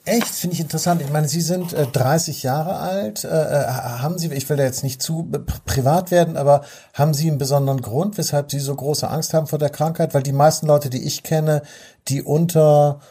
Echt, 0.10 0.34
finde 0.34 0.56
ich 0.56 0.60
interessant. 0.60 1.02
Ich 1.02 1.12
meine, 1.12 1.28
Sie 1.28 1.42
sind 1.42 1.72
äh, 1.74 1.86
30 1.86 2.42
Jahre 2.42 2.78
alt. 2.78 3.24
Äh, 3.24 3.28
äh, 3.28 3.68
haben 3.68 4.18
Sie, 4.18 4.34
ich 4.34 4.50
will 4.50 4.58
da 4.58 4.64
jetzt 4.64 4.84
nicht 4.84 5.04
zu 5.04 5.30
privat 5.66 6.10
werden, 6.10 6.36
aber 6.36 6.64
haben 6.96 7.14
Sie 7.14 7.30
einen 7.30 7.38
besonderen 7.38 7.82
Grund, 7.82 8.18
weshalb 8.18 8.50
Sie 8.50 8.60
so 8.60 8.74
große 8.74 9.08
Angst 9.08 9.36
haben 9.36 9.46
vor 9.46 9.60
der 9.60 9.70
Krankheit? 9.70 10.16
Weil 10.16 10.24
die 10.24 10.32
meisten 10.32 10.66
Leute, 10.66 10.90
die 10.90 11.06
ich 11.06 11.22
kenne, 11.22 11.62
die 12.08 12.24
unter 12.24 13.02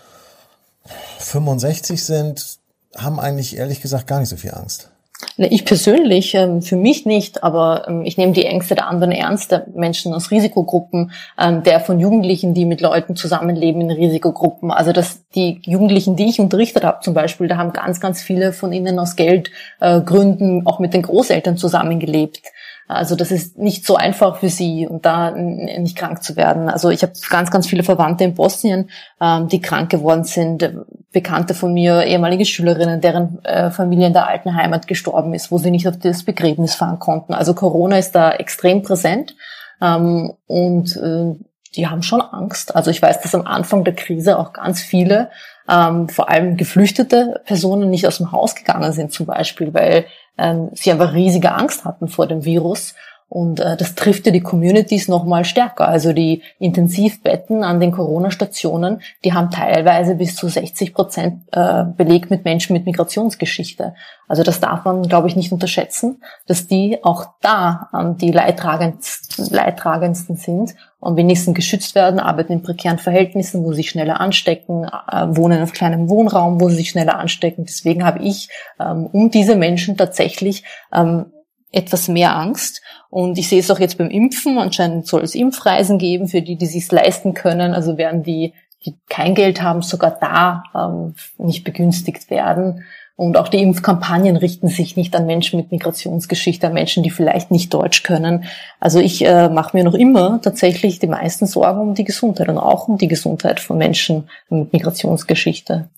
65 1.20 2.04
sind, 2.04 2.58
haben 2.96 3.20
eigentlich 3.20 3.56
ehrlich 3.56 3.80
gesagt 3.80 4.08
gar 4.08 4.18
nicht 4.18 4.30
so 4.30 4.36
viel 4.36 4.54
Angst. 4.54 4.90
Ich 5.36 5.64
persönlich, 5.64 6.34
ähm, 6.34 6.62
für 6.62 6.76
mich 6.76 7.04
nicht, 7.04 7.42
aber 7.42 7.88
ähm, 7.88 8.04
ich 8.04 8.16
nehme 8.16 8.32
die 8.32 8.44
Ängste 8.44 8.76
der 8.76 8.86
anderen 8.86 9.12
ernst, 9.12 9.50
der 9.50 9.66
Menschen 9.74 10.14
aus 10.14 10.30
Risikogruppen, 10.30 11.10
ähm, 11.36 11.64
der 11.64 11.80
von 11.80 11.98
Jugendlichen, 11.98 12.54
die 12.54 12.64
mit 12.64 12.80
Leuten 12.80 13.16
zusammenleben 13.16 13.80
in 13.80 13.90
Risikogruppen. 13.90 14.70
Also 14.70 14.92
dass 14.92 15.28
die 15.34 15.60
Jugendlichen, 15.64 16.14
die 16.14 16.28
ich 16.28 16.38
unterrichtet 16.38 16.84
habe 16.84 17.00
zum 17.02 17.14
Beispiel, 17.14 17.48
da 17.48 17.56
haben 17.56 17.72
ganz, 17.72 18.00
ganz 18.00 18.22
viele 18.22 18.52
von 18.52 18.72
ihnen 18.72 18.98
aus 19.00 19.16
Geldgründen 19.16 20.66
auch 20.66 20.78
mit 20.78 20.94
den 20.94 21.02
Großeltern 21.02 21.56
zusammengelebt. 21.56 22.42
Also 22.88 23.16
das 23.16 23.30
ist 23.30 23.58
nicht 23.58 23.84
so 23.84 23.96
einfach 23.96 24.38
für 24.38 24.48
sie, 24.48 24.88
um 24.88 25.02
da 25.02 25.30
nicht 25.30 25.96
krank 25.96 26.22
zu 26.22 26.36
werden. 26.36 26.70
Also 26.70 26.88
ich 26.88 27.02
habe 27.02 27.12
ganz, 27.28 27.50
ganz 27.50 27.66
viele 27.66 27.82
Verwandte 27.82 28.24
in 28.24 28.34
Bosnien, 28.34 28.88
ähm, 29.20 29.48
die 29.48 29.60
krank 29.60 29.90
geworden 29.90 30.24
sind. 30.24 30.72
Bekannte 31.12 31.52
von 31.52 31.74
mir, 31.74 32.04
ehemalige 32.04 32.46
Schülerinnen, 32.46 33.02
deren 33.02 33.44
äh, 33.44 33.70
Familie 33.70 34.06
in 34.06 34.14
der 34.14 34.26
alten 34.26 34.54
Heimat 34.54 34.86
gestorben 34.86 35.34
ist, 35.34 35.50
wo 35.50 35.58
sie 35.58 35.70
nicht 35.70 35.86
auf 35.86 35.98
das 35.98 36.22
Begräbnis 36.22 36.74
fahren 36.74 36.98
konnten. 36.98 37.34
Also 37.34 37.54
Corona 37.54 37.98
ist 37.98 38.14
da 38.14 38.32
extrem 38.32 38.82
präsent. 38.82 39.36
Ähm, 39.82 40.32
und 40.46 40.96
äh, 40.96 41.34
die 41.76 41.86
haben 41.86 42.02
schon 42.02 42.22
Angst. 42.22 42.74
Also 42.74 42.90
ich 42.90 43.02
weiß, 43.02 43.20
dass 43.20 43.34
am 43.34 43.46
Anfang 43.46 43.84
der 43.84 43.94
Krise 43.94 44.38
auch 44.38 44.52
ganz 44.52 44.80
viele, 44.80 45.30
ähm, 45.68 46.08
vor 46.08 46.30
allem 46.30 46.56
geflüchtete 46.56 47.42
Personen, 47.44 47.90
nicht 47.90 48.06
aus 48.06 48.18
dem 48.18 48.32
Haus 48.32 48.54
gegangen 48.54 48.92
sind 48.92 49.12
zum 49.12 49.26
Beispiel, 49.26 49.74
weil 49.74 50.06
ähm, 50.38 50.70
sie 50.72 50.90
einfach 50.90 51.12
riesige 51.12 51.52
Angst 51.52 51.84
hatten 51.84 52.08
vor 52.08 52.26
dem 52.26 52.44
Virus. 52.44 52.94
Und 53.30 53.60
äh, 53.60 53.76
das 53.76 53.94
trifft 53.94 54.24
ja 54.24 54.32
die 54.32 54.40
Communities 54.40 55.06
noch 55.06 55.24
mal 55.24 55.44
stärker. 55.44 55.86
Also 55.86 56.14
die 56.14 56.42
Intensivbetten 56.58 57.62
an 57.62 57.78
den 57.78 57.92
Corona-Stationen, 57.92 59.02
die 59.22 59.34
haben 59.34 59.50
teilweise 59.50 60.14
bis 60.14 60.34
zu 60.34 60.48
60 60.48 60.94
Prozent 60.94 61.42
äh, 61.52 61.84
belegt 61.84 62.30
mit 62.30 62.46
Menschen 62.46 62.72
mit 62.72 62.86
Migrationsgeschichte. 62.86 63.94
Also 64.28 64.42
das 64.42 64.60
darf 64.60 64.86
man, 64.86 65.02
glaube 65.02 65.28
ich, 65.28 65.36
nicht 65.36 65.52
unterschätzen, 65.52 66.22
dass 66.46 66.68
die 66.68 67.04
auch 67.04 67.26
da 67.42 67.90
ähm, 67.92 68.16
die 68.16 68.32
leidtragendsten, 68.32 69.50
leidtragendsten 69.50 70.36
sind 70.36 70.74
und 71.00 71.16
wenigstens 71.16 71.54
geschützt 71.54 71.94
werden, 71.94 72.18
arbeiten 72.18 72.52
in 72.52 72.62
prekären 72.62 72.98
Verhältnissen, 72.98 73.62
wo 73.62 73.70
sie 73.70 73.78
sich 73.78 73.90
schneller 73.90 74.20
anstecken, 74.20 74.84
äh, 74.84 75.26
wohnen 75.28 75.62
auf 75.62 75.72
kleinem 75.72 76.08
Wohnraum, 76.08 76.60
wo 76.60 76.68
sie 76.68 76.76
sich 76.76 76.90
schneller 76.90 77.18
anstecken. 77.18 77.64
Deswegen 77.64 78.04
habe 78.04 78.22
ich 78.24 78.48
ähm, 78.80 79.06
um 79.06 79.30
diese 79.30 79.54
Menschen 79.54 79.96
tatsächlich 79.96 80.64
ähm, 80.92 81.26
etwas 81.70 82.08
mehr 82.08 82.36
Angst. 82.36 82.82
Und 83.10 83.38
ich 83.38 83.48
sehe 83.48 83.60
es 83.60 83.70
auch 83.70 83.78
jetzt 83.78 83.98
beim 83.98 84.10
Impfen. 84.10 84.58
Anscheinend 84.58 85.06
soll 85.06 85.22
es 85.22 85.34
Impfreisen 85.34 85.98
geben 85.98 86.26
für 86.26 86.42
die, 86.42 86.56
die 86.56 86.66
sich 86.66 86.90
leisten 86.90 87.34
können. 87.34 87.74
Also 87.74 87.96
werden 87.96 88.22
die, 88.22 88.54
die 88.84 88.96
kein 89.08 89.34
Geld 89.34 89.62
haben, 89.62 89.82
sogar 89.82 90.18
da 90.20 90.62
ähm, 90.74 91.14
nicht 91.38 91.64
begünstigt 91.64 92.30
werden. 92.30 92.84
Und 93.18 93.36
auch 93.36 93.48
die 93.48 93.60
Impfkampagnen 93.60 94.36
richten 94.36 94.68
sich 94.68 94.96
nicht 94.96 95.16
an 95.16 95.26
Menschen 95.26 95.58
mit 95.58 95.72
Migrationsgeschichte, 95.72 96.68
an 96.68 96.72
Menschen, 96.72 97.02
die 97.02 97.10
vielleicht 97.10 97.50
nicht 97.50 97.74
Deutsch 97.74 98.04
können. 98.04 98.44
Also 98.78 99.00
ich 99.00 99.26
äh, 99.26 99.48
mache 99.48 99.76
mir 99.76 99.82
noch 99.82 99.94
immer 99.94 100.40
tatsächlich 100.40 101.00
die 101.00 101.08
meisten 101.08 101.48
Sorgen 101.48 101.80
um 101.80 101.94
die 101.96 102.04
Gesundheit 102.04 102.48
und 102.48 102.58
auch 102.58 102.86
um 102.86 102.96
die 102.96 103.08
Gesundheit 103.08 103.58
von 103.58 103.76
Menschen 103.76 104.28
mit 104.50 104.72
Migrationsgeschichte. 104.72 105.88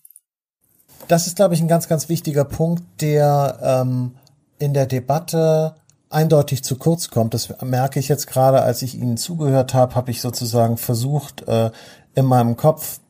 Das 1.09 1.27
ist, 1.27 1.37
glaube 1.37 1.53
ich, 1.53 1.61
ein 1.61 1.69
ganz, 1.69 1.89
ganz 1.89 2.09
wichtiger 2.09 2.47
Punkt, 2.47 2.85
der 3.03 3.59
ähm, 3.63 4.13
in 4.59 4.73
der 4.73 4.87
Debatte 4.87 5.75
eindeutig 6.09 6.65
zu 6.65 6.77
kurz 6.77 7.11
kommt. 7.11 7.35
Das 7.35 7.53
merke 7.61 8.01
ich 8.01 8.09
jetzt 8.09 8.29
gerade, 8.29 8.63
als 8.63 8.81
ich 8.81 8.95
Ihnen 8.95 9.19
zugehört 9.19 9.75
habe, 9.75 9.95
habe 9.95 10.11
ich 10.11 10.23
sozusagen 10.23 10.79
versucht, 10.79 11.47
äh, 11.47 11.71
in 12.15 12.25
meinem 12.25 12.57
Kopf 12.57 13.01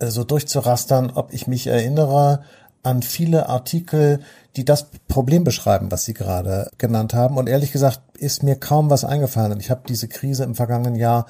äh, 0.00 0.08
so 0.08 0.24
durchzurastern, 0.24 1.12
ob 1.14 1.32
ich 1.32 1.46
mich 1.46 1.68
erinnere 1.68 2.40
an 2.88 3.02
viele 3.02 3.50
Artikel, 3.50 4.20
die 4.56 4.64
das 4.64 4.86
Problem 5.08 5.44
beschreiben, 5.44 5.90
was 5.90 6.06
Sie 6.06 6.14
gerade 6.14 6.70
genannt 6.78 7.12
haben. 7.12 7.36
Und 7.36 7.48
ehrlich 7.48 7.70
gesagt 7.70 8.00
ist 8.16 8.42
mir 8.42 8.56
kaum 8.56 8.88
was 8.88 9.04
eingefallen. 9.04 9.52
Und 9.52 9.60
ich 9.60 9.70
habe 9.70 9.82
diese 9.86 10.08
Krise 10.08 10.44
im 10.44 10.54
vergangenen 10.54 10.96
Jahr 10.96 11.26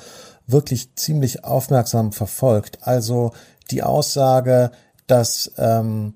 wirklich 0.47 0.95
ziemlich 0.95 1.45
aufmerksam 1.45 2.13
verfolgt. 2.13 2.79
Also 2.83 3.33
die 3.73 3.83
Aussage, 3.83 4.71
dass 5.09 5.53
ähm, 5.59 6.15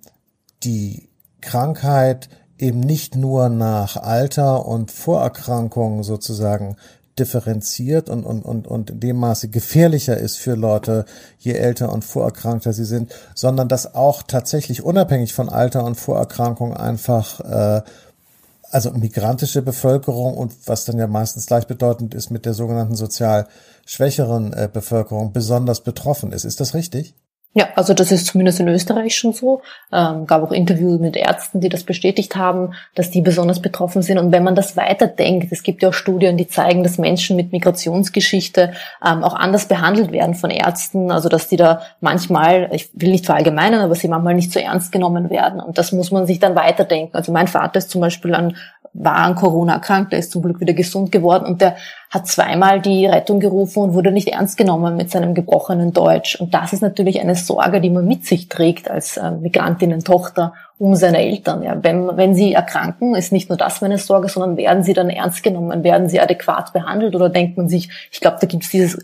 die 0.63 1.11
Krankheit 1.41 2.29
eben 2.57 2.79
nicht 2.79 3.17
nur 3.17 3.49
nach 3.49 3.97
Alter 3.97 4.65
und 4.65 4.93
Vorerkrankungen 4.93 6.05
sozusagen 6.05 6.77
differenziert 7.19 8.09
und, 8.09 8.25
und, 8.25 8.45
und, 8.45 8.67
und 8.67 8.91
in 8.91 9.01
dem 9.01 9.17
Maße 9.17 9.49
gefährlicher 9.49 10.17
ist 10.17 10.39
für 10.39 10.55
Leute, 10.55 11.05
je 11.39 11.53
älter 11.53 11.93
und 11.93 12.05
vorerkrankter 12.05 12.73
sie 12.73 12.85
sind, 12.85 13.13
sondern 13.35 13.69
dass 13.69 13.95
auch 13.95 14.23
tatsächlich 14.23 14.83
unabhängig 14.83 15.35
von 15.35 15.49
Alter 15.49 15.85
und 15.85 15.97
Vorerkrankung 15.97 16.75
einfach 16.75 17.41
äh, 17.41 17.83
also 18.71 18.91
migrantische 18.93 19.61
Bevölkerung 19.61 20.35
und 20.35 20.55
was 20.67 20.87
dann 20.87 20.99
ja 20.99 21.07
meistens 21.07 21.47
gleichbedeutend 21.47 22.15
ist 22.15 22.31
mit 22.31 22.47
der 22.47 22.55
sogenannten 22.55 22.97
sozial 22.97 23.47
schwächeren 23.85 24.55
äh, 24.55 24.69
Bevölkerung 24.73 25.33
besonders 25.33 25.83
betroffen 25.83 26.33
ist. 26.33 26.45
Ist 26.45 26.61
das 26.61 26.73
richtig? 26.73 27.15
Ja, 27.55 27.69
also 27.77 27.93
das 27.93 28.11
ist 28.11 28.27
zumindest 28.27 28.61
in 28.61 28.69
Österreich 28.69 29.15
schon 29.15 29.35
so. 29.35 29.61
Ähm, 29.93 30.27
gab 30.27 30.43
auch 30.43 30.53
Interviews 30.53 30.99
mit 30.99 31.17
Ärzten, 31.17 31.61
die 31.61 31.69
das 31.69 31.85
bestätigt 31.85 32.35
haben, 32.35 32.73
dass 32.95 33.11
die 33.11 33.21
besonders 33.21 33.61
betroffen 33.61 34.01
sind. 34.01 34.17
Und 34.17 34.33
wenn 34.33 34.43
man 34.43 34.55
das 34.55 34.75
weiterdenkt, 34.79 35.53
es 35.53 35.63
gibt 35.63 35.83
ja 35.83 35.91
auch 35.91 35.95
Studien, 35.95 36.39
die 36.39 36.49
zeigen, 36.49 36.83
dass 36.83 36.97
Menschen 36.97 37.37
mit 37.37 37.53
Migrationsgeschichte 37.53 38.73
ähm, 39.07 39.23
auch 39.23 39.35
anders 39.35 39.69
behandelt 39.69 40.13
werden 40.13 40.35
von 40.35 40.49
Ärzten. 40.49 41.11
Also 41.11 41.29
dass 41.29 41.49
die 41.49 41.57
da 41.57 41.83
manchmal, 42.01 42.71
ich 42.73 42.89
will 42.95 43.11
nicht 43.11 43.27
verallgemeinern, 43.27 43.83
aber 43.83 43.97
sie 43.97 44.09
manchmal 44.09 44.35
nicht 44.35 44.51
so 44.51 44.59
ernst 44.59 44.91
genommen 44.91 45.29
werden. 45.29 45.61
Und 45.61 45.77
das 45.77 45.93
muss 45.93 46.11
man 46.11 46.27
sich 46.27 46.39
dann 46.39 46.55
weiterdenken. 46.55 47.15
Also 47.15 47.33
mein 47.33 47.49
Vater 47.49 47.79
ist 47.79 47.91
zum 47.91 48.01
Beispiel 48.01 48.35
an 48.35 48.57
war 48.95 49.17
an 49.17 49.35
Corona 49.35 49.75
erkrankt, 49.75 50.13
der 50.13 50.19
ist 50.19 50.33
zum 50.33 50.43
Glück 50.43 50.61
wieder 50.61 50.75
gesund 50.75 51.11
geworden 51.13 51.47
und 51.47 51.61
der 51.61 51.77
hat 52.11 52.27
zweimal 52.27 52.81
die 52.81 53.07
Rettung 53.07 53.41
gerufen 53.41 53.83
und 53.83 53.95
wurde 53.95 54.13
nicht 54.13 54.29
ernst 54.29 54.59
genommen 54.59 54.97
mit 54.97 55.11
seinem 55.11 55.33
gebrochenen 55.33 55.95
Deutsch. 55.95 56.39
Und 56.39 56.53
das 56.53 56.75
ist 56.75 56.83
natürlich 56.83 57.21
eine 57.21 57.35
Sorge, 57.35 57.81
die 57.81 57.89
man 57.89 58.07
mit 58.07 58.27
sich 58.27 58.49
trägt 58.49 58.91
als 58.91 59.17
äh, 59.17 59.31
Migrantinnen-Tochter 59.31 60.53
um 60.79 60.95
seine 60.95 61.19
Eltern. 61.19 61.63
Ja, 61.63 61.83
wenn, 61.83 62.17
wenn 62.17 62.35
sie 62.35 62.53
erkranken, 62.53 63.15
ist 63.15 63.33
nicht 63.33 63.49
nur 63.49 63.57
das 63.57 63.81
meine 63.81 63.97
Sorge, 63.97 64.29
sondern 64.29 64.59
werden 64.59 64.83
sie 64.83 64.93
dann 64.93 65.09
ernst 65.09 65.43
genommen, 65.43 65.85
werden 65.85 66.09
sie 66.09 66.21
adäquat 66.21 66.75
behandelt 66.75 67.15
oder 67.15 67.31
denkt 67.31 67.57
man 67.57 67.69
sich, 67.69 67.89
ich 68.11 68.21
glaube, 68.21 68.39
da 68.41 68.47
gibt 68.47 68.65
es 68.65 68.71
dieses 68.71 68.99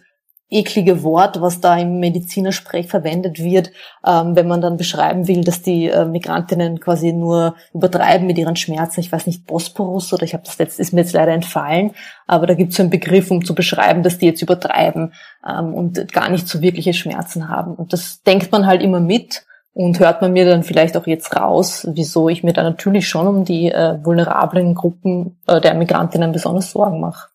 eklige 0.50 1.02
Wort, 1.02 1.40
was 1.40 1.60
da 1.60 1.76
im 1.76 2.00
Medizinersprech 2.00 2.88
verwendet 2.88 3.38
wird, 3.38 3.70
ähm, 4.06 4.34
wenn 4.34 4.48
man 4.48 4.62
dann 4.62 4.78
beschreiben 4.78 5.28
will, 5.28 5.44
dass 5.44 5.60
die 5.60 5.88
äh, 5.88 6.06
Migrantinnen 6.06 6.80
quasi 6.80 7.12
nur 7.12 7.54
übertreiben 7.74 8.26
mit 8.26 8.38
ihren 8.38 8.56
Schmerzen. 8.56 9.00
Ich 9.00 9.12
weiß 9.12 9.26
nicht, 9.26 9.46
Bosporus 9.46 10.12
oder 10.12 10.22
ich 10.22 10.32
habe 10.32 10.44
das 10.44 10.58
letzte, 10.58 10.80
ist 10.80 10.92
mir 10.92 11.02
jetzt 11.02 11.12
leider 11.12 11.32
entfallen, 11.32 11.90
aber 12.26 12.46
da 12.46 12.54
gibt 12.54 12.70
es 12.70 12.78
so 12.78 12.82
einen 12.82 12.90
Begriff, 12.90 13.30
um 13.30 13.44
zu 13.44 13.54
beschreiben, 13.54 14.02
dass 14.02 14.18
die 14.18 14.26
jetzt 14.26 14.40
übertreiben 14.40 15.12
ähm, 15.46 15.74
und 15.74 16.12
gar 16.12 16.30
nicht 16.30 16.48
so 16.48 16.62
wirkliche 16.62 16.94
Schmerzen 16.94 17.48
haben. 17.48 17.74
Und 17.74 17.92
das 17.92 18.22
denkt 18.22 18.50
man 18.50 18.66
halt 18.66 18.82
immer 18.82 19.00
mit 19.00 19.44
und 19.74 20.00
hört 20.00 20.22
man 20.22 20.32
mir 20.32 20.46
dann 20.46 20.62
vielleicht 20.62 20.96
auch 20.96 21.06
jetzt 21.06 21.36
raus, 21.36 21.86
wieso 21.92 22.30
ich 22.30 22.42
mir 22.42 22.54
da 22.54 22.62
natürlich 22.62 23.06
schon 23.06 23.26
um 23.26 23.44
die 23.44 23.70
äh, 23.70 24.02
vulnerablen 24.02 24.74
Gruppen 24.74 25.36
äh, 25.46 25.60
der 25.60 25.74
Migrantinnen 25.74 26.32
besonders 26.32 26.70
Sorgen 26.70 27.00
mache. 27.00 27.28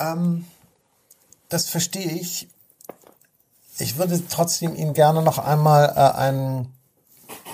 Ähm 0.00 0.44
das 1.52 1.68
verstehe 1.68 2.10
ich. 2.10 2.48
Ich 3.78 3.98
würde 3.98 4.20
trotzdem 4.28 4.74
Ihnen 4.74 4.94
gerne 4.94 5.22
noch 5.22 5.38
einmal 5.38 5.92
äh, 5.96 6.18
ein 6.18 6.68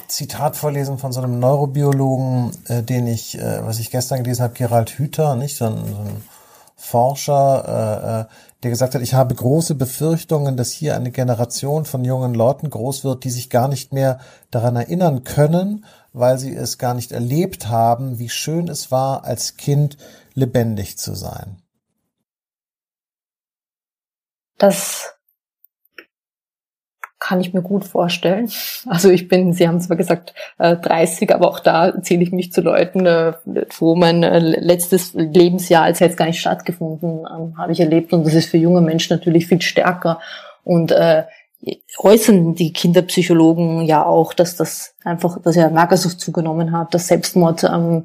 Zitat 0.08 0.56
vorlesen 0.56 0.98
von 0.98 1.12
so 1.12 1.20
einem 1.20 1.38
Neurobiologen, 1.38 2.50
äh, 2.66 2.82
den 2.82 3.06
ich, 3.06 3.38
äh, 3.38 3.64
was 3.64 3.78
ich 3.78 3.90
gestern 3.90 4.22
gelesen 4.22 4.42
habe, 4.42 4.54
Gerald 4.54 4.90
Hüther, 4.90 5.36
nicht 5.36 5.56
so 5.56 5.66
ein, 5.66 5.76
so 5.76 6.00
ein 6.00 6.22
Forscher, 6.76 7.64
äh, 7.66 8.20
äh, 8.20 8.24
der 8.62 8.70
gesagt 8.70 8.94
hat, 8.94 9.02
ich 9.02 9.14
habe 9.14 9.34
große 9.34 9.74
Befürchtungen, 9.74 10.56
dass 10.56 10.72
hier 10.72 10.96
eine 10.96 11.10
Generation 11.10 11.84
von 11.84 12.04
jungen 12.04 12.34
Leuten 12.34 12.70
groß 12.70 13.04
wird, 13.04 13.24
die 13.24 13.30
sich 13.30 13.50
gar 13.50 13.68
nicht 13.68 13.92
mehr 13.92 14.18
daran 14.50 14.76
erinnern 14.76 15.24
können, 15.24 15.84
weil 16.12 16.38
sie 16.38 16.54
es 16.54 16.78
gar 16.78 16.94
nicht 16.94 17.12
erlebt 17.12 17.68
haben, 17.68 18.18
wie 18.18 18.28
schön 18.28 18.68
es 18.68 18.90
war, 18.90 19.24
als 19.24 19.56
Kind 19.56 19.96
lebendig 20.34 20.98
zu 20.98 21.14
sein. 21.14 21.62
Das 24.58 25.18
kann 27.18 27.40
ich 27.40 27.52
mir 27.52 27.62
gut 27.62 27.84
vorstellen. 27.84 28.50
Also 28.86 29.10
ich 29.10 29.28
bin, 29.28 29.52
Sie 29.52 29.66
haben 29.66 29.80
zwar 29.80 29.96
gesagt, 29.96 30.34
30, 30.58 31.28
äh, 31.28 31.32
aber 31.34 31.48
auch 31.48 31.60
da 31.60 32.00
zähle 32.00 32.22
ich 32.22 32.32
mich 32.32 32.52
zu 32.52 32.60
Leuten, 32.60 33.06
äh, 33.06 33.32
wo 33.78 33.96
mein 33.96 34.22
äh, 34.22 34.38
letztes 34.38 35.14
Lebensjahr, 35.14 35.82
als 35.84 36.00
es 36.00 36.16
gar 36.16 36.26
nicht 36.26 36.40
stattgefunden, 36.40 37.26
ähm, 37.30 37.58
habe 37.58 37.72
ich 37.72 37.80
erlebt. 37.80 38.12
Und 38.12 38.24
das 38.24 38.34
ist 38.34 38.50
für 38.50 38.56
junge 38.56 38.80
Menschen 38.80 39.16
natürlich 39.16 39.46
viel 39.46 39.60
stärker. 39.62 40.20
Und 40.64 40.94
äußern 41.98 42.54
die 42.54 42.72
Kinderpsychologen 42.74 43.82
ja 43.82 44.04
auch, 44.04 44.34
dass 44.34 44.54
das 44.56 44.94
einfach, 45.02 45.40
dass 45.40 45.56
ja 45.56 45.70
Magersucht 45.70 46.20
zugenommen 46.20 46.72
hat, 46.72 46.92
dass 46.92 47.08
Selbstmordversuche 47.08 48.04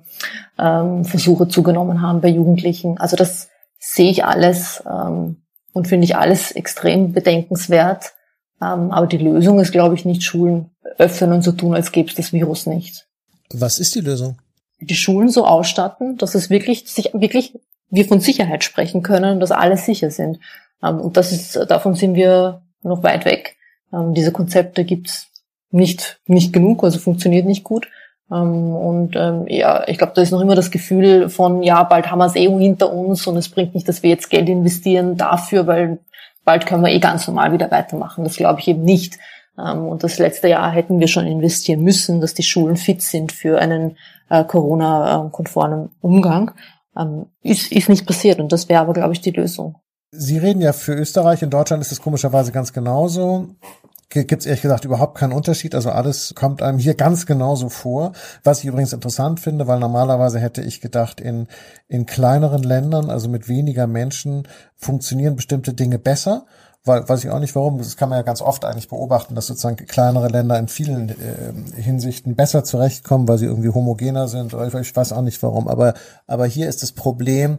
ähm, 0.58 1.04
ähm, 1.40 1.50
zugenommen 1.50 2.02
haben 2.02 2.22
bei 2.22 2.30
Jugendlichen. 2.30 2.98
Also 2.98 3.18
das 3.18 3.50
sehe 3.80 4.10
ich 4.10 4.24
alles 4.24 4.82
ähm, 4.90 5.43
und 5.74 5.88
finde 5.88 6.06
ich 6.06 6.16
alles 6.16 6.52
extrem 6.52 7.14
bedenkenswert. 7.14 8.14
Ähm, 8.62 8.92
aber 8.92 9.08
die 9.08 9.18
Lösung 9.18 9.60
ist, 9.60 9.72
glaube 9.72 9.96
ich, 9.96 10.06
nicht 10.06 10.24
Schulen 10.24 10.70
öffnen 10.98 11.34
und 11.34 11.42
so 11.42 11.52
tun, 11.52 11.74
als 11.74 11.92
gäbe 11.92 12.10
es 12.10 12.16
das 12.16 12.32
Virus 12.32 12.66
nicht. 12.66 13.08
Was 13.52 13.80
ist 13.80 13.96
die 13.96 14.02
Lösung? 14.02 14.38
Die 14.80 14.96
Schulen 14.96 15.30
so 15.30 15.46
ausstatten, 15.46 16.18
dass 16.18 16.36
es 16.36 16.50
wirklich, 16.50 16.90
sich, 16.90 17.12
wirklich 17.14 17.58
wir 17.90 18.06
von 18.06 18.20
Sicherheit 18.20 18.64
sprechen 18.64 19.04
können, 19.04 19.40
dass 19.40 19.52
alle 19.52 19.78
sicher 19.78 20.12
sind. 20.12 20.40
Ähm, 20.82 21.00
und 21.00 21.18
das 21.18 21.32
ist, 21.32 21.56
davon 21.70 21.96
sind 21.96 22.16
wir 22.16 22.62
noch 22.82 23.04
weit 23.04 23.26
weg. 23.26 23.58
Ähm, 23.92 24.14
diese 24.14 24.32
Konzepte 24.32 24.86
gibt's 24.86 25.28
nicht, 25.72 26.20
nicht 26.28 26.54
genug, 26.54 26.84
also 26.84 27.00
funktioniert 27.00 27.46
nicht 27.46 27.64
gut. 27.64 27.88
Ähm, 28.32 28.76
und 28.76 29.16
ähm, 29.16 29.46
ja, 29.48 29.88
ich 29.88 29.98
glaube, 29.98 30.14
da 30.16 30.22
ist 30.22 30.32
noch 30.32 30.42
immer 30.42 30.56
das 30.56 30.72
Gefühl 30.72 31.30
von, 31.30 31.64
ja, 31.64 31.84
bald 31.84 32.10
haben 32.10 32.20
wir 32.20 32.26
es 32.26 32.36
eh 32.36 32.50
hinter 32.50 32.92
uns 32.92 33.28
und 33.28 33.38
es 33.38 33.50
bringt 33.50 33.76
nicht, 33.76 33.88
dass 33.88 34.04
wir 34.04 34.10
jetzt 34.10 34.30
Geld 34.30 34.50
investieren 34.50 35.18
dafür, 35.18 35.68
weil 35.68 36.00
bald 36.46 36.66
können 36.66 36.84
wir 36.84 36.92
eh 36.92 37.00
ganz 37.00 37.28
normal 37.28 37.52
wieder 37.54 37.72
weitermachen. 37.72 38.24
Das 38.24 38.38
glaube 38.38 38.60
ich 38.60 38.68
eben 38.68 38.84
nicht. 38.84 39.18
Ähm, 39.58 39.88
und 39.88 40.04
das 40.04 40.20
letzte 40.20 40.48
Jahr 40.48 40.72
hätten 40.72 41.00
wir 41.00 41.08
schon 41.08 41.28
investieren 41.28 41.82
müssen, 41.82 42.22
dass 42.22 42.34
die 42.34 42.44
Schulen 42.44 42.78
fit 42.78 43.02
sind 43.02 43.32
für 43.32 43.60
einen 43.60 43.98
äh, 44.30 44.44
Corona-konformen 44.44 45.90
Umgang. 46.02 46.52
Ähm, 46.98 47.28
ist, 47.42 47.72
ist 47.72 47.90
nicht 47.90 48.06
passiert 48.06 48.40
und 48.40 48.52
das 48.52 48.70
wäre 48.70 48.82
aber, 48.82 48.94
glaube 48.94 49.14
ich, 49.14 49.22
die 49.22 49.32
Lösung. 49.32 49.76
Sie 50.12 50.38
reden 50.38 50.62
ja 50.62 50.74
für 50.74 50.94
Österreich. 50.94 51.42
In 51.42 51.50
Deutschland 51.50 51.82
ist 51.82 51.92
es 51.92 52.00
komischerweise 52.00 52.52
ganz 52.52 52.72
genauso 52.72 53.48
gibt 54.14 54.42
es 54.42 54.46
ehrlich 54.46 54.62
gesagt 54.62 54.86
überhaupt 54.86 55.18
keinen 55.18 55.34
Unterschied. 55.34 55.76
Also 55.76 55.90
alles 55.90 56.34
kommt 56.36 56.62
einem 56.62 56.78
hier 56.78 56.94
ganz 56.94 57.26
genauso 57.26 57.70
vor. 57.70 58.14
Was 58.44 58.60
ich 58.60 58.66
übrigens 58.66 58.94
interessant 58.94 59.40
finde, 59.40 59.68
weil 59.68 59.80
normalerweise 59.80 60.40
hätte 60.40 60.62
ich 60.62 60.82
gedacht, 60.82 61.20
in, 61.20 61.48
in 61.88 62.06
kleineren 62.06 62.64
Ländern, 62.64 63.10
also 63.10 63.28
mit 63.28 63.48
weniger 63.48 63.88
Menschen, 63.88 64.48
funktionieren 64.76 65.36
bestimmte 65.36 65.74
Dinge 65.74 66.00
besser. 66.00 66.46
Weil, 66.86 67.08
weiß 67.08 67.24
ich 67.24 67.30
auch 67.30 67.40
nicht 67.40 67.56
warum, 67.56 67.78
das 67.78 67.96
kann 67.96 68.10
man 68.10 68.18
ja 68.18 68.24
ganz 68.24 68.42
oft 68.42 68.66
eigentlich 68.66 68.90
beobachten, 68.90 69.36
dass 69.36 69.48
sozusagen 69.48 69.78
kleinere 69.78 70.28
Länder 70.28 70.60
in 70.60 70.68
vielen 70.68 71.10
äh, 71.10 71.82
Hinsichten 71.82 72.36
besser 72.36 72.66
zurechtkommen, 72.66 73.26
weil 73.28 73.38
sie 73.38 73.46
irgendwie 73.46 73.70
homogener 73.70 74.28
sind. 74.28 74.54
Ich 74.54 74.96
weiß 74.96 75.14
auch 75.14 75.22
nicht 75.22 75.42
warum. 75.42 75.70
Aber, 75.70 75.94
aber 76.28 76.46
hier 76.46 76.68
ist 76.68 76.84
das 76.84 76.92
Problem, 76.92 77.58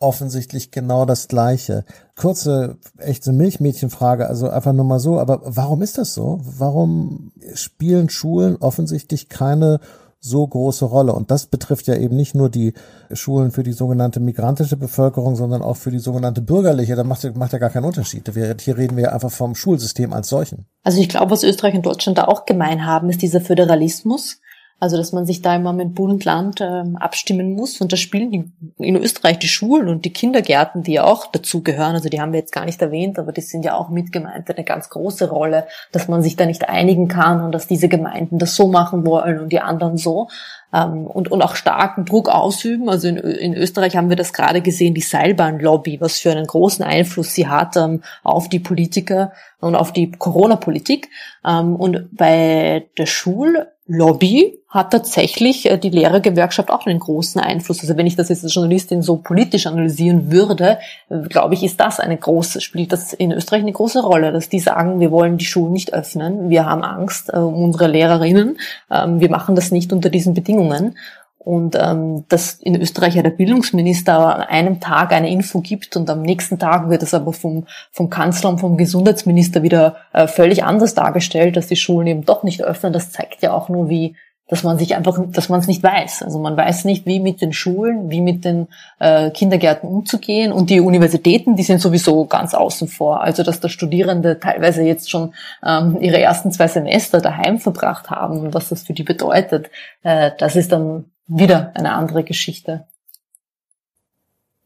offensichtlich 0.00 0.70
genau 0.70 1.04
das 1.04 1.28
Gleiche. 1.28 1.84
Kurze, 2.16 2.78
echte 2.98 3.32
Milchmädchenfrage, 3.32 4.26
also 4.26 4.48
einfach 4.48 4.72
nur 4.72 4.86
mal 4.86 4.98
so, 4.98 5.20
aber 5.20 5.42
warum 5.44 5.82
ist 5.82 5.98
das 5.98 6.14
so? 6.14 6.40
Warum 6.42 7.32
spielen 7.54 8.08
Schulen 8.08 8.56
offensichtlich 8.56 9.28
keine 9.28 9.78
so 10.18 10.46
große 10.46 10.86
Rolle? 10.86 11.12
Und 11.12 11.30
das 11.30 11.46
betrifft 11.46 11.86
ja 11.86 11.96
eben 11.96 12.16
nicht 12.16 12.34
nur 12.34 12.48
die 12.48 12.72
Schulen 13.12 13.50
für 13.50 13.62
die 13.62 13.72
sogenannte 13.72 14.20
migrantische 14.20 14.78
Bevölkerung, 14.78 15.36
sondern 15.36 15.60
auch 15.60 15.76
für 15.76 15.90
die 15.90 15.98
sogenannte 15.98 16.40
bürgerliche. 16.40 16.96
Da 16.96 17.04
macht, 17.04 17.36
macht 17.36 17.52
ja 17.52 17.58
gar 17.58 17.70
keinen 17.70 17.84
Unterschied. 17.84 18.30
Hier 18.60 18.78
reden 18.78 18.96
wir 18.96 19.12
einfach 19.12 19.30
vom 19.30 19.54
Schulsystem 19.54 20.14
als 20.14 20.28
solchen. 20.28 20.66
Also 20.82 20.98
ich 21.00 21.10
glaube, 21.10 21.30
was 21.30 21.42
Österreich 21.42 21.74
und 21.74 21.84
Deutschland 21.84 22.16
da 22.16 22.24
auch 22.24 22.46
gemein 22.46 22.86
haben, 22.86 23.10
ist 23.10 23.20
dieser 23.20 23.42
Föderalismus 23.42 24.40
also 24.80 24.96
dass 24.96 25.12
man 25.12 25.26
sich 25.26 25.42
da 25.42 25.54
immer 25.54 25.74
mit 25.74 25.94
Bund, 25.94 26.24
Land 26.24 26.60
ähm, 26.62 26.96
abstimmen 26.96 27.52
muss. 27.52 27.80
Und 27.82 27.92
da 27.92 27.98
spielen 27.98 28.30
die, 28.30 28.50
in 28.78 28.96
Österreich 28.96 29.38
die 29.38 29.48
Schulen 29.48 29.88
und 29.88 30.06
die 30.06 30.12
Kindergärten, 30.12 30.82
die 30.82 30.94
ja 30.94 31.04
auch 31.04 31.26
dazugehören, 31.26 31.94
also 31.94 32.08
die 32.08 32.20
haben 32.20 32.32
wir 32.32 32.40
jetzt 32.40 32.52
gar 32.52 32.64
nicht 32.64 32.80
erwähnt, 32.80 33.18
aber 33.18 33.32
die 33.32 33.42
sind 33.42 33.64
ja 33.64 33.74
auch 33.74 33.90
mitgemeint, 33.90 34.50
eine 34.50 34.64
ganz 34.64 34.88
große 34.88 35.28
Rolle, 35.28 35.66
dass 35.92 36.08
man 36.08 36.22
sich 36.22 36.34
da 36.36 36.46
nicht 36.46 36.68
einigen 36.68 37.08
kann 37.08 37.42
und 37.42 37.52
dass 37.52 37.66
diese 37.66 37.88
Gemeinden 37.88 38.38
das 38.38 38.56
so 38.56 38.68
machen 38.68 39.06
wollen 39.06 39.38
und 39.38 39.52
die 39.52 39.60
anderen 39.60 39.98
so. 39.98 40.28
Ähm, 40.72 41.06
und, 41.06 41.30
und 41.30 41.42
auch 41.42 41.56
starken 41.56 42.06
Druck 42.06 42.30
ausüben. 42.30 42.88
Also 42.88 43.08
in, 43.08 43.16
in 43.18 43.54
Österreich 43.54 43.96
haben 43.96 44.08
wir 44.08 44.16
das 44.16 44.32
gerade 44.32 44.62
gesehen, 44.62 44.94
die 44.94 45.00
Seilbahnlobby, 45.02 46.00
was 46.00 46.18
für 46.18 46.30
einen 46.30 46.46
großen 46.46 46.84
Einfluss 46.84 47.34
sie 47.34 47.48
hat 47.48 47.76
ähm, 47.76 48.02
auf 48.22 48.48
die 48.48 48.60
Politiker 48.60 49.32
und 49.60 49.74
auf 49.74 49.92
die 49.92 50.10
Corona-Politik. 50.10 51.10
Ähm, 51.44 51.76
und 51.76 52.08
bei 52.16 52.88
der 52.96 53.06
Schul 53.06 53.66
Lobby 53.90 54.56
hat 54.68 54.92
tatsächlich 54.92 55.68
äh, 55.68 55.76
die 55.76 55.90
Lehrergewerkschaft 55.90 56.70
auch 56.70 56.86
einen 56.86 57.00
großen 57.00 57.40
Einfluss. 57.40 57.80
Also 57.80 57.96
wenn 57.96 58.06
ich 58.06 58.14
das 58.14 58.28
jetzt 58.28 58.44
als 58.44 58.54
Journalistin 58.54 59.02
so 59.02 59.16
politisch 59.16 59.66
analysieren 59.66 60.30
würde, 60.30 60.78
äh, 61.08 61.18
glaube 61.28 61.54
ich, 61.54 61.64
ist 61.64 61.80
das 61.80 61.98
eine 61.98 62.16
große, 62.16 62.60
spielt 62.60 62.92
das 62.92 63.12
in 63.12 63.32
Österreich 63.32 63.62
eine 63.62 63.72
große 63.72 64.00
Rolle, 64.00 64.30
dass 64.30 64.48
die 64.48 64.60
sagen, 64.60 65.00
wir 65.00 65.10
wollen 65.10 65.38
die 65.38 65.44
Schulen 65.44 65.72
nicht 65.72 65.92
öffnen, 65.92 66.50
wir 66.50 66.66
haben 66.66 66.84
Angst 66.84 67.30
äh, 67.32 67.38
um 67.38 67.64
unsere 67.64 67.88
Lehrerinnen, 67.88 68.58
ähm, 68.92 69.18
wir 69.18 69.28
machen 69.28 69.56
das 69.56 69.72
nicht 69.72 69.92
unter 69.92 70.08
diesen 70.08 70.34
Bedingungen. 70.34 70.96
Und 71.42 71.74
ähm, 71.74 72.26
dass 72.28 72.52
in 72.60 72.78
Österreich 72.78 73.14
ja 73.14 73.22
der 73.22 73.30
Bildungsminister 73.30 74.36
an 74.36 74.42
einem 74.42 74.78
Tag 74.78 75.10
eine 75.10 75.30
Info 75.30 75.62
gibt 75.62 75.96
und 75.96 76.10
am 76.10 76.20
nächsten 76.20 76.58
Tag 76.58 76.90
wird 76.90 77.02
es 77.02 77.14
aber 77.14 77.32
vom, 77.32 77.66
vom 77.90 78.10
Kanzler 78.10 78.50
und 78.50 78.60
vom 78.60 78.76
Gesundheitsminister 78.76 79.62
wieder 79.62 79.96
äh, 80.12 80.26
völlig 80.26 80.64
anders 80.64 80.94
dargestellt, 80.94 81.56
dass 81.56 81.66
die 81.66 81.76
Schulen 81.76 82.08
eben 82.08 82.26
doch 82.26 82.42
nicht 82.42 82.62
öffnen, 82.62 82.92
das 82.92 83.10
zeigt 83.10 83.40
ja 83.40 83.54
auch 83.54 83.70
nur, 83.70 83.88
wie, 83.88 84.16
dass 84.48 84.64
man 84.64 84.76
sich 84.76 84.94
einfach, 84.94 85.18
dass 85.28 85.48
man 85.48 85.60
es 85.60 85.66
nicht 85.66 85.82
weiß. 85.82 86.24
Also 86.24 86.38
man 86.40 86.58
weiß 86.58 86.84
nicht, 86.84 87.06
wie 87.06 87.20
mit 87.20 87.40
den 87.40 87.54
Schulen, 87.54 88.10
wie 88.10 88.20
mit 88.20 88.44
den 88.44 88.68
äh, 88.98 89.30
Kindergärten 89.30 89.88
umzugehen. 89.88 90.52
Und 90.52 90.68
die 90.68 90.80
Universitäten, 90.80 91.56
die 91.56 91.62
sind 91.62 91.80
sowieso 91.80 92.26
ganz 92.26 92.52
außen 92.52 92.86
vor. 92.86 93.22
Also 93.22 93.44
dass 93.44 93.60
da 93.60 93.70
Studierende 93.70 94.40
teilweise 94.40 94.82
jetzt 94.82 95.08
schon 95.08 95.32
ähm, 95.64 95.96
ihre 96.02 96.20
ersten 96.20 96.52
zwei 96.52 96.68
Semester 96.68 97.22
daheim 97.22 97.58
verbracht 97.58 98.10
haben 98.10 98.40
und 98.40 98.52
was 98.52 98.68
das 98.68 98.82
für 98.82 98.92
die 98.92 99.04
bedeutet, 99.04 99.70
äh, 100.02 100.32
das 100.38 100.54
ist 100.54 100.72
dann 100.72 101.06
wieder 101.30 101.74
eine 101.76 101.92
andere 101.92 102.24
Geschichte. 102.24 102.86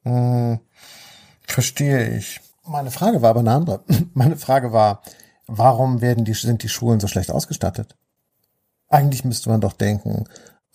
Hm, 0.03 0.59
verstehe 1.47 2.17
ich. 2.17 2.41
Meine 2.67 2.91
Frage 2.91 3.23
war 3.23 3.31
aber 3.31 3.41
eine 3.41 3.53
andere. 3.53 3.85
Meine 4.15 4.37
Frage 4.37 4.73
war, 4.73 5.03
warum 5.47 6.01
werden 6.01 6.25
die, 6.25 6.33
sind 6.33 6.62
die 6.62 6.69
Schulen 6.69 7.01
so 7.01 7.07
schlecht 7.07 7.31
ausgestattet? 7.31 7.97
Eigentlich 8.89 9.25
müsste 9.25 9.51
man 9.51 9.61
doch 9.61 9.75
denken, 9.75 10.25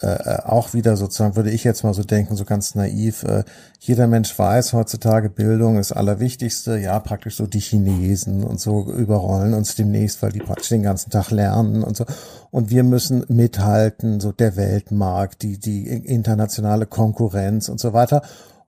äh, 0.02 0.08
äh, 0.08 0.44
auch 0.46 0.74
wieder 0.74 0.96
sozusagen, 0.96 1.36
würde 1.36 1.52
ich 1.52 1.66
jetzt 1.66 1.84
mal 1.84 1.94
so 1.94 2.06
denken, 2.06 2.38
so 2.38 2.46
ganz 2.46 2.74
naiv, 2.74 3.24
äh, 3.24 3.44
jeder 3.80 4.08
Mensch 4.08 4.38
weiß 4.40 4.72
heutzutage, 4.72 5.30
Bildung 5.30 5.78
ist 5.78 5.92
allerwichtigste, 5.92 6.78
ja, 6.78 6.98
praktisch 7.02 7.36
so 7.36 7.48
die 7.48 7.60
Chinesen 7.60 8.46
und 8.46 8.62
so 8.62 8.90
überrollen 8.94 9.54
uns 9.54 9.76
demnächst, 9.76 10.22
weil 10.22 10.32
die 10.32 10.40
praktisch 10.40 10.70
den 10.70 10.84
ganzen 10.84 11.10
Tag 11.10 11.32
lernen 11.32 11.84
und 11.84 11.98
so. 11.98 12.06
Und 12.50 12.70
wir 12.70 12.86
müssen 12.86 13.26
mithalten, 13.28 14.22
so 14.22 14.32
der 14.32 14.56
Weltmarkt, 14.56 15.42
die, 15.42 15.60
die 15.60 15.86
internationale 15.88 16.86
Konkurrenz 16.86 17.68
und 17.68 17.82
so 17.82 17.92
weiter. 17.92 18.22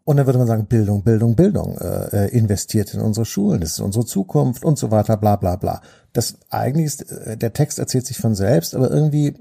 Und 0.03 0.17
dann 0.17 0.25
würde 0.25 0.39
man 0.39 0.47
sagen, 0.47 0.65
Bildung, 0.65 1.03
Bildung, 1.03 1.35
Bildung, 1.35 1.77
äh, 1.77 2.25
äh 2.25 2.37
investiert 2.37 2.93
in 2.93 2.99
unsere 2.99 3.25
Schulen, 3.25 3.61
das 3.61 3.71
ist 3.71 3.79
unsere 3.79 4.05
Zukunft 4.05 4.65
und 4.65 4.77
so 4.77 4.91
weiter, 4.91 5.15
bla 5.15 5.37
bla 5.37 5.55
bla. 5.55 5.81
Das 6.11 6.35
eigentlich 6.49 6.87
ist, 6.87 7.09
äh, 7.09 7.37
der 7.37 7.53
Text 7.53 7.79
erzählt 7.79 8.05
sich 8.05 8.17
von 8.17 8.35
selbst, 8.35 8.75
aber 8.75 8.91
irgendwie 8.91 9.35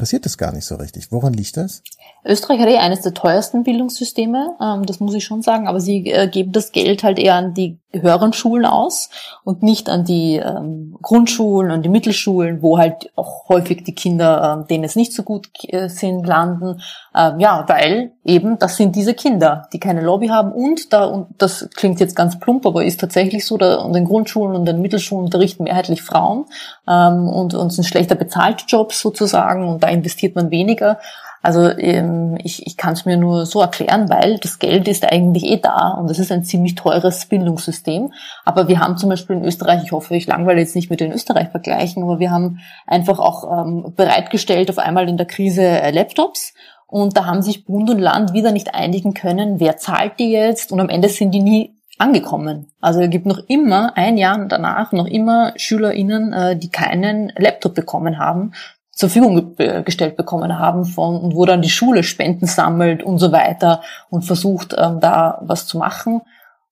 passiert 0.00 0.24
das 0.24 0.38
gar 0.38 0.52
nicht 0.52 0.64
so 0.64 0.76
richtig. 0.76 1.12
Woran 1.12 1.34
liegt 1.34 1.58
das? 1.58 1.82
Österreich 2.24 2.60
hat 2.60 2.68
eh 2.68 2.76
eines 2.76 3.00
der 3.00 3.14
teuersten 3.14 3.62
Bildungssysteme, 3.62 4.56
ähm, 4.60 4.84
das 4.84 5.00
muss 5.00 5.14
ich 5.14 5.24
schon 5.24 5.42
sagen, 5.42 5.66
aber 5.66 5.80
sie 5.80 6.10
äh, 6.10 6.28
geben 6.28 6.52
das 6.52 6.72
Geld 6.72 7.02
halt 7.02 7.18
eher 7.18 7.34
an 7.34 7.54
die 7.54 7.78
höheren 7.92 8.32
Schulen 8.32 8.66
aus 8.66 9.10
und 9.42 9.62
nicht 9.62 9.88
an 9.88 10.04
die 10.04 10.36
ähm, 10.36 10.96
Grundschulen 11.02 11.72
und 11.72 11.82
die 11.82 11.88
Mittelschulen, 11.88 12.62
wo 12.62 12.78
halt 12.78 13.10
auch 13.16 13.48
häufig 13.48 13.82
die 13.84 13.94
Kinder, 13.94 14.58
ähm, 14.58 14.66
denen 14.68 14.84
es 14.84 14.96
nicht 14.96 15.12
so 15.12 15.22
gut 15.22 15.48
äh, 15.68 15.88
sind, 15.88 16.26
landen. 16.26 16.80
Ähm, 17.16 17.40
ja, 17.40 17.64
weil 17.66 18.12
eben 18.24 18.58
das 18.58 18.76
sind 18.76 18.94
diese 18.94 19.14
Kinder, 19.14 19.68
die 19.72 19.80
keine 19.80 20.02
Lobby 20.02 20.28
haben 20.28 20.52
und 20.52 20.92
da, 20.92 21.06
und 21.06 21.28
das 21.38 21.68
klingt 21.74 22.00
jetzt 22.00 22.14
ganz 22.14 22.38
plump, 22.38 22.66
aber 22.66 22.84
ist 22.84 23.00
tatsächlich 23.00 23.44
so, 23.44 23.56
da 23.56 23.78
an 23.78 23.92
den 23.92 24.04
Grundschulen 24.04 24.54
und 24.54 24.66
den 24.66 24.80
Mittelschulen 24.80 25.24
unterrichten 25.24 25.64
mehrheitlich 25.64 26.02
Frauen 26.02 26.44
ähm, 26.86 27.28
und, 27.28 27.54
und 27.54 27.70
sind 27.72 27.84
schlechter 27.84 28.14
bezahlte 28.14 28.64
Jobs 28.68 29.00
sozusagen 29.00 29.66
und 29.66 29.82
da 29.82 29.88
investiert 29.88 30.36
man 30.36 30.50
weniger. 30.50 30.98
Also 31.42 31.70
ähm, 31.70 32.36
ich, 32.42 32.66
ich 32.66 32.76
kann 32.76 32.92
es 32.92 33.06
mir 33.06 33.16
nur 33.16 33.46
so 33.46 33.60
erklären, 33.60 34.10
weil 34.10 34.38
das 34.38 34.58
Geld 34.58 34.88
ist 34.88 35.10
eigentlich 35.10 35.44
eh 35.44 35.56
da 35.56 35.92
und 35.92 36.10
es 36.10 36.18
ist 36.18 36.30
ein 36.30 36.44
ziemlich 36.44 36.74
teures 36.74 37.26
Bildungssystem. 37.26 38.12
Aber 38.44 38.68
wir 38.68 38.80
haben 38.80 38.98
zum 38.98 39.08
Beispiel 39.08 39.36
in 39.36 39.44
Österreich, 39.44 39.82
ich 39.84 39.92
hoffe, 39.92 40.14
ich 40.16 40.26
langweile 40.26 40.60
jetzt 40.60 40.76
nicht 40.76 40.90
mit 40.90 41.00
den 41.00 41.12
Österreich 41.12 41.48
vergleichen, 41.48 42.02
aber 42.02 42.18
wir 42.18 42.30
haben 42.30 42.60
einfach 42.86 43.18
auch 43.18 43.66
ähm, 43.66 43.94
bereitgestellt 43.96 44.68
auf 44.68 44.78
einmal 44.78 45.08
in 45.08 45.16
der 45.16 45.26
Krise 45.26 45.62
äh, 45.62 45.90
Laptops 45.90 46.52
und 46.86 47.16
da 47.16 47.24
haben 47.24 47.40
sich 47.40 47.64
Bund 47.64 47.88
und 47.88 48.00
Land 48.00 48.32
wieder 48.34 48.52
nicht 48.52 48.74
einigen 48.74 49.14
können, 49.14 49.60
wer 49.60 49.76
zahlt 49.78 50.18
die 50.18 50.30
jetzt 50.30 50.72
und 50.72 50.80
am 50.80 50.88
Ende 50.88 51.08
sind 51.08 51.32
die 51.32 51.40
nie 51.40 51.74
angekommen. 52.00 52.66
Also 52.80 53.00
es 53.00 53.10
gibt 53.10 53.26
noch 53.26 53.40
immer, 53.46 53.96
ein 53.96 54.16
Jahr 54.16 54.46
danach, 54.46 54.92
noch 54.92 55.06
immer 55.06 55.52
SchülerInnen, 55.56 56.32
äh, 56.32 56.56
die 56.56 56.70
keinen 56.70 57.32
Laptop 57.36 57.74
bekommen 57.74 58.18
haben, 58.18 58.52
zur 59.00 59.08
Verfügung 59.08 59.56
gestellt 59.56 60.18
bekommen 60.18 60.58
haben 60.58 60.84
von, 60.84 61.34
wo 61.34 61.46
dann 61.46 61.62
die 61.62 61.70
Schule 61.70 62.02
Spenden 62.02 62.44
sammelt 62.44 63.02
und 63.02 63.18
so 63.18 63.32
weiter 63.32 63.80
und 64.10 64.26
versucht, 64.26 64.76
ähm, 64.76 65.00
da 65.00 65.40
was 65.40 65.66
zu 65.66 65.78
machen. 65.78 66.20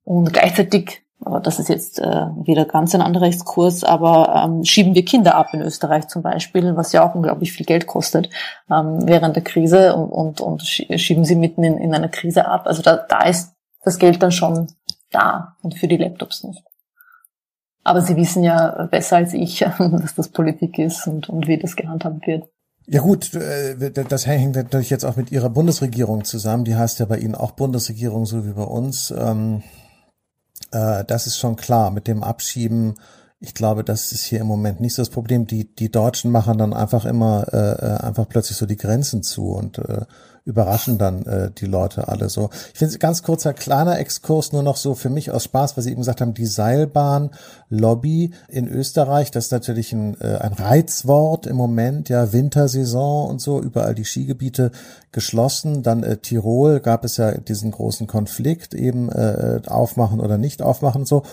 Und 0.04 0.34
gleichzeitig, 0.34 1.00
aber 1.24 1.40
das 1.40 1.58
ist 1.58 1.70
jetzt 1.70 1.98
äh, 1.98 2.26
wieder 2.44 2.66
ganz 2.66 2.94
ein 2.94 3.00
anderer 3.00 3.28
Exkurs, 3.28 3.82
aber 3.82 4.44
ähm, 4.44 4.62
schieben 4.62 4.94
wir 4.94 5.06
Kinder 5.06 5.36
ab 5.36 5.54
in 5.54 5.62
Österreich 5.62 6.08
zum 6.08 6.20
Beispiel, 6.20 6.76
was 6.76 6.92
ja 6.92 7.02
auch 7.02 7.14
unglaublich 7.14 7.52
viel 7.52 7.64
Geld 7.64 7.86
kostet 7.86 8.28
ähm, 8.70 8.98
während 9.08 9.34
der 9.34 9.42
Krise 9.42 9.96
und, 9.96 10.10
und, 10.10 10.40
und 10.42 10.62
schieben 10.62 11.24
sie 11.24 11.34
mitten 11.34 11.64
in, 11.64 11.78
in 11.78 11.94
einer 11.94 12.08
Krise 12.08 12.46
ab. 12.46 12.66
Also 12.66 12.82
da, 12.82 12.96
da 12.96 13.22
ist 13.22 13.54
das 13.84 13.98
Geld 13.98 14.22
dann 14.22 14.32
schon 14.32 14.68
da 15.10 15.56
und 15.62 15.78
für 15.78 15.88
die 15.88 15.96
Laptops 15.96 16.44
nicht. 16.44 16.62
Aber 17.88 18.02
Sie 18.02 18.16
wissen 18.16 18.44
ja 18.44 18.86
besser 18.90 19.16
als 19.16 19.32
ich, 19.32 19.58
dass 19.78 20.14
das 20.14 20.28
Politik 20.28 20.78
ist 20.78 21.06
und, 21.06 21.28
und 21.28 21.48
wie 21.48 21.58
das 21.58 21.74
gehandhabt 21.74 22.26
wird. 22.26 22.44
Ja 22.86 23.00
gut, 23.00 23.34
äh, 23.34 23.76
das 23.90 24.26
hängt 24.26 24.56
natürlich 24.56 24.90
jetzt 24.90 25.04
auch 25.04 25.16
mit 25.16 25.32
Ihrer 25.32 25.48
Bundesregierung 25.48 26.24
zusammen. 26.24 26.64
Die 26.64 26.76
heißt 26.76 26.98
ja 26.98 27.06
bei 27.06 27.18
Ihnen 27.18 27.34
auch 27.34 27.52
Bundesregierung, 27.52 28.26
so 28.26 28.46
wie 28.46 28.52
bei 28.52 28.64
uns. 28.64 29.10
Ähm, 29.10 29.62
äh, 30.70 31.02
das 31.06 31.26
ist 31.26 31.38
schon 31.38 31.56
klar. 31.56 31.90
Mit 31.90 32.08
dem 32.08 32.22
Abschieben, 32.22 32.94
ich 33.40 33.54
glaube, 33.54 33.84
das 33.84 34.12
ist 34.12 34.24
hier 34.24 34.40
im 34.40 34.46
Moment 34.46 34.80
nicht 34.80 34.94
so 34.94 35.00
das 35.00 35.10
Problem. 35.10 35.46
Die, 35.46 35.74
die 35.74 35.90
Deutschen 35.90 36.30
machen 36.30 36.58
dann 36.58 36.74
einfach 36.74 37.06
immer 37.06 37.46
äh, 37.52 38.04
einfach 38.04 38.28
plötzlich 38.28 38.58
so 38.58 38.66
die 38.66 38.76
Grenzen 38.76 39.22
zu 39.22 39.52
und 39.52 39.78
überraschen 40.48 40.96
dann 40.96 41.26
äh, 41.26 41.50
die 41.50 41.66
Leute 41.66 42.08
alle 42.08 42.30
so. 42.30 42.48
Ich 42.72 42.78
finde 42.78 42.96
ganz 42.98 43.22
kurzer 43.22 43.52
kleiner 43.52 43.98
Exkurs 43.98 44.52
nur 44.52 44.62
noch 44.62 44.78
so 44.78 44.94
für 44.94 45.10
mich 45.10 45.30
aus 45.30 45.44
Spaß, 45.44 45.76
weil 45.76 45.84
Sie 45.84 45.90
eben 45.90 46.00
gesagt 46.00 46.22
haben, 46.22 46.32
die 46.32 46.46
Seilbahn-Lobby 46.46 48.32
in 48.48 48.66
Österreich, 48.66 49.30
das 49.30 49.46
ist 49.46 49.52
natürlich 49.52 49.92
ein, 49.92 50.18
äh, 50.22 50.38
ein 50.38 50.54
Reizwort 50.54 51.46
im 51.46 51.56
Moment, 51.56 52.08
ja, 52.08 52.32
Wintersaison 52.32 53.28
und 53.28 53.42
so, 53.42 53.60
überall 53.60 53.94
die 53.94 54.06
Skigebiete 54.06 54.70
geschlossen. 55.12 55.82
Dann 55.82 56.02
äh, 56.02 56.16
Tirol 56.16 56.80
gab 56.80 57.04
es 57.04 57.18
ja 57.18 57.32
diesen 57.32 57.70
großen 57.70 58.06
Konflikt, 58.06 58.72
eben 58.72 59.10
äh, 59.10 59.60
aufmachen 59.66 60.18
oder 60.18 60.38
nicht 60.38 60.62
aufmachen 60.62 61.02
und 61.02 61.08
so. 61.08 61.24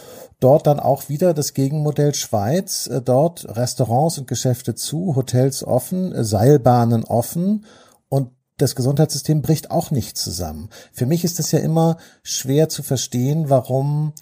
Dort 0.42 0.68
dann 0.68 0.82
auch 0.82 1.08
wieder 1.08 1.34
das 1.34 1.54
Gegenmodell 1.54 2.14
Schweiz, 2.14 2.88
äh, 2.88 3.02
dort 3.02 3.48
Restaurants 3.56 4.18
und 4.18 4.28
Geschäfte 4.28 4.76
zu, 4.76 5.16
Hotels 5.16 5.64
offen, 5.64 6.12
äh, 6.12 6.26
Seilbahnen 6.26 7.06
offen 7.06 7.64
und 8.10 8.32
das 8.58 8.76
Gesundheitssystem 8.76 9.42
bricht 9.42 9.72
auch 9.72 9.92
nicht 9.92 10.18
zusammen. 10.18 10.70
Für 10.94 11.06
mich 11.06 11.24
ist 11.24 11.40
es 11.40 11.52
ja 11.52 11.60
immer 11.60 11.98
schwer 12.24 12.70
zu 12.70 12.84
verstehen, 12.84 13.50
warum 13.50 14.14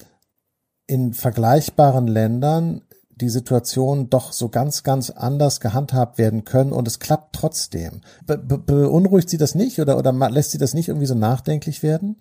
in 0.88 1.14
vergleichbaren 1.14 2.08
Ländern 2.08 2.82
die 3.16 3.30
Situation 3.30 4.10
doch 4.10 4.34
so 4.34 4.50
ganz, 4.50 4.84
ganz 4.84 5.10
anders 5.10 5.60
gehandhabt 5.60 6.18
werden 6.18 6.46
können 6.46 6.74
und 6.74 6.88
es 6.88 7.00
klappt 7.00 7.36
trotzdem. 7.36 8.02
Be 8.26 8.38
beunruhigt 8.38 9.30
Sie 9.30 9.38
das 9.38 9.56
nicht 9.56 9.80
oder, 9.80 9.98
oder 9.98 10.12
lässt 10.30 10.52
Sie 10.52 10.58
das 10.58 10.74
nicht 10.74 10.88
irgendwie 10.88 11.06
so 11.06 11.16
nachdenklich 11.16 11.84
werden? 11.84 12.18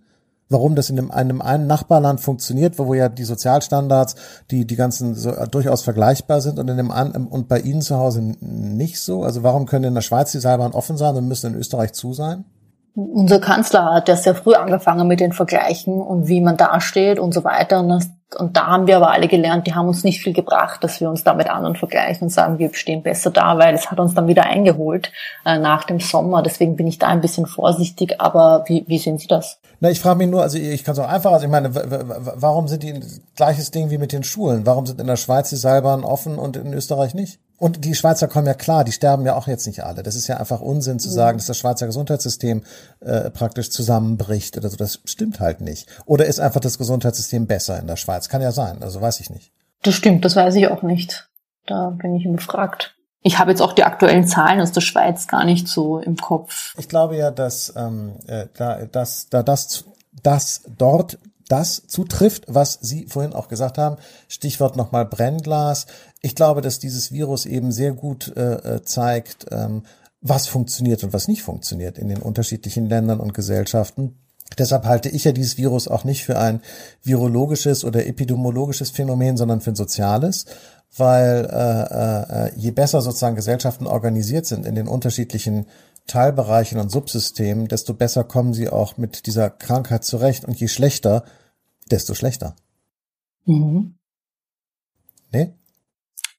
Warum 0.52 0.74
das 0.74 0.90
in 0.90 1.10
einem, 1.10 1.42
einen 1.42 1.66
Nachbarland 1.66 2.20
funktioniert, 2.20 2.78
wo 2.78 2.94
ja 2.94 3.08
die 3.08 3.24
Sozialstandards, 3.24 4.14
die 4.50 4.66
die 4.66 4.76
ganzen 4.76 5.14
so, 5.14 5.30
äh, 5.30 5.48
durchaus 5.48 5.82
vergleichbar 5.82 6.40
sind 6.40 6.58
und 6.58 6.68
in 6.68 6.76
dem 6.76 6.90
und 6.90 7.48
bei 7.48 7.58
Ihnen 7.60 7.82
zu 7.82 7.96
Hause 7.96 8.22
nicht 8.40 9.00
so. 9.00 9.22
Also 9.22 9.42
warum 9.42 9.66
können 9.66 9.84
in 9.84 9.94
der 9.94 10.02
Schweiz 10.02 10.32
die 10.32 10.38
Seilbahn 10.38 10.72
offen 10.72 10.96
sein 10.96 11.16
und 11.16 11.26
müssen 11.26 11.54
in 11.54 11.58
Österreich 11.58 11.92
zu 11.92 12.12
sein? 12.12 12.44
Unser 12.94 13.40
Kanzler 13.40 13.94
hat 13.94 14.08
ja 14.08 14.16
sehr 14.16 14.34
früh 14.34 14.52
angefangen 14.52 15.08
mit 15.08 15.20
den 15.20 15.32
Vergleichen 15.32 15.98
und 15.98 16.28
wie 16.28 16.42
man 16.42 16.58
dasteht 16.58 17.18
und 17.18 17.32
so 17.32 17.42
weiter. 17.42 17.80
Und, 17.80 17.88
das, 17.88 18.10
und 18.36 18.54
da 18.54 18.66
haben 18.66 18.86
wir 18.86 18.98
aber 18.98 19.12
alle 19.12 19.28
gelernt, 19.28 19.66
die 19.66 19.74
haben 19.74 19.88
uns 19.88 20.04
nicht 20.04 20.20
viel 20.20 20.34
gebracht, 20.34 20.84
dass 20.84 21.00
wir 21.00 21.08
uns 21.08 21.24
da 21.24 21.32
mit 21.32 21.48
anderen 21.48 21.74
vergleichen 21.74 22.24
und 22.24 22.28
sagen, 22.28 22.58
wir 22.58 22.74
stehen 22.74 23.02
besser 23.02 23.30
da, 23.30 23.56
weil 23.56 23.74
es 23.74 23.90
hat 23.90 23.98
uns 23.98 24.14
dann 24.14 24.26
wieder 24.26 24.44
eingeholt 24.44 25.10
äh, 25.46 25.58
nach 25.58 25.84
dem 25.84 26.00
Sommer. 26.00 26.42
Deswegen 26.42 26.76
bin 26.76 26.86
ich 26.86 26.98
da 26.98 27.06
ein 27.08 27.22
bisschen 27.22 27.46
vorsichtig. 27.46 28.20
Aber 28.20 28.64
wie, 28.66 28.84
wie 28.86 28.98
sehen 28.98 29.16
Sie 29.16 29.26
das? 29.26 29.58
Na, 29.82 29.90
ich 29.90 29.98
frage 29.98 30.18
mich 30.18 30.28
nur, 30.28 30.42
also 30.42 30.58
ich 30.58 30.84
kann 30.84 30.92
es 30.92 31.00
auch 31.00 31.08
einfach, 31.08 31.32
also 31.32 31.44
ich 31.44 31.50
meine, 31.50 31.74
warum 31.74 32.68
sind 32.68 32.84
die 32.84 33.00
gleiches 33.34 33.72
Ding 33.72 33.90
wie 33.90 33.98
mit 33.98 34.12
den 34.12 34.22
Schulen? 34.22 34.64
Warum 34.64 34.86
sind 34.86 35.00
in 35.00 35.08
der 35.08 35.16
Schweiz 35.16 35.50
die 35.50 35.56
Seilbahnen 35.56 36.04
offen 36.04 36.38
und 36.38 36.56
in 36.56 36.72
Österreich 36.72 37.14
nicht? 37.14 37.40
Und 37.58 37.84
die 37.84 37.96
Schweizer 37.96 38.28
kommen 38.28 38.46
ja 38.46 38.54
klar, 38.54 38.84
die 38.84 38.92
sterben 38.92 39.26
ja 39.26 39.34
auch 39.34 39.48
jetzt 39.48 39.66
nicht 39.66 39.82
alle. 39.82 40.04
Das 40.04 40.14
ist 40.14 40.28
ja 40.28 40.36
einfach 40.36 40.60
Unsinn 40.60 41.00
zu 41.00 41.10
sagen, 41.10 41.38
dass 41.38 41.48
das 41.48 41.58
Schweizer 41.58 41.86
Gesundheitssystem 41.86 42.62
äh, 43.00 43.30
praktisch 43.30 43.70
zusammenbricht 43.70 44.56
oder 44.56 44.68
so. 44.68 44.76
Das 44.76 45.00
stimmt 45.04 45.40
halt 45.40 45.60
nicht. 45.60 45.88
Oder 46.06 46.26
ist 46.26 46.38
einfach 46.38 46.60
das 46.60 46.78
Gesundheitssystem 46.78 47.48
besser 47.48 47.80
in 47.80 47.88
der 47.88 47.96
Schweiz? 47.96 48.28
Kann 48.28 48.40
ja 48.40 48.52
sein, 48.52 48.84
also 48.84 49.00
weiß 49.00 49.18
ich 49.18 49.30
nicht. 49.30 49.50
Das 49.82 49.94
stimmt, 49.94 50.24
das 50.24 50.36
weiß 50.36 50.54
ich 50.54 50.68
auch 50.68 50.82
nicht. 50.82 51.28
Da 51.66 51.90
bin 51.90 52.14
ich 52.14 52.24
überfragt. 52.24 52.94
Ich 53.22 53.38
habe 53.38 53.50
jetzt 53.50 53.60
auch 53.62 53.72
die 53.72 53.84
aktuellen 53.84 54.26
Zahlen 54.26 54.60
aus 54.60 54.72
der 54.72 54.80
Schweiz 54.80 55.28
gar 55.28 55.44
nicht 55.44 55.68
so 55.68 55.98
im 55.98 56.16
Kopf. 56.16 56.74
Ich 56.76 56.88
glaube 56.88 57.16
ja, 57.16 57.30
dass 57.30 57.72
ähm, 57.76 58.16
äh, 58.26 58.46
da, 58.54 58.84
dass, 58.86 59.28
da 59.28 59.42
das, 59.42 59.84
das 60.22 60.62
dort 60.76 61.18
das 61.48 61.86
zutrifft, 61.86 62.44
was 62.48 62.78
Sie 62.80 63.06
vorhin 63.06 63.34
auch 63.34 63.48
gesagt 63.48 63.76
haben. 63.76 63.96
Stichwort 64.28 64.76
nochmal 64.76 65.04
Brennglas. 65.04 65.86
Ich 66.20 66.34
glaube, 66.34 66.62
dass 66.62 66.78
dieses 66.78 67.12
Virus 67.12 67.46
eben 67.46 67.72
sehr 67.72 67.92
gut 67.92 68.34
äh, 68.36 68.76
äh, 68.76 68.82
zeigt, 68.82 69.46
ähm, 69.50 69.82
was 70.22 70.46
funktioniert 70.46 71.04
und 71.04 71.12
was 71.12 71.28
nicht 71.28 71.42
funktioniert 71.42 71.98
in 71.98 72.08
den 72.08 72.22
unterschiedlichen 72.22 72.88
Ländern 72.88 73.20
und 73.20 73.34
Gesellschaften. 73.34 74.18
Deshalb 74.58 74.84
halte 74.84 75.08
ich 75.08 75.24
ja 75.24 75.32
dieses 75.32 75.58
Virus 75.58 75.88
auch 75.88 76.04
nicht 76.04 76.24
für 76.24 76.38
ein 76.38 76.60
virologisches 77.02 77.84
oder 77.84 78.06
epidemiologisches 78.06 78.90
Phänomen, 78.90 79.36
sondern 79.36 79.60
für 79.60 79.70
ein 79.70 79.76
soziales, 79.76 80.46
weil 80.96 81.48
äh, 81.50 82.46
äh, 82.48 82.52
je 82.56 82.70
besser 82.70 83.00
sozusagen 83.00 83.36
Gesellschaften 83.36 83.86
organisiert 83.86 84.46
sind 84.46 84.66
in 84.66 84.74
den 84.74 84.88
unterschiedlichen 84.88 85.66
Teilbereichen 86.06 86.78
und 86.78 86.90
Subsystemen, 86.90 87.68
desto 87.68 87.94
besser 87.94 88.24
kommen 88.24 88.54
sie 88.54 88.68
auch 88.68 88.96
mit 88.96 89.26
dieser 89.26 89.50
Krankheit 89.50 90.04
zurecht 90.04 90.44
und 90.44 90.58
je 90.58 90.68
schlechter, 90.68 91.24
desto 91.90 92.14
schlechter. 92.14 92.54
Mhm. 93.44 93.94
Nee? 95.32 95.54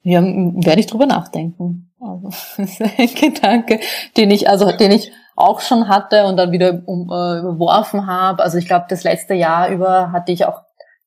Ja, 0.03 0.21
werde 0.21 0.79
ich 0.79 0.87
drüber 0.87 1.05
nachdenken. 1.05 1.91
Also, 1.99 2.29
das 2.57 2.69
ist 2.69 2.81
ein 2.81 3.15
Gedanke, 3.15 3.79
den 4.17 4.31
ich, 4.31 4.49
also, 4.49 4.71
den 4.71 4.91
ich 4.91 5.11
auch 5.35 5.61
schon 5.61 5.87
hatte 5.87 6.25
und 6.25 6.37
dann 6.37 6.51
wieder 6.51 6.83
um, 6.85 7.09
äh, 7.09 7.39
überworfen 7.39 8.05
habe. 8.05 8.43
Also 8.43 8.57
ich 8.57 8.67
glaube, 8.67 8.85
das 8.89 9.03
letzte 9.03 9.33
Jahr 9.33 9.69
über 9.69 10.11
hatte 10.11 10.31
ich 10.31 10.45
auch 10.45 10.62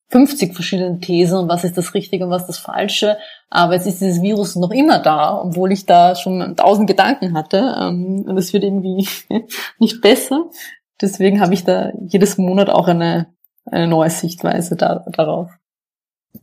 50 0.09 0.55
verschiedene 0.55 1.01
Thesen 1.01 1.39
und 1.39 1.49
was 1.49 1.65
ist 1.65 1.77
das 1.77 1.95
Richtige 1.95 2.25
und 2.25 2.31
was 2.31 2.47
das 2.47 2.59
Falsche. 2.59 3.19
Aber 3.51 3.75
jetzt 3.75 3.87
ist 3.87 4.01
dieses 4.01 4.23
Virus 4.23 4.57
noch 4.57 4.71
immer 4.71 5.01
da, 5.01 5.41
obwohl 5.43 5.73
ich 5.73 5.87
da 5.87 6.15
schon 6.15 6.55
tausend 6.57 6.87
Gedanken 6.89 7.35
hatte. 7.35 7.77
Ähm, 7.81 8.25
und 8.27 8.39
es 8.39 8.53
wird 8.53 8.65
irgendwie 8.65 9.09
nicht 9.79 10.01
besser. 10.01 10.45
Deswegen 11.01 11.41
habe 11.41 11.55
ich 11.55 11.65
da 11.65 11.93
jedes 12.07 12.39
Monat 12.39 12.71
auch 12.71 12.89
eine 12.89 13.27
eine 13.71 13.89
neue 13.89 14.11
Sichtweise 14.11 14.77
da, 14.77 15.05
darauf. 15.11 15.51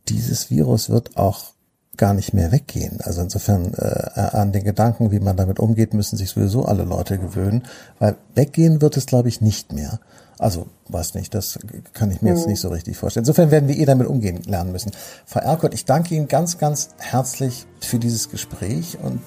Dieses 0.08 0.50
Virus 0.50 0.90
wird 0.90 1.16
auch 1.16 1.54
gar 1.96 2.14
nicht 2.14 2.34
mehr 2.34 2.50
weggehen. 2.50 2.98
Also 3.02 3.22
insofern 3.22 3.72
äh, 3.74 4.20
an 4.20 4.52
den 4.52 4.64
Gedanken, 4.64 5.12
wie 5.12 5.20
man 5.20 5.36
damit 5.36 5.60
umgeht, 5.60 5.94
müssen 5.94 6.16
sich 6.16 6.30
sowieso 6.30 6.64
alle 6.64 6.82
Leute 6.82 7.18
gewöhnen, 7.18 7.62
weil 8.00 8.16
weggehen 8.34 8.82
wird 8.82 8.96
es, 8.96 9.06
glaube 9.06 9.28
ich, 9.28 9.40
nicht 9.40 9.72
mehr. 9.72 10.00
Also, 10.44 10.66
weiß 10.90 11.14
nicht, 11.14 11.32
das 11.32 11.58
kann 11.94 12.10
ich 12.10 12.20
mir 12.20 12.32
mhm. 12.32 12.36
jetzt 12.36 12.46
nicht 12.46 12.60
so 12.60 12.68
richtig 12.68 12.98
vorstellen. 12.98 13.22
Insofern 13.22 13.50
werden 13.50 13.66
wir 13.66 13.78
eh 13.78 13.86
damit 13.86 14.06
umgehen 14.06 14.42
lernen 14.44 14.72
müssen. 14.72 14.92
Frau 15.24 15.40
Erkott, 15.40 15.72
ich 15.72 15.86
danke 15.86 16.14
Ihnen 16.14 16.28
ganz, 16.28 16.58
ganz 16.58 16.90
herzlich 16.98 17.64
für 17.80 17.98
dieses 17.98 18.28
Gespräch 18.28 18.98
und 19.02 19.22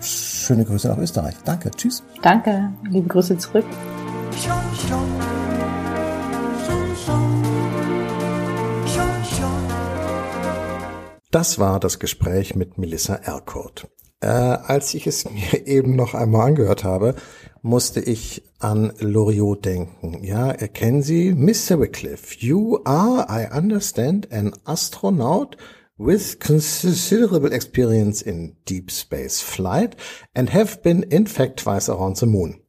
schöne 0.00 0.64
Grüße 0.64 0.88
nach 0.88 0.98
Österreich. 0.98 1.36
Danke, 1.44 1.70
tschüss. 1.70 2.02
Danke, 2.20 2.72
liebe 2.90 3.06
Grüße 3.06 3.38
zurück. 3.38 3.64
Das 11.30 11.60
war 11.60 11.78
das 11.78 12.00
Gespräch 12.00 12.56
mit 12.56 12.76
Melissa 12.76 13.14
Erkurt. 13.14 13.86
Äh, 14.20 14.26
als 14.26 14.94
ich 14.94 15.06
es 15.06 15.30
mir 15.30 15.66
eben 15.66 15.94
noch 15.94 16.14
einmal 16.14 16.48
angehört 16.48 16.82
habe, 16.82 17.14
musste 17.66 18.00
ich 18.00 18.44
an 18.60 18.92
Loriot 19.00 19.64
denken. 19.64 20.22
Ja, 20.22 20.50
erkennen 20.50 21.02
Sie, 21.02 21.34
Mr. 21.34 21.80
Wycliffe, 21.80 22.36
you 22.38 22.78
are, 22.84 23.26
I 23.28 23.52
understand, 23.52 24.30
an 24.32 24.54
astronaut 24.64 25.56
with 25.98 26.38
considerable 26.38 27.52
experience 27.52 28.22
in 28.22 28.56
deep 28.68 28.92
space 28.92 29.40
flight 29.40 29.96
and 30.32 30.54
have 30.54 30.80
been 30.82 31.02
in 31.02 31.26
fact 31.26 31.58
twice 31.58 31.88
around 31.88 32.16
the 32.16 32.26
moon. 32.26 32.60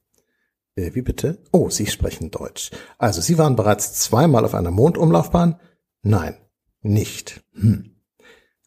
Äh, 0.76 0.96
wie 0.96 1.04
bitte? 1.04 1.44
Oh, 1.52 1.70
Sie 1.70 1.86
sprechen 1.86 2.32
Deutsch. 2.32 2.72
Also, 2.98 3.22
Sie 3.22 3.38
waren 3.38 3.56
bereits 3.56 3.94
zweimal 3.94 4.46
auf 4.46 4.56
einer 4.56 4.72
Mondumlaufbahn? 4.72 5.60
Nein, 6.02 6.38
nicht. 6.82 7.44
Hm. 7.54 7.98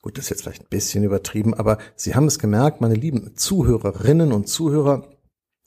Gut, 0.00 0.16
das 0.16 0.26
ist 0.26 0.30
jetzt 0.30 0.42
vielleicht 0.42 0.62
ein 0.62 0.70
bisschen 0.70 1.02
übertrieben, 1.02 1.54
aber 1.54 1.78
Sie 1.96 2.14
haben 2.14 2.26
es 2.26 2.38
gemerkt, 2.38 2.80
meine 2.80 2.94
lieben 2.94 3.36
Zuhörerinnen 3.36 4.32
und 4.32 4.48
Zuhörer, 4.48 5.08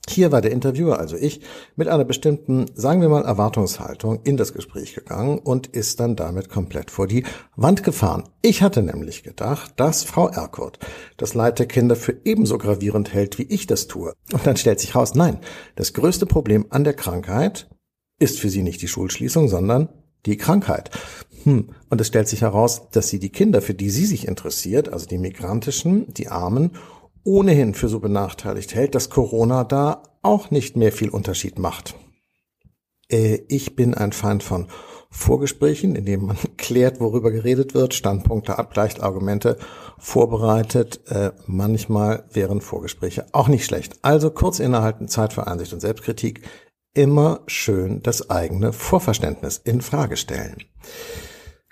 Hier 0.10 0.34
war 0.34 0.42
der 0.42 0.52
Interviewer, 0.52 1.00
also 1.00 1.16
ich, 1.16 1.40
mit 1.78 1.88
einer 1.88 2.04
bestimmten, 2.04 2.66
sagen 2.76 3.02
wir 3.02 3.08
mal, 3.08 3.24
Erwartungshaltung 3.24 4.20
in 4.24 4.36
das 4.36 4.54
Gespräch 4.54 4.94
gegangen 4.94 5.40
und 5.40 5.68
ist 5.68 6.02
dann 6.02 6.18
damit 6.18 6.50
komplett 6.50 6.92
vor 6.92 7.08
die 7.08 7.24
Wand 7.56 7.84
gefahren. 7.84 8.26
Ich 8.42 8.62
hatte 8.62 8.84
nämlich 8.84 9.24
gedacht, 9.24 9.74
dass 9.78 10.04
Frau 10.04 10.28
Erkurt 10.28 10.78
das 11.16 11.36
Leid 11.36 11.60
der 11.60 11.68
Kinder 11.68 11.96
für 11.96 12.18
ebenso 12.26 12.58
gravierend 12.58 13.14
hält, 13.14 13.40
wie 13.40 13.44
ich 13.44 13.66
das 13.66 13.88
tue. 13.88 14.14
Und 14.34 14.46
dann 14.46 14.58
stellt 14.58 14.82
sich 14.82 14.94
raus, 14.94 15.16
nein, 15.16 15.40
das 15.76 15.94
größte 15.94 16.26
Problem 16.26 16.66
an 16.70 16.84
der 16.84 16.96
Krankheit 16.96 17.70
ist 18.20 18.40
für 18.40 18.50
sie 18.50 18.62
nicht 18.62 18.82
die 18.82 18.90
Schulschließung, 18.90 19.48
sondern 19.48 19.88
die 20.26 20.38
Krankheit. 20.38 20.92
Hm. 21.44 21.70
Und 21.90 22.02
es 22.02 22.08
stellt 22.08 22.28
sich 22.28 22.42
heraus, 22.42 22.90
dass 22.92 23.10
sie 23.10 23.20
die 23.20 23.32
Kinder, 23.32 23.62
für 23.62 23.74
die 23.74 23.90
sie 23.90 24.06
sich 24.06 24.28
interessiert, 24.28 24.90
also 24.92 25.06
die 25.06 25.18
migrantischen, 25.18 26.14
die 26.14 26.28
Armen 26.28 26.72
ohnehin 27.24 27.74
für 27.74 27.88
so 27.88 28.00
benachteiligt 28.00 28.76
hält, 28.76 28.96
dass 28.96 29.10
Corona 29.10 29.64
da 29.64 30.04
auch 30.22 30.52
nicht 30.52 30.76
mehr 30.76 30.92
viel 30.92 31.10
Unterschied 31.10 31.60
macht. 31.60 31.96
Äh, 33.10 33.42
ich 33.48 33.76
bin 33.76 33.94
ein 33.94 34.12
Feind 34.12 34.44
von 34.44 34.68
Vorgesprächen, 35.10 35.96
in 35.96 36.06
denen 36.06 36.26
man 36.26 36.38
klärt, 36.58 37.00
worüber 37.00 37.32
geredet 37.32 37.74
wird, 37.74 37.94
Standpunkte 37.94 38.58
abgleicht, 38.58 39.02
Argumente 39.02 39.58
vorbereitet. 40.00 41.02
Äh, 41.08 41.32
manchmal 41.46 42.26
wären 42.32 42.62
Vorgespräche 42.62 43.28
auch 43.32 43.48
nicht 43.48 43.66
schlecht. 43.66 43.98
Also 44.02 44.32
kurz 44.32 44.60
innehalten, 44.60 45.08
Zeit 45.08 45.34
für 45.34 45.48
Einsicht 45.48 45.74
und 45.74 45.80
Selbstkritik. 45.80 46.42
Immer 46.96 47.42
schön 47.48 48.02
das 48.04 48.30
eigene 48.30 48.74
Vorverständnis 48.74 49.58
in 49.58 49.82
Frage 49.82 50.18
stellen. 50.18 50.58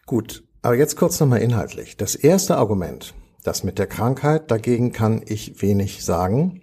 Gut, 0.08 0.44
aber 0.62 0.76
jetzt 0.76 0.96
kurz 0.96 1.20
nochmal 1.20 1.42
inhaltlich. 1.42 1.98
Das 1.98 2.16
erste 2.16 2.58
Argument, 2.58 3.14
das 3.44 3.64
mit 3.64 3.80
der 3.80 3.88
Krankheit, 3.88 4.52
dagegen 4.52 4.92
kann 4.92 5.22
ich 5.26 5.62
wenig 5.62 6.04
sagen. 6.04 6.62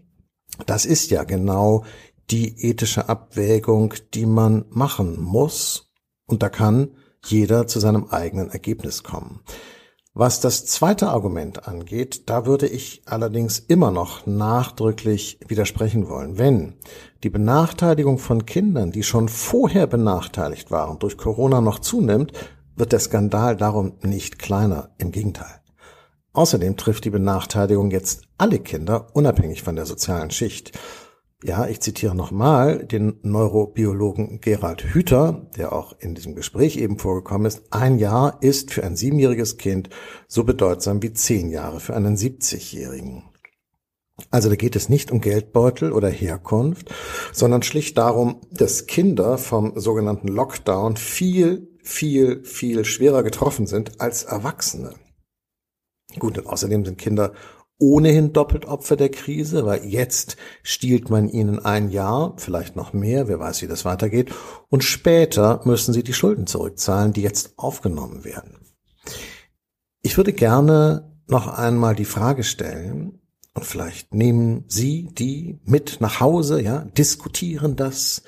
Das 0.66 0.84
ist 0.84 1.10
ja 1.10 1.24
genau 1.24 1.84
die 2.30 2.66
ethische 2.66 3.08
Abwägung, 3.08 3.94
die 4.14 4.26
man 4.26 4.64
machen 4.70 5.20
muss. 5.20 5.90
Und 6.26 6.42
da 6.42 6.48
kann 6.48 6.90
jeder 7.24 7.66
zu 7.66 7.80
seinem 7.80 8.06
eigenen 8.06 8.50
Ergebnis 8.50 9.02
kommen. 9.02 9.40
Was 10.14 10.40
das 10.40 10.66
zweite 10.66 11.10
Argument 11.10 11.68
angeht, 11.68 12.28
da 12.28 12.44
würde 12.44 12.66
ich 12.66 13.02
allerdings 13.06 13.60
immer 13.60 13.92
noch 13.92 14.26
nachdrücklich 14.26 15.38
widersprechen 15.46 16.08
wollen. 16.08 16.38
Wenn 16.38 16.74
die 17.22 17.30
Benachteiligung 17.30 18.18
von 18.18 18.44
Kindern, 18.44 18.90
die 18.90 19.04
schon 19.04 19.28
vorher 19.28 19.86
benachteiligt 19.86 20.72
waren, 20.72 20.98
durch 20.98 21.18
Corona 21.18 21.60
noch 21.60 21.78
zunimmt, 21.78 22.32
wird 22.74 22.90
der 22.90 22.98
Skandal 23.00 23.56
darum 23.56 23.94
nicht 24.02 24.40
kleiner. 24.40 24.90
Im 24.98 25.12
Gegenteil. 25.12 25.57
Außerdem 26.32 26.76
trifft 26.76 27.04
die 27.04 27.10
Benachteiligung 27.10 27.90
jetzt 27.90 28.22
alle 28.36 28.58
Kinder, 28.58 29.08
unabhängig 29.14 29.62
von 29.62 29.76
der 29.76 29.86
sozialen 29.86 30.30
Schicht. 30.30 30.78
Ja, 31.44 31.68
ich 31.68 31.80
zitiere 31.80 32.16
nochmal 32.16 32.84
den 32.84 33.20
Neurobiologen 33.22 34.40
Gerald 34.40 34.82
Hüther, 34.82 35.48
der 35.56 35.72
auch 35.72 35.96
in 36.00 36.16
diesem 36.16 36.34
Gespräch 36.34 36.76
eben 36.76 36.98
vorgekommen 36.98 37.46
ist. 37.46 37.62
Ein 37.70 37.98
Jahr 37.98 38.38
ist 38.40 38.72
für 38.72 38.82
ein 38.82 38.96
siebenjähriges 38.96 39.56
Kind 39.56 39.88
so 40.26 40.42
bedeutsam 40.42 41.00
wie 41.00 41.12
zehn 41.12 41.50
Jahre 41.50 41.78
für 41.78 41.94
einen 41.94 42.16
70-Jährigen. 42.16 43.22
Also 44.30 44.48
da 44.48 44.56
geht 44.56 44.74
es 44.74 44.88
nicht 44.88 45.12
um 45.12 45.20
Geldbeutel 45.20 45.92
oder 45.92 46.08
Herkunft, 46.08 46.92
sondern 47.32 47.62
schlicht 47.62 47.98
darum, 47.98 48.40
dass 48.50 48.86
Kinder 48.86 49.38
vom 49.38 49.78
sogenannten 49.78 50.26
Lockdown 50.26 50.96
viel, 50.96 51.68
viel, 51.84 52.42
viel 52.42 52.84
schwerer 52.84 53.22
getroffen 53.22 53.68
sind 53.68 54.00
als 54.00 54.24
Erwachsene. 54.24 54.94
Gut, 56.16 56.38
und 56.38 56.46
außerdem 56.46 56.84
sind 56.84 56.98
Kinder 56.98 57.32
ohnehin 57.78 58.32
doppelt 58.32 58.64
Opfer 58.64 58.96
der 58.96 59.10
Krise, 59.10 59.64
weil 59.64 59.84
jetzt 59.84 60.36
stiehlt 60.62 61.10
man 61.10 61.28
ihnen 61.28 61.64
ein 61.64 61.90
Jahr, 61.90 62.34
vielleicht 62.36 62.74
noch 62.74 62.92
mehr, 62.92 63.28
wer 63.28 63.38
weiß, 63.38 63.62
wie 63.62 63.68
das 63.68 63.84
weitergeht, 63.84 64.32
und 64.68 64.82
später 64.82 65.60
müssen 65.64 65.94
sie 65.94 66.02
die 66.02 66.12
Schulden 66.12 66.46
zurückzahlen, 66.46 67.12
die 67.12 67.22
jetzt 67.22 67.52
aufgenommen 67.56 68.24
werden. 68.24 68.58
Ich 70.02 70.16
würde 70.16 70.32
gerne 70.32 71.12
noch 71.28 71.46
einmal 71.46 71.94
die 71.94 72.04
Frage 72.04 72.42
stellen, 72.42 73.20
und 73.54 73.64
vielleicht 73.64 74.14
nehmen 74.14 74.64
Sie 74.68 75.08
die 75.10 75.58
mit 75.64 76.00
nach 76.00 76.20
Hause, 76.20 76.62
ja, 76.62 76.84
diskutieren 76.96 77.74
das 77.74 78.22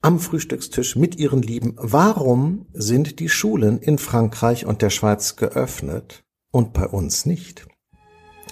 am 0.00 0.18
Frühstückstisch 0.18 0.96
mit 0.96 1.16
Ihren 1.16 1.42
Lieben. 1.42 1.74
Warum 1.76 2.64
sind 2.72 3.20
die 3.20 3.28
Schulen 3.28 3.78
in 3.80 3.98
Frankreich 3.98 4.64
und 4.64 4.80
der 4.80 4.88
Schweiz 4.88 5.36
geöffnet 5.36 6.24
und 6.50 6.72
bei 6.72 6.86
uns 6.86 7.26
nicht? 7.26 7.66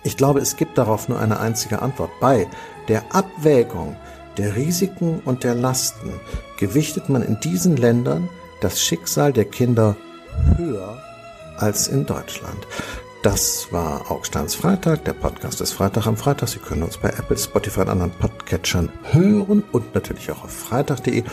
Ich 0.05 0.16
glaube, 0.16 0.38
es 0.40 0.57
gibt 0.57 0.78
darauf 0.78 1.09
nur 1.09 1.18
eine 1.18 1.40
einzige 1.40 1.82
Antwort. 1.82 2.11
Bei 2.20 2.46
der 2.88 3.14
Abwägung 3.14 3.96
der 4.36 4.57
Risiken 4.57 5.20
und 5.24 5.44
der 5.44 5.55
Lasten 5.55 6.12
gewichtet 6.59 7.09
man 7.09 7.22
in 7.22 7.38
diesen 7.40 7.76
Ländern 7.76 8.28
das 8.61 8.80
Schicksal 8.80 9.32
der 9.32 9.44
Kinder 9.44 9.96
höher 10.57 10.99
als 11.57 11.88
in 11.88 12.07
Deutschland. 12.07 12.66
Das 13.22 13.72
war 13.72 14.11
Augsteins 14.12 14.55
Freitag, 14.55 15.05
der 15.05 15.12
Podcast 15.12 15.59
des 15.59 15.72
Freitag 15.72 16.07
am 16.07 16.16
Freitag. 16.16 16.49
Sie 16.49 16.61
können 16.61 16.84
uns 16.84 16.99
bei 16.99 17.09
Apple, 17.09 17.36
Spotify 17.36 17.80
und 17.80 17.88
anderen 17.88 18.12
Podcatchern 18.12 18.92
hören 19.11 19.64
und 19.72 19.92
natürlich 19.92 20.30
auch 20.30 20.44
auf 20.44 20.53
freitag.de. 20.53 21.24